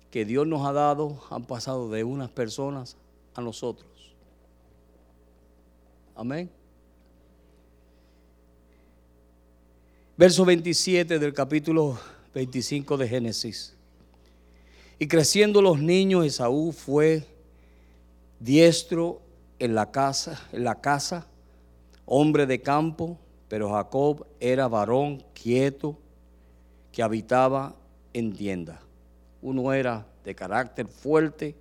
que 0.09 0.25
Dios 0.25 0.47
nos 0.47 0.65
ha 0.65 0.73
dado 0.73 1.21
han 1.29 1.45
pasado 1.45 1.87
de 1.91 2.03
unas 2.03 2.31
personas 2.31 2.97
a 3.35 3.41
nosotros. 3.41 3.92
Amén. 6.15 6.49
Verso 10.15 10.45
27 10.45 11.17
del 11.17 11.33
capítulo 11.33 11.97
25 12.35 12.97
de 12.97 13.07
Génesis. 13.07 13.75
Y 14.99 15.07
creciendo 15.07 15.61
los 15.61 15.79
niños, 15.79 16.25
Esaú 16.25 16.71
fue 16.71 17.25
diestro 18.39 19.21
en 19.57 19.73
la 19.73 19.89
casa, 19.89 20.39
en 20.51 20.63
la 20.63 20.79
casa, 20.81 21.25
hombre 22.05 22.45
de 22.45 22.61
campo, 22.61 23.17
pero 23.47 23.71
Jacob 23.71 24.27
era 24.39 24.67
varón 24.67 25.23
quieto 25.33 25.97
que 26.91 27.01
habitaba 27.01 27.75
en 28.13 28.33
tienda. 28.33 28.79
Uno 29.41 29.73
era 29.73 30.05
de 30.23 30.35
carácter 30.35 30.87
fuerte, 30.87 31.55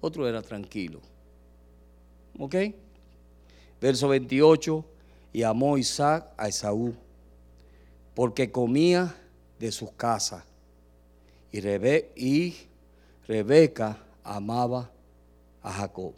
otro 0.00 0.28
era 0.28 0.42
tranquilo. 0.42 1.00
¿Ok? 2.38 2.56
Verso 3.84 4.08
28, 4.08 4.82
y 5.34 5.42
amó 5.42 5.76
Isaac 5.76 6.32
a 6.38 6.48
Esaú, 6.48 6.94
porque 8.14 8.50
comía 8.50 9.14
de 9.58 9.70
sus 9.70 9.90
casas 9.90 10.42
y, 11.52 12.56
Rebeca 13.28 14.02
amaba 14.22 14.90
a 15.60 15.70
Jacob. 15.70 16.14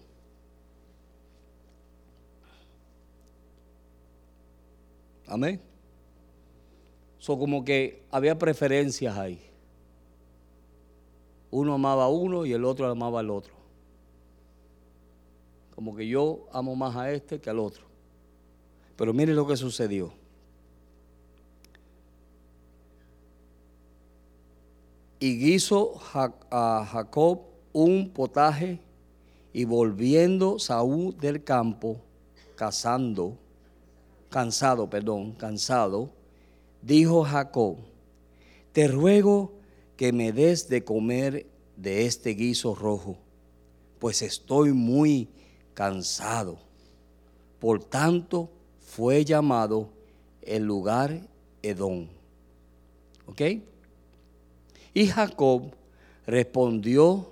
Amén. 5.27 5.61
So 7.19 7.37
como 7.37 7.65
que 7.65 8.05
había 8.13 8.39
preferencias 8.39 9.19
ahí. 9.19 9.43
Uno 11.51 11.75
amaba 11.75 12.05
a 12.05 12.09
uno 12.11 12.47
y 12.47 12.53
el 12.53 12.65
otro 12.65 12.89
amaba 12.89 13.19
al 13.19 13.31
otro. 13.31 13.56
Como 15.77 15.95
que 15.95 16.09
yo 16.09 16.49
amo 16.53 16.75
más 16.75 16.97
a 16.97 17.13
este 17.13 17.41
que 17.41 17.49
al 17.49 17.61
otro. 17.61 17.85
Pero 18.97 19.15
mire 19.15 19.33
lo 19.33 19.47
que 19.47 19.57
sucedió. 19.57 20.13
y 25.19 25.55
hizo 25.55 26.01
a 26.51 26.87
Jacob 26.91 27.41
un 27.73 28.11
potaje 28.11 28.79
y 29.53 29.65
volviendo 29.65 30.59
Saúl 30.59 31.17
del 31.19 31.43
campo, 31.43 32.01
cazando, 32.55 33.39
cansado, 34.29 34.89
perdón, 34.89 35.33
cansado, 35.33 36.11
dijo 36.83 37.25
Jacob, 37.25 37.77
te 38.73 38.89
ruego 38.89 39.53
que 39.97 40.13
me 40.13 40.33
des 40.33 40.69
de 40.69 40.85
comer 40.85 41.47
de 41.77 42.07
este 42.07 42.31
guiso 42.31 42.75
rojo, 42.75 43.17
pues 43.99 44.21
estoy 44.21 44.73
muy 44.73 45.29
cansado. 45.77 46.59
Por 47.61 47.85
tanto, 47.85 48.49
fue 48.81 49.27
llamado 49.27 49.91
el 50.41 50.63
lugar 50.63 51.21
Edom. 51.63 52.07
¿Ok? 53.27 53.43
Y 54.95 55.07
Jacob 55.07 55.75
respondió, 56.27 57.29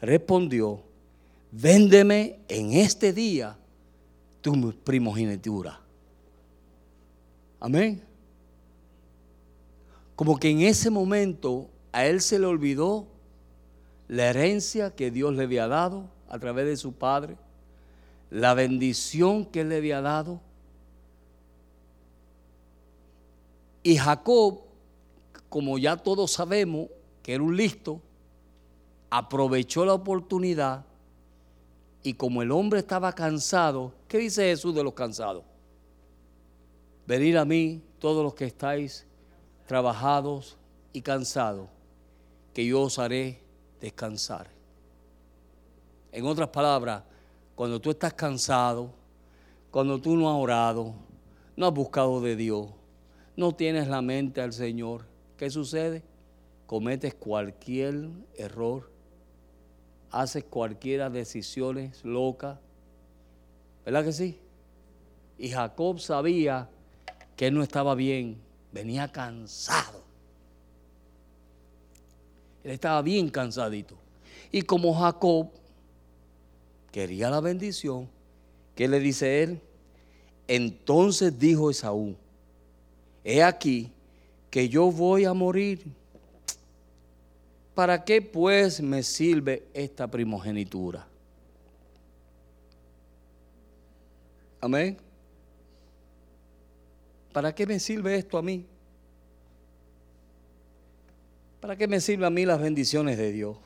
respondió, 0.00 0.80
véndeme 1.50 2.38
en 2.48 2.74
este 2.74 3.12
día 3.12 3.56
tu 4.40 4.72
primogenitura. 4.84 5.80
Amén. 7.58 8.00
Como 10.14 10.38
que 10.38 10.50
en 10.50 10.60
ese 10.60 10.88
momento 10.88 11.68
a 11.90 12.06
él 12.06 12.20
se 12.20 12.38
le 12.38 12.46
olvidó 12.46 13.08
la 14.06 14.30
herencia 14.30 14.94
que 14.94 15.10
Dios 15.10 15.34
le 15.34 15.42
había 15.42 15.66
dado 15.66 16.04
a 16.30 16.38
través 16.38 16.64
de 16.64 16.76
su 16.78 16.94
padre, 16.94 17.36
la 18.30 18.54
bendición 18.54 19.44
que 19.44 19.60
él 19.60 19.68
le 19.68 19.76
había 19.76 20.00
dado. 20.00 20.40
Y 23.82 23.98
Jacob 23.98 24.70
como 25.50 25.78
ya 25.78 25.96
todos 25.96 26.30
sabemos 26.30 26.88
que 27.22 27.34
era 27.34 27.42
un 27.42 27.54
listo, 27.54 28.00
aprovechó 29.10 29.84
la 29.84 29.92
oportunidad 29.92 30.86
y 32.02 32.14
como 32.14 32.40
el 32.40 32.52
hombre 32.52 32.78
estaba 32.78 33.12
cansado, 33.12 33.92
¿qué 34.08 34.18
dice 34.18 34.44
Jesús 34.44 34.74
de 34.74 34.84
los 34.84 34.94
cansados? 34.94 35.44
Venid 37.06 37.36
a 37.36 37.44
mí 37.44 37.82
todos 37.98 38.22
los 38.22 38.32
que 38.32 38.46
estáis 38.46 39.04
trabajados 39.66 40.56
y 40.92 41.02
cansados, 41.02 41.68
que 42.54 42.64
yo 42.64 42.82
os 42.82 42.98
haré 42.98 43.42
descansar. 43.80 44.48
En 46.12 46.26
otras 46.26 46.48
palabras, 46.48 47.02
cuando 47.54 47.80
tú 47.80 47.90
estás 47.90 48.14
cansado, 48.14 48.90
cuando 49.70 50.00
tú 50.00 50.16
no 50.16 50.28
has 50.28 50.36
orado, 50.36 50.94
no 51.56 51.66
has 51.66 51.74
buscado 51.74 52.20
de 52.20 52.34
Dios, 52.34 52.68
no 53.36 53.52
tienes 53.54 53.86
la 53.86 54.02
mente 54.02 54.40
al 54.40 54.52
Señor, 54.52 55.04
¿qué 55.36 55.50
sucede? 55.50 56.02
Cometes 56.66 57.14
cualquier 57.14 58.08
error, 58.36 58.90
haces 60.10 60.44
cualquier 60.44 61.10
decisiones 61.10 62.04
locas, 62.04 62.58
¿verdad 63.84 64.04
que 64.04 64.12
sí? 64.12 64.40
Y 65.38 65.50
Jacob 65.50 66.00
sabía 66.00 66.68
que 67.36 67.46
él 67.46 67.54
no 67.54 67.62
estaba 67.62 67.94
bien, 67.94 68.40
venía 68.72 69.10
cansado. 69.10 70.02
Él 72.62 72.72
estaba 72.72 73.00
bien 73.00 73.30
cansadito. 73.30 73.96
Y 74.52 74.62
como 74.62 74.94
Jacob 74.94 75.50
quería 76.92 77.30
la 77.30 77.40
bendición, 77.40 78.08
¿qué 78.74 78.88
le 78.88 79.00
dice 79.00 79.42
él? 79.42 79.60
Entonces 80.48 81.38
dijo 81.38 81.70
Esaú, 81.70 82.16
he 83.24 83.42
aquí 83.42 83.92
que 84.50 84.68
yo 84.68 84.90
voy 84.90 85.24
a 85.24 85.32
morir. 85.32 85.80
¿Para 87.74 88.04
qué 88.04 88.20
pues 88.20 88.80
me 88.80 89.02
sirve 89.02 89.64
esta 89.72 90.06
primogenitura? 90.10 91.06
Amén. 94.60 94.98
¿Para 97.32 97.54
qué 97.54 97.66
me 97.66 97.78
sirve 97.78 98.16
esto 98.16 98.36
a 98.36 98.42
mí? 98.42 98.66
¿Para 101.60 101.76
qué 101.76 101.86
me 101.86 102.00
sirven 102.00 102.24
a 102.24 102.30
mí 102.30 102.44
las 102.44 102.60
bendiciones 102.60 103.16
de 103.16 103.32
Dios? 103.32 103.56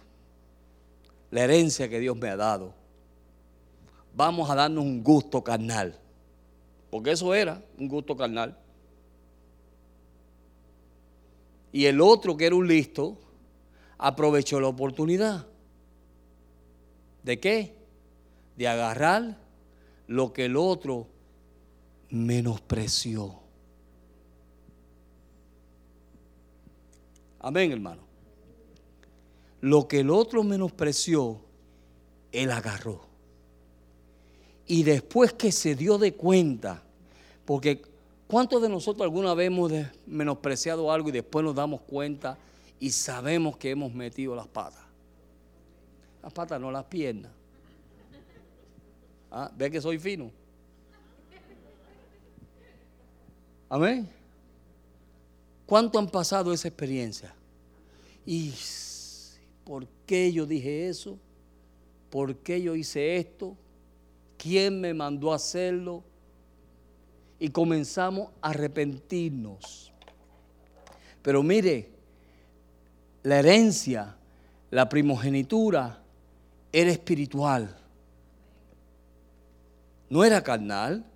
La 1.31 1.45
herencia 1.45 1.89
que 1.89 1.99
Dios 1.99 2.17
me 2.17 2.29
ha 2.29 2.37
dado. 2.37 2.75
Vamos 4.15 4.49
a 4.49 4.55
darnos 4.55 4.85
un 4.85 5.03
gusto 5.03 5.43
carnal. 5.43 5.99
Porque 6.91 7.11
eso 7.11 7.35
era 7.35 7.63
un 7.79 7.89
gusto 7.89 8.17
carnal. 8.17 8.57
Y 11.73 11.87
el 11.87 12.01
otro, 12.01 12.37
que 12.37 12.47
era 12.47 12.55
un 12.55 12.69
listo, 12.69 13.19
aprovechó 13.99 14.61
la 14.61 14.69
oportunidad. 14.69 15.47
¿De 17.25 17.41
qué? 17.41 17.75
De 18.57 18.69
agarrar 18.69 19.39
lo 20.07 20.33
que 20.33 20.45
el 20.45 20.57
otro 20.57 21.09
menospreció. 22.11 23.41
Amén, 27.41 27.73
hermano. 27.73 28.03
Lo 29.61 29.89
que 29.89 30.01
el 30.01 30.11
otro 30.11 30.45
menospreció, 30.45 31.41
él 32.31 32.53
agarró. 32.53 33.14
Y 34.67 34.83
después 34.83 35.33
que 35.33 35.53
se 35.53 35.75
dio 35.75 35.99
de 35.99 36.15
cuenta, 36.15 36.83
porque 37.45 37.83
¿cuántos 38.27 38.63
de 38.63 38.69
nosotros 38.69 39.03
alguna 39.03 39.35
vez 39.35 39.49
hemos 39.49 39.73
menospreciado 40.07 40.91
algo 40.91 41.09
y 41.11 41.13
después 41.13 41.45
nos 41.45 41.55
damos 41.55 41.83
cuenta 41.83 42.39
y 42.81 42.91
sabemos 42.91 43.57
que 43.57 43.71
hemos 43.71 43.93
metido 43.93 44.35
las 44.35 44.49
patas? 44.49 44.83
Las 46.23 46.33
patas, 46.33 46.61
no 46.61 46.71
las 46.71 46.85
piernas. 46.85 47.31
¿Ah? 49.31 49.51
¿Ve 49.55 49.71
que 49.71 49.81
soy 49.81 49.99
fino? 49.99 50.31
Amén. 53.69 54.09
¿Cuánto 55.67 55.99
han 55.99 56.09
pasado 56.09 56.53
esa 56.53 56.69
experiencia? 56.69 57.35
¿Y 58.25 58.55
por 59.65 59.87
qué 60.07 60.33
yo 60.33 60.47
dije 60.47 60.89
eso? 60.89 61.19
¿Por 62.11 62.37
qué 62.37 62.63
yo 62.63 62.75
hice 62.77 63.17
esto? 63.17 63.57
¿Quién 64.45 64.79
me 64.79 64.93
mandó 64.93 65.33
a 65.33 65.37
hacerlo? 65.37 66.05
Y 67.39 67.49
comenzamos 67.49 68.29
a 68.43 68.51
arrepentirnos. 68.51 69.91
Pero 71.23 71.43
mire, 71.43 71.89
la 73.23 73.39
herencia, 73.39 74.15
la 74.71 74.87
primogenitura, 74.87 76.03
era 76.71 76.91
espiritual. 76.91 77.75
No 80.11 80.23
era 80.23 80.45
carnal. 80.45 81.07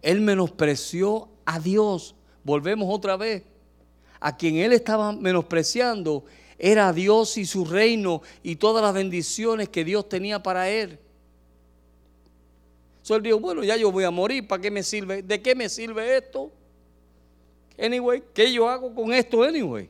Él 0.00 0.20
menospreció 0.20 1.28
a 1.44 1.58
Dios. 1.58 2.14
Volvemos 2.44 2.86
otra 2.94 3.16
vez 3.16 3.42
a 4.20 4.36
quien 4.36 4.58
él 4.58 4.72
estaba 4.72 5.10
menospreciando 5.10 6.24
era 6.60 6.92
Dios 6.92 7.38
y 7.38 7.44
su 7.44 7.64
reino 7.64 8.22
y 8.44 8.54
todas 8.54 8.84
las 8.84 8.94
bendiciones 8.94 9.68
que 9.68 9.84
Dios 9.84 10.08
tenía 10.08 10.44
para 10.44 10.70
él. 10.70 11.00
Entonces 13.06 13.18
él 13.18 13.22
dijo, 13.22 13.38
bueno, 13.38 13.62
ya 13.62 13.76
yo 13.76 13.92
voy 13.92 14.02
a 14.02 14.10
morir, 14.10 14.48
¿para 14.48 14.60
qué 14.60 14.68
me 14.68 14.82
sirve? 14.82 15.22
¿De 15.22 15.40
qué 15.40 15.54
me 15.54 15.68
sirve 15.68 16.16
esto? 16.16 16.50
Anyway, 17.78 18.20
¿qué 18.34 18.52
yo 18.52 18.68
hago 18.68 18.92
con 18.92 19.12
esto 19.12 19.44
anyway? 19.44 19.88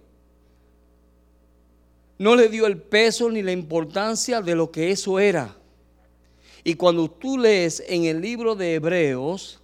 No 2.19 2.37
le 2.37 2.51
dio 2.51 2.67
el 2.67 2.77
peso 2.77 3.31
ni 3.31 3.41
la 3.41 3.53
importancia 3.53 4.43
de 4.43 4.55
lo 4.55 4.71
que 4.71 4.91
eso 4.91 5.19
era. 5.19 5.57
Y 6.63 6.75
cuando 6.75 7.11
tú 7.11 7.39
lees 7.39 7.83
en 7.89 8.05
el 8.05 8.21
libro 8.21 8.55
de 8.55 8.75
Hebreos, 8.75 9.61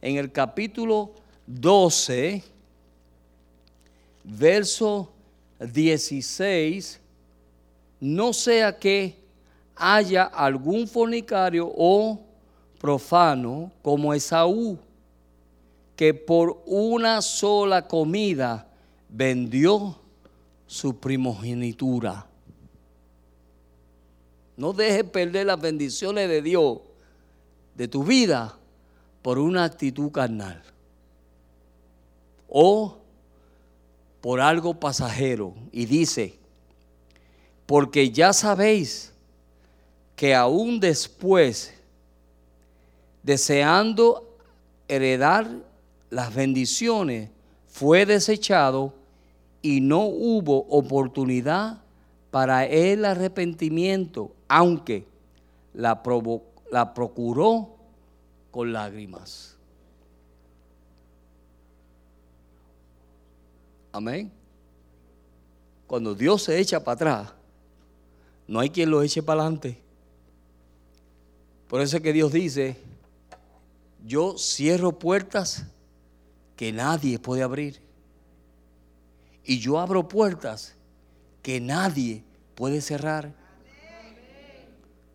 en 0.00 0.16
el 0.16 0.32
capítulo 0.32 1.12
12, 1.46 2.42
verso 4.24 5.12
16, 5.60 6.98
no 8.00 8.32
sea 8.32 8.78
que 8.78 9.16
haya 9.74 10.24
algún 10.24 10.88
fornicario 10.88 11.70
o 11.76 12.25
profano 12.86 13.72
como 13.82 14.14
Esaú, 14.14 14.78
que 15.96 16.14
por 16.14 16.62
una 16.66 17.20
sola 17.20 17.88
comida 17.88 18.68
vendió 19.08 19.96
su 20.68 20.96
primogenitura. 20.96 22.28
No 24.56 24.72
dejes 24.72 25.02
perder 25.02 25.46
las 25.46 25.60
bendiciones 25.60 26.28
de 26.28 26.42
Dios 26.42 26.78
de 27.74 27.88
tu 27.88 28.04
vida 28.04 28.56
por 29.20 29.40
una 29.40 29.64
actitud 29.64 30.12
carnal. 30.12 30.62
O 32.48 32.98
por 34.20 34.40
algo 34.40 34.78
pasajero 34.78 35.54
y 35.72 35.86
dice, 35.86 36.38
porque 37.66 38.12
ya 38.12 38.32
sabéis 38.32 39.12
que 40.14 40.36
aún 40.36 40.78
después, 40.78 41.75
deseando 43.26 44.38
heredar 44.86 45.50
las 46.10 46.32
bendiciones, 46.32 47.28
fue 47.66 48.06
desechado 48.06 48.94
y 49.60 49.80
no 49.80 50.04
hubo 50.04 50.60
oportunidad 50.68 51.82
para 52.30 52.66
el 52.66 53.04
arrepentimiento, 53.04 54.30
aunque 54.46 55.04
la, 55.74 56.00
la 56.70 56.94
procuró 56.94 57.70
con 58.52 58.72
lágrimas. 58.72 59.56
Amén. 63.90 64.30
Cuando 65.88 66.14
Dios 66.14 66.44
se 66.44 66.60
echa 66.60 66.78
para 66.78 66.94
atrás, 66.94 67.32
no 68.46 68.60
hay 68.60 68.70
quien 68.70 68.88
lo 68.88 69.02
eche 69.02 69.20
para 69.20 69.40
adelante. 69.40 69.80
Por 71.66 71.80
eso 71.80 71.96
es 71.96 72.02
que 72.04 72.12
Dios 72.12 72.30
dice, 72.30 72.76
yo 74.06 74.38
cierro 74.38 74.98
puertas 74.98 75.66
que 76.54 76.72
nadie 76.72 77.18
puede 77.18 77.42
abrir. 77.42 77.80
Y 79.44 79.58
yo 79.58 79.78
abro 79.78 80.08
puertas 80.08 80.74
que 81.42 81.60
nadie 81.60 82.24
puede 82.54 82.80
cerrar. 82.80 83.34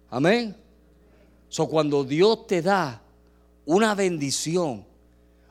Amén. 0.09 0.55
So, 1.47 1.67
cuando 1.67 2.03
Dios 2.03 2.47
te 2.47 2.61
da 2.61 3.01
una 3.65 3.95
bendición, 3.95 4.85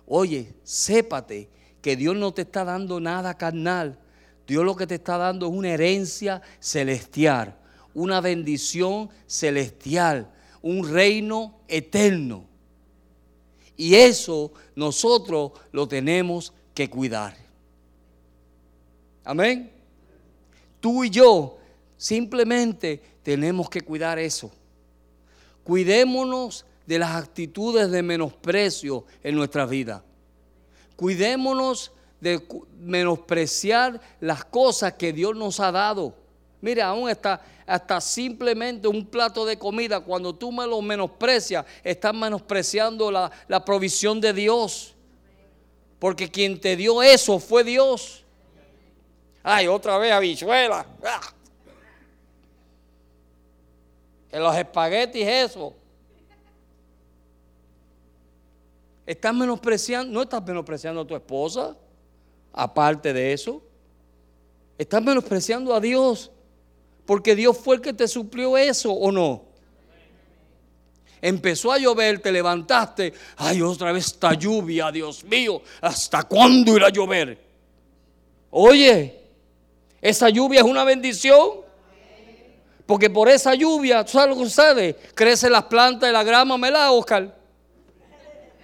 oye, 0.06 0.54
sépate 0.62 1.48
que 1.80 1.96
Dios 1.96 2.16
no 2.16 2.32
te 2.32 2.42
está 2.42 2.64
dando 2.64 3.00
nada 3.00 3.36
carnal. 3.36 3.98
Dios 4.46 4.64
lo 4.64 4.76
que 4.76 4.86
te 4.86 4.96
está 4.96 5.16
dando 5.16 5.46
es 5.46 5.52
una 5.52 5.70
herencia 5.70 6.42
celestial, 6.58 7.56
una 7.94 8.20
bendición 8.20 9.08
celestial, 9.26 10.30
un 10.60 10.90
reino 10.90 11.60
eterno. 11.68 12.49
Y 13.80 13.94
eso 13.94 14.52
nosotros 14.74 15.52
lo 15.72 15.88
tenemos 15.88 16.52
que 16.74 16.90
cuidar. 16.90 17.34
Amén. 19.24 19.72
Tú 20.80 21.02
y 21.02 21.08
yo 21.08 21.56
simplemente 21.96 23.00
tenemos 23.22 23.70
que 23.70 23.80
cuidar 23.80 24.18
eso. 24.18 24.50
Cuidémonos 25.64 26.66
de 26.84 26.98
las 26.98 27.12
actitudes 27.12 27.90
de 27.90 28.02
menosprecio 28.02 29.06
en 29.22 29.34
nuestra 29.34 29.64
vida. 29.64 30.04
Cuidémonos 30.94 31.90
de 32.20 32.46
menospreciar 32.80 33.98
las 34.20 34.44
cosas 34.44 34.92
que 34.92 35.14
Dios 35.14 35.34
nos 35.34 35.58
ha 35.58 35.72
dado. 35.72 36.14
Mira, 36.60 36.86
aún 36.86 37.08
hasta, 37.08 37.40
hasta 37.66 38.00
simplemente 38.00 38.86
un 38.86 39.06
plato 39.06 39.46
de 39.46 39.58
comida, 39.58 40.00
cuando 40.00 40.34
tú 40.34 40.52
me 40.52 40.66
lo 40.66 40.82
menosprecias, 40.82 41.64
estás 41.82 42.14
menospreciando 42.14 43.10
la, 43.10 43.30
la 43.48 43.64
provisión 43.64 44.20
de 44.20 44.32
Dios. 44.32 44.94
Porque 45.98 46.30
quien 46.30 46.60
te 46.60 46.76
dio 46.76 47.02
eso 47.02 47.38
fue 47.38 47.64
Dios. 47.64 48.24
Ay, 49.42 49.66
otra 49.68 49.98
vez 49.98 50.12
habichuela. 50.12 50.86
¡Ah! 51.04 51.34
En 54.30 54.42
los 54.42 54.56
espaguetis 54.56 55.26
eso. 55.26 55.74
Estás 59.04 59.34
menospreciando, 59.34 60.12
no 60.12 60.22
estás 60.22 60.44
menospreciando 60.44 61.00
a 61.00 61.06
tu 61.06 61.16
esposa, 61.16 61.76
aparte 62.52 63.12
de 63.12 63.32
eso. 63.32 63.60
Estás 64.78 65.02
menospreciando 65.02 65.74
a 65.74 65.80
Dios, 65.80 66.30
porque 67.06 67.34
Dios 67.34 67.56
fue 67.58 67.76
el 67.76 67.82
que 67.82 67.92
te 67.92 68.08
suplió 68.08 68.56
eso 68.56 68.92
o 68.92 69.10
no. 69.10 69.44
Empezó 71.22 71.70
a 71.70 71.78
llover, 71.78 72.20
te 72.20 72.32
levantaste, 72.32 73.12
ay, 73.36 73.60
otra 73.60 73.92
vez 73.92 74.06
esta 74.06 74.32
lluvia, 74.32 74.90
Dios 74.90 75.22
mío, 75.24 75.60
¿hasta 75.80 76.22
cuándo 76.22 76.76
irá 76.76 76.86
a 76.86 76.90
llover? 76.90 77.38
Oye, 78.50 79.20
esa 80.00 80.28
lluvia 80.30 80.60
es 80.60 80.66
una 80.66 80.84
bendición. 80.84 81.68
Porque 82.86 83.08
por 83.08 83.28
esa 83.28 83.54
lluvia, 83.54 84.04
¿tú 84.04 84.12
sabes 84.12 84.30
lo 84.30 84.42
que 84.42 84.48
sucede? 84.48 84.96
Crecen 85.14 85.52
las 85.52 85.64
plantas 85.64 86.10
y 86.10 86.12
la 86.12 86.24
grama, 86.24 86.58
¿me 86.58 86.72
la, 86.72 86.90
Oscar? 86.90 87.36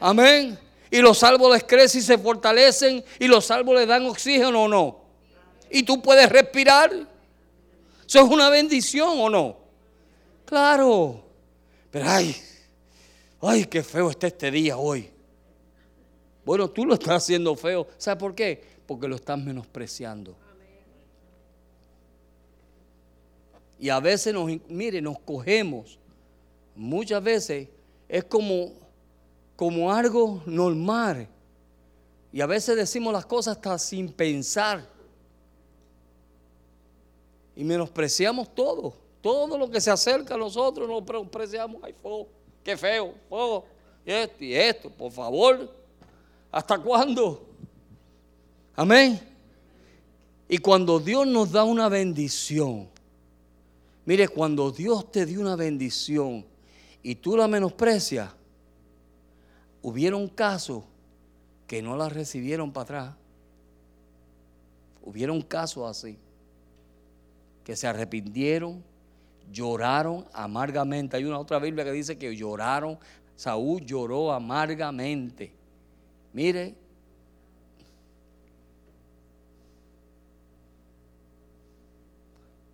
Amén. 0.01 0.59
Y 0.91 0.99
los 0.99 1.23
árboles 1.23 1.65
crecen 1.65 2.01
y 2.01 2.05
se 2.05 2.19
fortalecen 2.19 3.05
y 3.21 3.29
los 3.29 3.51
árboles 3.53 3.87
dan 3.87 4.05
oxígeno 4.07 4.65
o 4.65 4.69
no. 4.69 5.01
Y 5.71 5.85
tú 5.85 6.03
puedes 6.03 6.29
respirar. 6.29 6.91
Eso 8.07 8.21
es 8.21 8.31
una 8.31 8.51
bendición 8.51 9.19
o 9.21 9.29
no. 9.29 9.57
Claro. 10.45 11.25
Pero 11.91 12.05
ay, 12.09 12.37
ay, 13.41 13.65
qué 13.65 13.83
feo 13.83 14.11
está 14.11 14.29
este 14.29 14.51
día 14.51 14.77
hoy. 14.77 15.11
Bueno, 16.45 16.71
tú 16.71 16.87
lo 16.87 16.95
estás 16.95 17.25
haciendo 17.25 17.57
feo. 17.57 17.89
¿Sabes 17.99 18.21
por 18.21 18.35
qué? 18.35 18.63
Porque 18.87 19.09
lo 19.09 19.17
estás 19.17 19.39
menospreciando. 19.39 20.37
Y 23.79 23.89
a 23.89 23.99
veces 24.01 24.33
nos, 24.33 24.51
mire, 24.69 25.03
nos 25.03 25.19
cogemos. 25.19 25.99
Muchas 26.75 27.23
veces 27.23 27.69
es 28.09 28.25
como, 28.25 28.73
como 29.57 29.93
algo 29.93 30.43
normal. 30.47 31.29
Y 32.33 32.41
a 32.41 32.47
veces 32.47 32.77
decimos 32.77 33.13
las 33.13 33.27
cosas 33.27 33.57
hasta 33.57 33.79
sin 33.79 34.13
pensar. 34.13 34.96
Y 37.57 37.65
menospreciamos 37.65 38.55
todo. 38.55 38.95
Todo 39.21 39.59
lo 39.59 39.69
que 39.69 39.81
se 39.81 39.91
acerca 39.91 40.35
a 40.35 40.39
nosotros 40.39 40.87
lo 40.87 41.01
menospreciamos. 41.01 41.83
Ay, 41.83 41.95
fuego, 42.01 42.29
qué 42.63 42.77
feo, 42.77 43.15
fuego. 43.29 43.65
Y 44.05 44.13
esto 44.13 44.45
y 44.45 44.55
esto, 44.55 44.91
por 44.91 45.11
favor. 45.11 45.69
¿Hasta 46.53 46.79
cuándo? 46.79 47.45
Amén. 48.77 49.21
Y 50.49 50.59
cuando 50.59 51.01
Dios 51.01 51.27
nos 51.27 51.51
da 51.51 51.65
una 51.65 51.89
bendición, 51.89 52.89
mire, 54.05 54.29
cuando 54.29 54.71
Dios 54.71 55.11
te 55.11 55.27
dio 55.27 55.41
una 55.41 55.57
bendición 55.57 56.45
y 57.03 57.17
tú 57.17 57.37
la 57.37 57.49
menosprecias, 57.49 58.31
hubieron 59.83 60.29
casos 60.29 60.85
que 61.67 61.83
no 61.83 61.97
la 61.97 62.09
recibieron 62.09 62.73
para 62.73 62.83
atrás. 62.83 63.15
Hubieron 65.03 65.43
casos 65.43 65.89
así, 65.89 66.19
que 67.67 67.75
se 67.75 67.89
arrepintieron, 67.89 68.81
lloraron 69.51 70.25
amargamente. 70.33 71.17
Hay 71.17 71.25
una 71.25 71.41
otra 71.41 71.59
Biblia 71.59 71.83
que 71.85 71.91
dice 71.91 72.17
que 72.17 72.37
lloraron, 72.37 72.97
Saúl 73.35 73.85
lloró 73.85 74.33
amargamente. 74.33 75.53
Mire, 76.33 76.77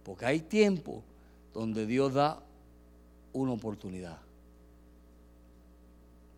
porque 0.04 0.26
hay 0.26 0.40
tiempo 0.40 1.02
donde 1.54 1.86
Dios 1.86 2.12
da 2.12 2.42
una 3.32 3.52
oportunidad. 3.52 4.18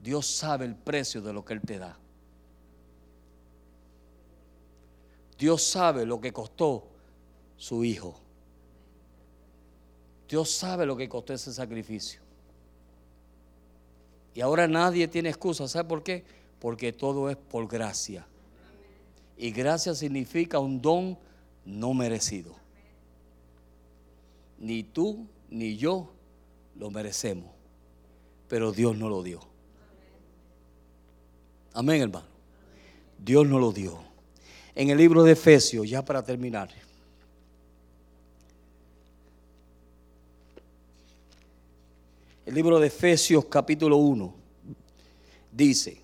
Dios 0.01 0.29
sabe 0.29 0.65
el 0.65 0.77
precio 0.77 1.21
de 1.21 1.33
lo 1.33 1.45
que 1.45 1.55
Él 1.55 1.61
te 1.61 1.81
da. 1.81 1.99
Dios 5.37 5.61
sabe 5.65 6.07
lo 6.07 6.21
que 6.21 6.33
costó 6.33 6.87
su 7.57 7.83
hijo. 7.85 8.21
Dios 10.29 10.51
sabe 10.51 10.87
lo 10.87 10.97
que 10.97 11.09
costó 11.09 11.33
ese 11.33 11.53
sacrificio. 11.53 12.21
Y 14.35 14.41
ahora 14.41 14.67
nadie 14.67 15.07
tiene 15.07 15.29
excusa. 15.29 15.69
¿Sabe 15.69 15.89
por 15.89 16.03
qué? 16.03 16.25
porque 16.65 16.95
todo 16.95 17.29
es 17.29 17.37
por 17.37 17.69
gracia. 17.69 18.27
Y 19.37 19.51
gracia 19.51 19.95
significa 19.95 20.59
un 20.59 20.81
don 20.81 21.19
no 21.67 21.93
merecido. 21.93 22.57
Ni 24.59 24.83
tú 24.83 25.27
ni 25.51 25.77
yo 25.77 26.11
lo 26.75 26.91
merecemos, 26.91 27.51
pero 28.49 28.73
Dios 28.73 28.97
no 28.97 29.11
lo 29.11 29.23
dio. 29.23 29.41
Amén, 31.75 32.01
hermano. 32.01 32.29
Dios 33.19 33.47
no 33.47 33.59
lo 33.59 33.71
dio. 33.71 33.99
En 34.75 34.89
el 34.89 34.97
libro 34.97 35.23
de 35.23 35.33
Efesios, 35.33 35.87
ya 35.87 36.03
para 36.03 36.25
terminar. 36.25 36.71
El 42.47 42.55
libro 42.55 42.79
de 42.79 42.89
Efesios 42.89 43.47
capítulo 43.47 43.97
1 43.97 44.35
dice, 45.51 45.99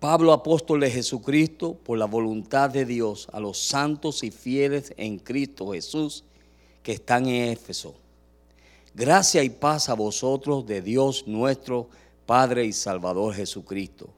Pablo, 0.00 0.32
apóstol 0.32 0.80
de 0.80 0.90
Jesucristo, 0.90 1.74
por 1.74 1.98
la 1.98 2.06
voluntad 2.06 2.70
de 2.70 2.86
Dios, 2.86 3.28
a 3.32 3.38
los 3.38 3.58
santos 3.58 4.22
y 4.22 4.30
fieles 4.30 4.94
en 4.96 5.18
Cristo 5.18 5.72
Jesús 5.72 6.24
que 6.82 6.92
están 6.92 7.26
en 7.26 7.52
Éfeso. 7.52 7.94
Gracia 8.94 9.44
y 9.44 9.50
paz 9.50 9.90
a 9.90 9.94
vosotros 9.94 10.66
de 10.66 10.80
Dios 10.80 11.24
nuestro 11.26 11.90
Padre 12.24 12.64
y 12.64 12.72
Salvador 12.72 13.34
Jesucristo. 13.34 14.08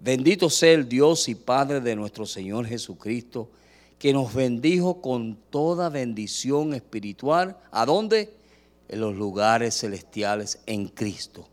Bendito 0.00 0.48
sea 0.48 0.72
el 0.72 0.88
Dios 0.88 1.28
y 1.28 1.34
Padre 1.34 1.82
de 1.82 1.96
nuestro 1.96 2.24
Señor 2.24 2.66
Jesucristo, 2.66 3.50
que 3.98 4.14
nos 4.14 4.32
bendijo 4.32 5.02
con 5.02 5.36
toda 5.50 5.90
bendición 5.90 6.72
espiritual. 6.72 7.58
¿A 7.70 7.84
dónde? 7.84 8.41
En 8.92 9.00
los 9.00 9.16
lugares 9.16 9.80
celestiales 9.80 10.60
en 10.66 10.86
Cristo. 10.86 11.48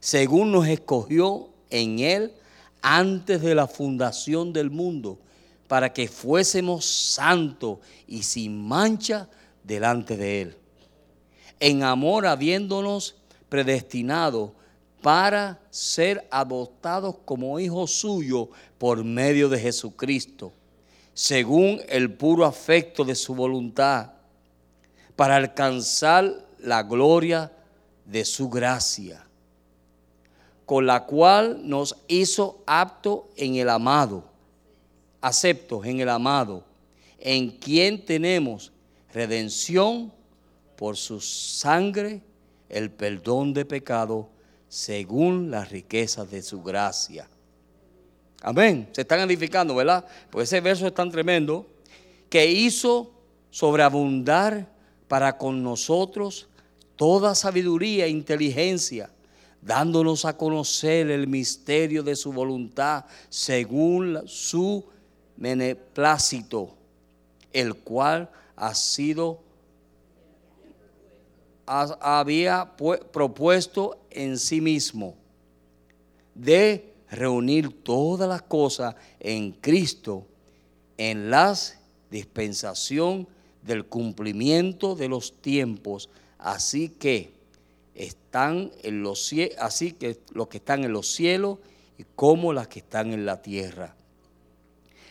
Según 0.00 0.52
nos 0.52 0.68
escogió 0.68 1.48
en 1.70 2.00
Él 2.00 2.34
antes 2.82 3.40
de 3.40 3.54
la 3.54 3.66
fundación 3.66 4.52
del 4.52 4.70
mundo, 4.70 5.18
para 5.66 5.94
que 5.94 6.08
fuésemos 6.08 6.84
santos 6.84 7.78
y 8.06 8.22
sin 8.22 8.68
mancha 8.68 9.30
delante 9.64 10.18
de 10.18 10.42
Él. 10.42 10.56
En 11.58 11.82
amor 11.82 12.26
habiéndonos 12.26 13.16
predestinado 13.48 14.54
para 15.00 15.58
ser 15.70 16.28
adoptados 16.30 17.16
como 17.24 17.58
hijos 17.58 17.92
suyos 17.92 18.48
por 18.76 19.02
medio 19.02 19.48
de 19.48 19.58
Jesucristo, 19.58 20.52
según 21.14 21.80
el 21.88 22.12
puro 22.12 22.44
afecto 22.44 23.02
de 23.02 23.14
su 23.14 23.34
voluntad, 23.34 24.12
para 25.16 25.36
alcanzar 25.36 26.32
la 26.58 26.82
gloria 26.82 27.52
de 28.04 28.24
su 28.24 28.48
gracia 28.48 29.26
con 30.72 30.86
la 30.86 31.04
cual 31.04 31.60
nos 31.68 31.96
hizo 32.08 32.62
apto 32.66 33.28
en 33.36 33.56
el 33.56 33.68
amado, 33.68 34.24
aceptos 35.20 35.84
en 35.84 36.00
el 36.00 36.08
amado, 36.08 36.64
en 37.18 37.50
quien 37.50 38.04
tenemos 38.04 38.72
redención 39.12 40.10
por 40.76 40.96
su 40.96 41.20
sangre, 41.20 42.22
el 42.70 42.90
perdón 42.90 43.52
de 43.52 43.66
pecado, 43.66 44.30
según 44.66 45.50
las 45.50 45.68
riquezas 45.68 46.30
de 46.30 46.40
su 46.40 46.62
gracia. 46.62 47.28
Amén. 48.40 48.88
Se 48.92 49.02
están 49.02 49.20
edificando, 49.20 49.74
¿verdad? 49.74 50.06
Pues 50.30 50.48
ese 50.48 50.62
verso 50.62 50.86
es 50.86 50.94
tan 50.94 51.10
tremendo 51.10 51.66
que 52.30 52.46
hizo 52.50 53.12
sobreabundar 53.50 54.71
para 55.12 55.36
con 55.36 55.62
nosotros 55.62 56.48
toda 56.96 57.34
sabiduría 57.34 58.06
e 58.06 58.08
inteligencia 58.08 59.10
dándonos 59.60 60.24
a 60.24 60.38
conocer 60.38 61.10
el 61.10 61.26
misterio 61.26 62.02
de 62.02 62.16
su 62.16 62.32
voluntad 62.32 63.04
según 63.28 64.22
su 64.24 64.82
beneplácito, 65.36 66.74
el 67.52 67.74
cual 67.74 68.30
ha 68.56 68.74
sido 68.74 69.42
había 71.66 72.72
propuesto 73.12 74.06
en 74.08 74.38
sí 74.38 74.62
mismo 74.62 75.14
de 76.34 76.90
reunir 77.10 77.82
todas 77.82 78.26
las 78.26 78.40
cosas 78.40 78.94
en 79.20 79.52
Cristo 79.52 80.26
en 80.96 81.28
la 81.28 81.54
dispensación 82.10 83.28
del 83.62 83.86
cumplimiento 83.86 84.94
de 84.94 85.08
los 85.08 85.40
tiempos, 85.40 86.08
así 86.38 86.88
que 86.88 87.32
están 87.94 88.72
en 88.82 89.02
los 89.02 89.32
así 89.58 89.92
que 89.92 90.18
los 90.32 90.48
que 90.48 90.58
están 90.58 90.84
en 90.84 90.92
los 90.92 91.08
cielos 91.08 91.58
y 91.98 92.04
como 92.16 92.52
las 92.52 92.68
que 92.68 92.80
están 92.80 93.12
en 93.12 93.26
la 93.26 93.42
tierra. 93.42 93.94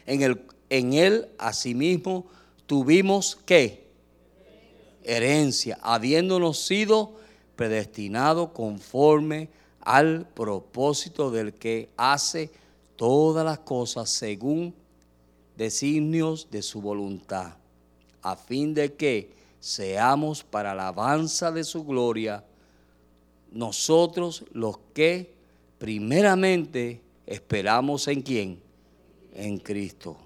En, 0.06 0.22
el, 0.22 0.42
en 0.70 0.94
él, 0.94 1.30
asimismo, 1.38 2.26
tuvimos 2.66 3.38
que 3.46 3.86
herencia, 5.04 5.78
habiéndonos 5.82 6.60
sido 6.60 7.16
predestinados 7.56 8.50
conforme 8.52 9.50
al 9.82 10.28
propósito 10.28 11.32
del 11.32 11.54
que 11.54 11.90
hace 11.98 12.52
todas 12.96 13.44
las 13.46 13.60
cosas 13.60 14.10
según 14.10 14.74
designios 15.58 16.48
de 16.52 16.62
su 16.62 16.82
voluntad, 16.82 17.54
a 18.22 18.36
fin 18.36 18.74
de 18.74 18.94
que 18.94 19.32
seamos 19.60 20.44
para 20.44 20.72
alabanza 20.72 21.52
de 21.52 21.64
su 21.64 21.84
gloria 21.84 22.44
nosotros 23.52 24.46
los 24.54 24.80
que 24.94 25.34
primeramente 25.78 27.02
esperamos 27.28 28.08
en 28.08 28.22
quién? 28.22 28.62
En 29.34 29.58
Cristo. 29.58 30.18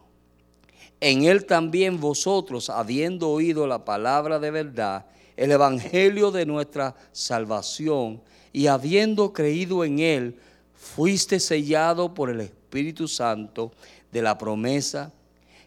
En 1.01 1.25
él 1.25 1.45
también 1.45 1.99
vosotros, 1.99 2.69
habiendo 2.69 3.29
oído 3.29 3.67
la 3.67 3.83
palabra 3.83 4.39
de 4.39 4.51
verdad, 4.51 5.05
el 5.35 5.51
evangelio 5.51 6.31
de 6.31 6.45
nuestra 6.45 6.95
salvación, 7.11 8.21
y 8.53 8.67
habiendo 8.67 9.33
creído 9.33 9.83
en 9.83 9.99
él, 9.99 10.39
fuiste 10.73 11.39
sellado 11.39 12.13
por 12.13 12.29
el 12.29 12.39
Espíritu 12.39 13.07
Santo 13.07 13.73
de 14.11 14.21
la 14.21 14.37
promesa, 14.37 15.11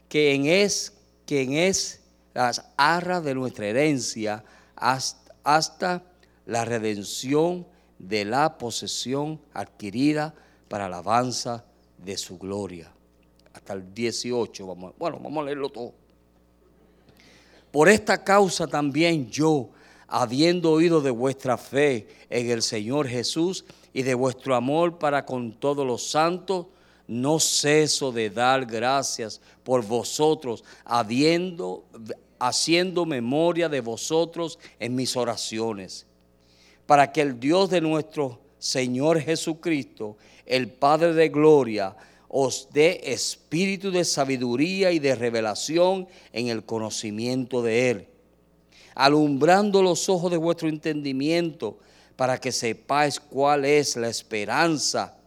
que 0.08 0.32
en 0.32 0.46
es, 0.46 0.94
quien 1.26 1.52
es 1.52 1.97
las 2.34 2.70
arras 2.76 3.24
de 3.24 3.34
nuestra 3.34 3.66
herencia 3.66 4.44
hasta, 4.76 6.02
la 6.46 6.64
redención 6.64 7.66
de 7.98 8.24
la 8.24 8.56
posesión 8.56 9.40
adquirida 9.52 10.34
para 10.68 10.86
alabanza 10.86 11.64
de 11.98 12.16
su 12.16 12.38
gloria. 12.38 12.90
Hasta 13.52 13.74
el 13.74 13.92
18, 13.92 14.66
vamos, 14.66 14.94
bueno, 14.98 15.18
vamos 15.22 15.42
a 15.42 15.46
leerlo 15.46 15.68
todo. 15.68 15.92
Por 17.70 17.88
esta 17.88 18.24
causa 18.24 18.66
también 18.66 19.28
yo, 19.30 19.70
habiendo 20.06 20.72
oído 20.72 21.00
de 21.00 21.10
vuestra 21.10 21.58
fe 21.58 22.08
en 22.30 22.50
el 22.50 22.62
Señor 22.62 23.08
Jesús 23.08 23.64
y 23.92 24.02
de 24.02 24.14
vuestro 24.14 24.54
amor 24.54 24.98
para 24.98 25.26
con 25.26 25.52
todos 25.52 25.86
los 25.86 26.10
santos, 26.10 26.66
no 27.09 27.40
ceso 27.40 28.12
de 28.12 28.30
dar 28.30 28.66
gracias 28.66 29.40
por 29.64 29.84
vosotros, 29.84 30.62
habiendo, 30.84 31.84
haciendo 32.38 33.06
memoria 33.06 33.68
de 33.68 33.80
vosotros 33.80 34.59
en 34.78 34.94
mis 34.94 35.16
oraciones, 35.16 36.06
para 36.86 37.11
que 37.11 37.22
el 37.22 37.40
Dios 37.40 37.70
de 37.70 37.80
nuestro 37.80 38.38
Señor 38.59 39.20
Jesucristo, 39.20 40.16
el 40.46 40.68
Padre 40.68 41.14
de 41.14 41.28
Gloria, 41.30 41.96
os 42.28 42.68
dé 42.72 43.00
espíritu 43.04 43.90
de 43.90 44.04
sabiduría 44.04 44.92
y 44.92 44.98
de 44.98 45.14
revelación 45.14 46.06
en 46.32 46.48
el 46.48 46.64
conocimiento 46.64 47.62
de 47.62 47.90
Él, 47.90 48.09
alumbrando 48.94 49.82
los 49.82 50.09
ojos 50.11 50.30
de 50.30 50.36
vuestro 50.36 50.68
entendimiento, 50.68 51.78
para 52.16 52.38
que 52.38 52.52
sepáis 52.52 53.20
cuál 53.20 53.64
es 53.64 53.96
la 53.96 54.09
esperanza. 54.09 55.17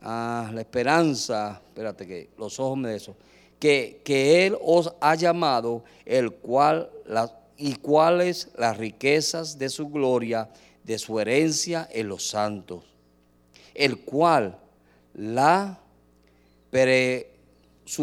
Ah, 0.00 0.50
la 0.54 0.60
esperanza, 0.60 1.60
espérate 1.66 2.06
que 2.06 2.30
los 2.38 2.60
ojos 2.60 2.78
me 2.78 2.90
de 2.90 2.96
eso, 2.96 3.16
que, 3.58 4.00
que 4.04 4.46
Él 4.46 4.56
os 4.60 4.92
ha 5.00 5.14
llamado, 5.16 5.82
el 6.04 6.30
cual, 6.32 6.90
y 7.56 7.74
cuáles 7.74 8.50
las 8.56 8.76
riquezas 8.76 9.58
de 9.58 9.68
su 9.68 9.88
gloria, 9.88 10.48
de 10.84 10.98
su 10.98 11.18
herencia 11.18 11.88
en 11.90 12.08
los 12.08 12.28
santos, 12.28 12.84
el 13.74 13.98
cual 14.00 14.58
la 15.14 15.80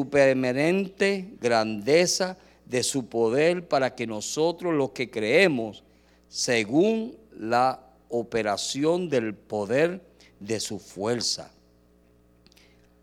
permanente 0.10 1.30
grandeza 1.39 2.38
de 2.66 2.84
su 2.84 3.08
poder 3.08 3.68
para 3.68 3.96
que 3.96 4.06
nosotros 4.06 4.74
los 4.74 4.91
que 4.91 5.10
creemos, 5.10 5.84
según 6.28 7.16
la 7.38 7.80
operación 8.10 9.10
del 9.10 9.34
poder 9.34 10.02
de 10.39 10.60
su 10.60 10.80
fuerza, 10.80 11.52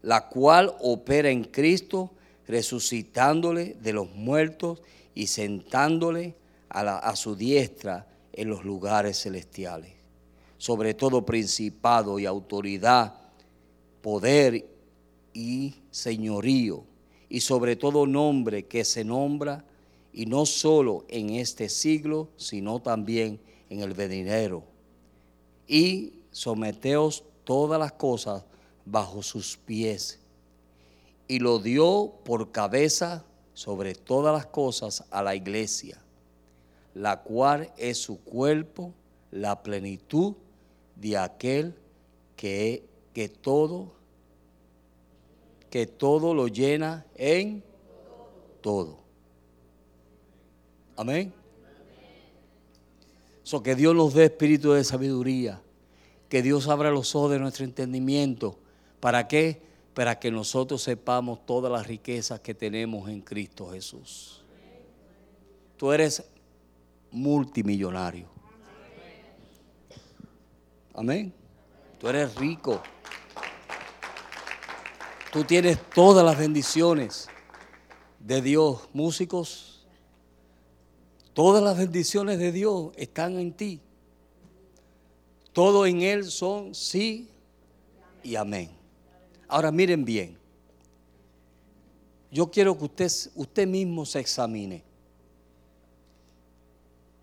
la 0.03 0.29
cual 0.29 0.75
opera 0.81 1.31
en 1.31 1.45
Cristo, 1.45 2.11
resucitándole 2.47 3.77
de 3.81 3.93
los 3.93 4.13
muertos 4.15 4.83
y 5.15 5.29
sentándole 5.29 6.35
a, 6.69 7.15
su 7.17 7.37
diestra 7.37 8.07
en 8.33 8.49
los 8.49 8.65
lugares 8.65 9.23
celestiales, 9.23 9.93
sobre 10.59 10.95
todo 10.95 11.25
principado 11.25 12.19
y 12.19 12.27
autoridad, 12.27 13.15
poder 14.01 14.67
y 15.33 15.75
señorío, 15.91 16.85
y 17.29 17.41
sobre 17.41 17.77
todo 17.77 18.07
nombre 18.07 18.65
que 18.65 18.85
se 18.85 19.05
nombra, 19.05 19.65
y 20.13 20.27
no 20.27 20.45
solo 20.45 21.07
en 21.09 21.31
este 21.31 21.69
siglo, 21.69 22.29
sino 22.37 22.81
también 22.81 23.41
en 23.71 23.81
el 23.81 23.95
venidero. 23.95 24.65
Y 25.67 26.13
someteos 26.31 27.25
todas 27.45 27.79
las 27.79 27.93
cosas 27.93 28.45
bajo 28.85 29.23
sus 29.23 29.57
pies. 29.57 30.19
Y 31.29 31.39
lo 31.39 31.59
dio 31.59 32.13
por 32.25 32.53
cabeza 32.53 33.25
sobre 33.55 33.95
todas 33.95 34.35
las 34.35 34.47
cosas 34.47 35.05
a 35.11 35.23
la 35.23 35.35
iglesia, 35.35 36.03
la 36.95 37.23
cual 37.23 37.73
es 37.77 37.99
su 37.99 38.21
cuerpo, 38.23 38.93
la 39.31 39.63
plenitud 39.63 40.35
de 40.97 41.17
aquel 41.17 41.75
que, 42.37 42.85
que 43.15 43.29
todo 43.29 43.93
que 45.73 45.87
todo 45.87 46.35
lo 46.35 46.49
llena 46.49 47.07
en 47.15 47.65
todo. 48.61 48.99
Amén. 50.95 51.33
So 53.43 53.63
que 53.63 53.75
Dios 53.75 53.97
nos 53.97 54.13
dé 54.13 54.27
espíritu 54.27 54.73
de 54.73 54.85
sabiduría, 54.85 55.63
que 56.29 56.43
Dios 56.43 56.69
abra 56.69 56.91
los 56.91 57.15
ojos 57.15 57.31
de 57.31 57.39
nuestro 57.39 57.65
entendimiento. 57.65 58.59
¿Para 59.03 59.27
qué? 59.27 59.61
Para 59.95 60.21
que 60.21 60.31
nosotros 60.31 60.81
sepamos 60.81 61.45
todas 61.45 61.73
las 61.73 61.89
riquezas 61.89 62.39
que 62.39 62.55
tenemos 62.55 63.09
en 63.11 63.21
Cristo 63.21 63.69
Jesús. 63.73 64.45
Tú 65.77 65.91
eres 65.91 66.23
multimillonario. 67.11 68.29
Amén. 70.95 71.35
Tú 71.99 72.07
eres 72.07 72.33
rico. 72.37 72.81
Tú 75.33 75.43
tienes 75.43 75.81
todas 75.93 76.25
las 76.25 76.39
bendiciones 76.39 77.29
de 78.21 78.41
Dios. 78.41 78.89
Músicos, 78.93 79.85
todas 81.33 81.61
las 81.61 81.77
bendiciones 81.77 82.39
de 82.39 82.53
Dios 82.53 82.93
están 82.97 83.37
en 83.41 83.53
ti. 83.53 83.81
Todo 85.53 85.87
en 85.87 86.03
Él 86.03 86.23
son 86.31 86.73
sí 86.73 87.29
y 88.23 88.37
amén. 88.37 88.82
Ahora 89.53 89.71
miren 89.71 90.03
bien. 90.03 90.39
Yo 92.31 92.51
quiero 92.51 92.79
que 92.79 92.85
usted, 92.85 93.11
usted 93.35 93.67
mismo 93.67 94.07
se 94.07 94.21
examine. 94.21 94.83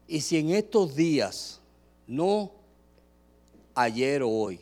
Y 0.07 0.21
si 0.21 0.37
en 0.37 0.51
estos 0.51 0.95
días, 0.95 1.59
no 2.05 2.51
ayer 3.73 4.21
o 4.21 4.29
hoy, 4.29 4.59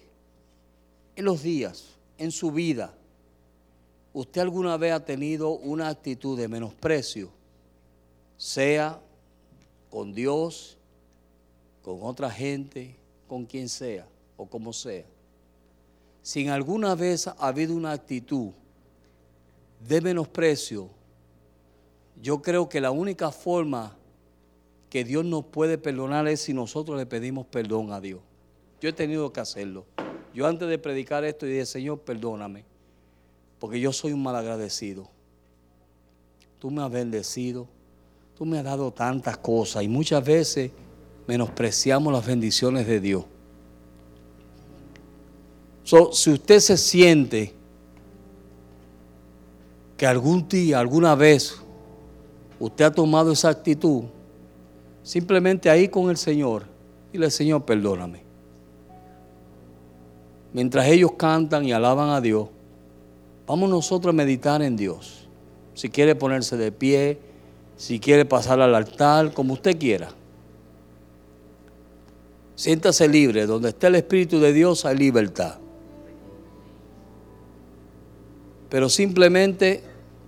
en 1.17 1.25
los 1.25 1.43
días, 1.43 1.89
en 2.17 2.31
su 2.31 2.51
vida, 2.51 2.93
¿Usted 4.17 4.41
alguna 4.41 4.77
vez 4.77 4.93
ha 4.93 5.05
tenido 5.05 5.51
una 5.51 5.89
actitud 5.89 6.35
de 6.39 6.47
menosprecio? 6.47 7.29
Sea 8.35 8.99
con 9.91 10.11
Dios, 10.11 10.75
con 11.83 11.99
otra 12.01 12.31
gente, 12.31 12.95
con 13.27 13.45
quien 13.45 13.69
sea 13.69 14.07
o 14.35 14.47
como 14.47 14.73
sea. 14.73 15.05
Si 16.27 16.45
alguna 16.49 16.93
vez 16.93 17.27
ha 17.27 17.35
habido 17.39 17.73
una 17.73 17.93
actitud 17.93 18.49
de 19.87 20.01
menosprecio, 20.01 20.89
yo 22.21 22.41
creo 22.41 22.67
que 22.67 22.81
la 22.81 22.91
única 22.91 23.31
forma 23.31 23.95
que 24.89 25.05
Dios 25.05 25.23
nos 25.23 25.45
puede 25.45 25.77
perdonar 25.77 26.27
es 26.27 26.41
si 26.41 26.53
nosotros 26.53 26.97
le 26.97 27.05
pedimos 27.05 27.45
perdón 27.45 27.93
a 27.93 28.01
Dios. 28.01 28.19
Yo 28.81 28.89
he 28.89 28.91
tenido 28.91 29.31
que 29.31 29.39
hacerlo. 29.39 29.85
Yo 30.33 30.45
antes 30.45 30.67
de 30.67 30.77
predicar 30.77 31.23
esto 31.23 31.45
dije, 31.45 31.65
Señor, 31.65 32.01
perdóname 32.01 32.65
porque 33.57 33.79
yo 33.79 33.93
soy 33.93 34.11
un 34.11 34.21
malagradecido. 34.21 35.07
Tú 36.59 36.69
me 36.71 36.83
has 36.83 36.91
bendecido, 36.91 37.69
tú 38.37 38.43
me 38.43 38.57
has 38.57 38.65
dado 38.65 38.91
tantas 38.91 39.37
cosas 39.37 39.81
y 39.81 39.87
muchas 39.87 40.25
veces 40.25 40.71
menospreciamos 41.25 42.11
las 42.11 42.25
bendiciones 42.25 42.85
de 42.85 42.99
Dios. 42.99 43.23
Si 46.11 46.31
usted 46.31 46.59
se 46.59 46.77
siente 46.77 47.53
que 49.95 50.05
algún 50.05 50.47
día, 50.47 50.79
alguna 50.79 51.15
vez, 51.15 51.61
usted 52.59 52.85
ha 52.85 52.91
tomado 52.91 53.31
esa 53.31 53.49
actitud, 53.49 54.03
simplemente 55.03 55.69
ahí 55.69 55.87
con 55.87 56.09
el 56.09 56.17
Señor, 56.17 56.65
dile 57.11 57.31
Señor, 57.31 57.65
perdóname. 57.65 58.23
Mientras 60.53 60.87
ellos 60.87 61.11
cantan 61.17 61.65
y 61.65 61.71
alaban 61.71 62.09
a 62.09 62.21
Dios, 62.21 62.49
Vamos 63.47 63.69
nosotros 63.69 64.13
a 64.13 64.15
meditar 64.15 64.61
en 64.61 64.75
Dios. 64.75 65.25
Si 65.73 65.89
quiere 65.89 66.15
ponerse 66.15 66.57
de 66.57 66.73
pie, 66.73 67.17
si 67.77 67.97
quiere 67.97 68.25
pasar 68.25 68.59
al 68.59 68.75
altar, 68.75 69.33
como 69.33 69.53
usted 69.53 69.79
quiera. 69.79 70.09
Siéntase 72.55 73.07
libre. 73.07 73.45
Donde 73.45 73.69
esté 73.69 73.87
el 73.87 73.95
Espíritu 73.95 74.39
de 74.41 74.51
Dios 74.51 74.83
hay 74.83 74.97
libertad. 74.97 75.59
Pero 78.69 78.89
simplemente 78.89 79.83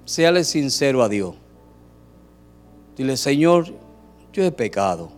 séale 0.06 0.44
sincero 0.44 1.04
a 1.04 1.10
Dios. 1.10 1.36
Dile, 2.96 3.18
Señor, 3.18 3.74
yo 4.34 4.44
he 4.44 4.52
pecado. 4.52 5.12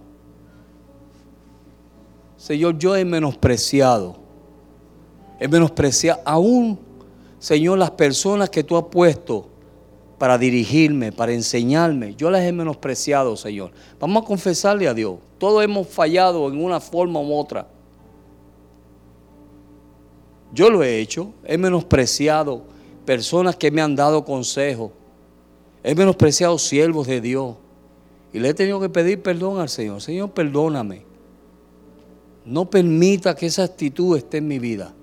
Señor, 2.37 2.77
yo 2.77 2.95
he 2.95 3.05
menospreciado. 3.05 4.17
He 5.39 5.47
menospreciado 5.47 6.21
aún 6.25 6.91
Señor, 7.41 7.79
las 7.79 7.89
personas 7.89 8.51
que 8.51 8.63
tú 8.63 8.77
has 8.77 8.83
puesto 8.83 9.47
para 10.19 10.37
dirigirme, 10.37 11.11
para 11.11 11.33
enseñarme. 11.33 12.13
Yo 12.13 12.29
las 12.29 12.43
he 12.43 12.51
menospreciado, 12.51 13.35
Señor. 13.35 13.71
Vamos 13.99 14.21
a 14.21 14.27
confesarle 14.27 14.87
a 14.87 14.93
Dios. 14.93 15.15
Todos 15.39 15.63
hemos 15.63 15.87
fallado 15.87 16.47
en 16.47 16.63
una 16.63 16.79
forma 16.79 17.19
u 17.19 17.33
otra. 17.33 17.67
Yo 20.53 20.69
lo 20.69 20.83
he 20.83 20.99
hecho. 20.99 21.33
He 21.43 21.57
menospreciado 21.57 22.61
personas 23.05 23.55
que 23.55 23.71
me 23.71 23.81
han 23.81 23.95
dado 23.95 24.23
consejo. 24.23 24.91
He 25.83 25.95
menospreciado 25.95 26.57
siervos 26.57 27.07
de 27.07 27.21
Dios. 27.21 27.55
Y 28.33 28.39
le 28.39 28.49
he 28.49 28.53
tenido 28.53 28.79
que 28.79 28.89
pedir 28.89 29.21
perdón 29.21 29.59
al 29.59 29.69
Señor. 29.69 30.01
Señor, 30.01 30.31
perdóname. 30.31 31.03
No 32.45 32.69
permita 32.69 33.35
que 33.35 33.47
esa 33.47 33.63
actitud 33.63 34.17
esté 34.17 34.37
en 34.37 34.47
mi 34.47 34.59
vida. 34.59 34.93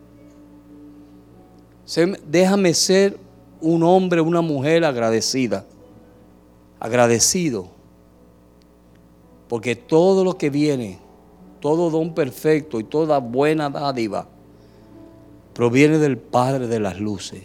Déjame 2.27 2.75
ser 2.75 3.19
un 3.61 3.83
hombre, 3.83 4.21
una 4.21 4.41
mujer 4.41 4.85
agradecida. 4.85 5.65
Agradecido. 6.81 7.69
Porque 9.49 9.75
todo 9.77 10.25
lo 10.25 10.37
que 10.37 10.51
viene, 10.51 10.99
todo 11.61 11.91
don 11.91 12.15
perfecto 12.15 12.79
y 12.79 12.85
toda 12.85 13.19
buena 13.19 13.71
dádiva, 13.71 14.29
proviene 15.55 15.99
del 15.99 16.19
Padre 16.19 16.69
de 16.69 16.81
las 16.81 17.01
luces. 17.01 17.43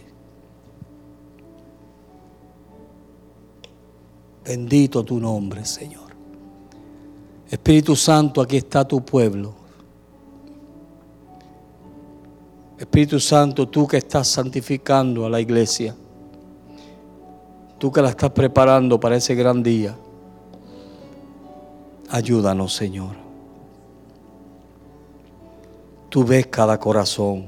Bendito 4.44 5.02
tu 5.02 5.18
nombre, 5.18 5.64
Señor. 5.64 6.12
Espíritu 7.48 7.96
Santo, 7.96 8.42
aquí 8.42 8.58
está 8.58 8.86
tu 8.86 9.02
pueblo. 9.02 9.54
Espíritu 12.78 13.18
Santo, 13.18 13.66
tú 13.68 13.86
que 13.86 13.96
estás 13.96 14.28
santificando 14.28 15.24
a 15.24 15.30
la 15.30 15.40
iglesia, 15.40 15.94
tú 17.78 17.90
que 17.90 18.02
la 18.02 18.10
estás 18.10 18.30
preparando 18.30 19.00
para 19.00 19.16
ese 19.16 19.34
gran 19.34 19.62
día, 19.62 19.96
ayúdanos, 22.10 22.74
Señor. 22.74 23.16
Tú 26.10 26.24
ves 26.24 26.48
cada 26.48 26.78
corazón, 26.78 27.46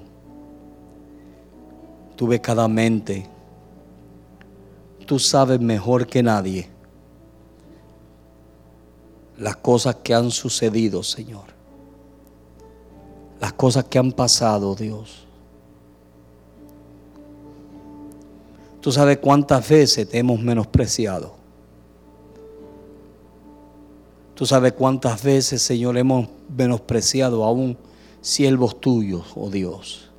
tú 2.17 2.29
ves 2.29 2.41
cada 2.41 2.67
mente, 2.69 3.27
tú 5.05 5.19
sabes 5.19 5.61
mejor 5.61 6.07
que 6.07 6.23
nadie 6.23 6.76
las 9.39 9.57
cosas 9.57 9.97
que 9.97 10.15
han 10.15 10.31
sucedido, 10.31 11.03
Señor 11.03 11.57
las 13.41 13.53
cosas 13.53 13.85
que 13.85 13.99
han 13.99 14.13
pasado, 14.13 14.75
Dios. 14.75 15.25
Tú 18.81 18.93
sabes 18.93 19.19
cuántas 19.19 19.69
veces 19.69 20.09
te 20.09 20.19
hemos 20.19 20.41
menospreciado. 20.41 21.35
Tú 24.35 24.47
sabes 24.47 24.73
cuántas 24.75 25.23
veces, 25.23 25.63
Señor, 25.63 25.97
hemos 25.97 26.29
menospreciado 26.55 27.43
a 27.45 27.51
un 27.51 27.77
siervos 28.21 28.81
tuyos, 28.81 29.27
oh 29.35 29.51
Dios. 29.51 30.11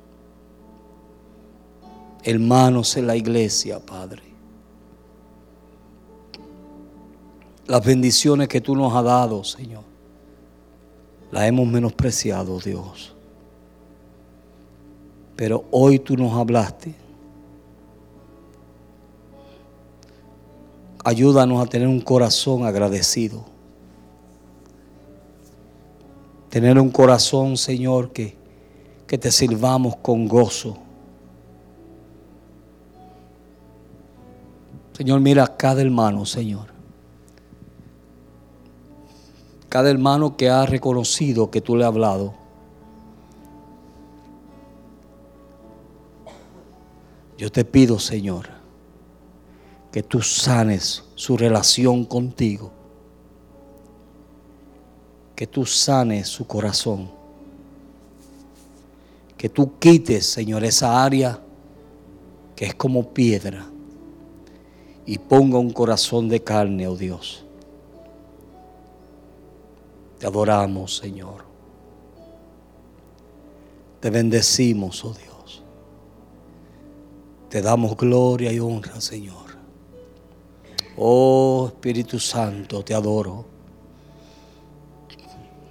Hermanos 2.24 2.96
en 2.96 3.06
la 3.06 3.16
iglesia, 3.16 3.78
Padre. 3.78 4.27
Las 7.68 7.84
bendiciones 7.84 8.48
que 8.48 8.60
tú 8.60 8.74
nos 8.74 8.92
has 8.92 9.04
dado, 9.04 9.44
Señor 9.44 9.88
la 11.30 11.46
hemos 11.46 11.66
menospreciado, 11.66 12.58
Dios. 12.58 13.14
Pero 15.36 15.64
hoy 15.70 15.98
tú 15.98 16.16
nos 16.16 16.32
hablaste. 16.36 16.94
Ayúdanos 21.04 21.64
a 21.64 21.68
tener 21.68 21.86
un 21.86 22.00
corazón 22.00 22.64
agradecido. 22.64 23.44
Tener 26.50 26.78
un 26.78 26.90
corazón, 26.90 27.56
Señor, 27.56 28.10
que, 28.10 28.36
que 29.06 29.18
te 29.18 29.30
sirvamos 29.30 29.96
con 29.96 30.26
gozo. 30.26 30.78
Señor, 34.94 35.20
mira 35.20 35.44
a 35.44 35.56
cada 35.56 35.82
hermano, 35.82 36.24
Señor. 36.26 36.77
Cada 39.68 39.90
hermano 39.90 40.36
que 40.36 40.48
ha 40.48 40.64
reconocido 40.64 41.50
que 41.50 41.60
tú 41.60 41.76
le 41.76 41.84
has 41.84 41.88
hablado. 41.88 42.34
Yo 47.36 47.52
te 47.52 47.64
pido, 47.64 47.98
Señor, 47.98 48.48
que 49.92 50.02
tú 50.02 50.22
sanes 50.22 51.04
su 51.14 51.36
relación 51.36 52.04
contigo, 52.04 52.72
que 55.36 55.46
tú 55.46 55.64
sanes 55.64 56.28
su 56.28 56.46
corazón, 56.46 57.10
que 59.36 59.48
tú 59.48 59.78
quites, 59.78 60.26
Señor, 60.26 60.64
esa 60.64 61.04
área 61.04 61.40
que 62.56 62.64
es 62.64 62.74
como 62.74 63.10
piedra 63.10 63.66
y 65.06 65.18
ponga 65.18 65.58
un 65.58 65.70
corazón 65.70 66.28
de 66.28 66.42
carne, 66.42 66.88
oh 66.88 66.96
Dios 66.96 67.44
te 70.18 70.26
adoramos, 70.26 70.96
Señor. 70.96 71.44
Te 74.00 74.10
bendecimos, 74.10 75.04
oh 75.04 75.14
Dios. 75.14 75.62
Te 77.48 77.62
damos 77.62 77.96
gloria 77.96 78.52
y 78.52 78.58
honra, 78.58 79.00
Señor. 79.00 79.56
Oh 80.96 81.66
Espíritu 81.68 82.18
Santo, 82.18 82.84
te 82.84 82.94
adoro. 82.94 83.46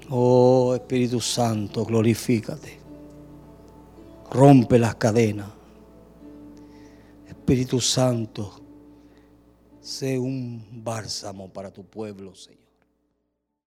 Oh 0.10 0.74
Espíritu 0.74 1.20
Santo, 1.20 1.86
glorifícate. 1.86 2.80
Rompe 4.32 4.80
las 4.80 4.96
cadenas. 4.96 5.50
Espíritu 7.28 7.80
Santo, 7.80 8.60
sé 9.80 10.20
un 10.20 10.84
bálsamo 10.84 11.52
para 11.52 11.72
tu 11.72 11.86
pueblo, 11.86 12.36
Señor. 12.36 12.67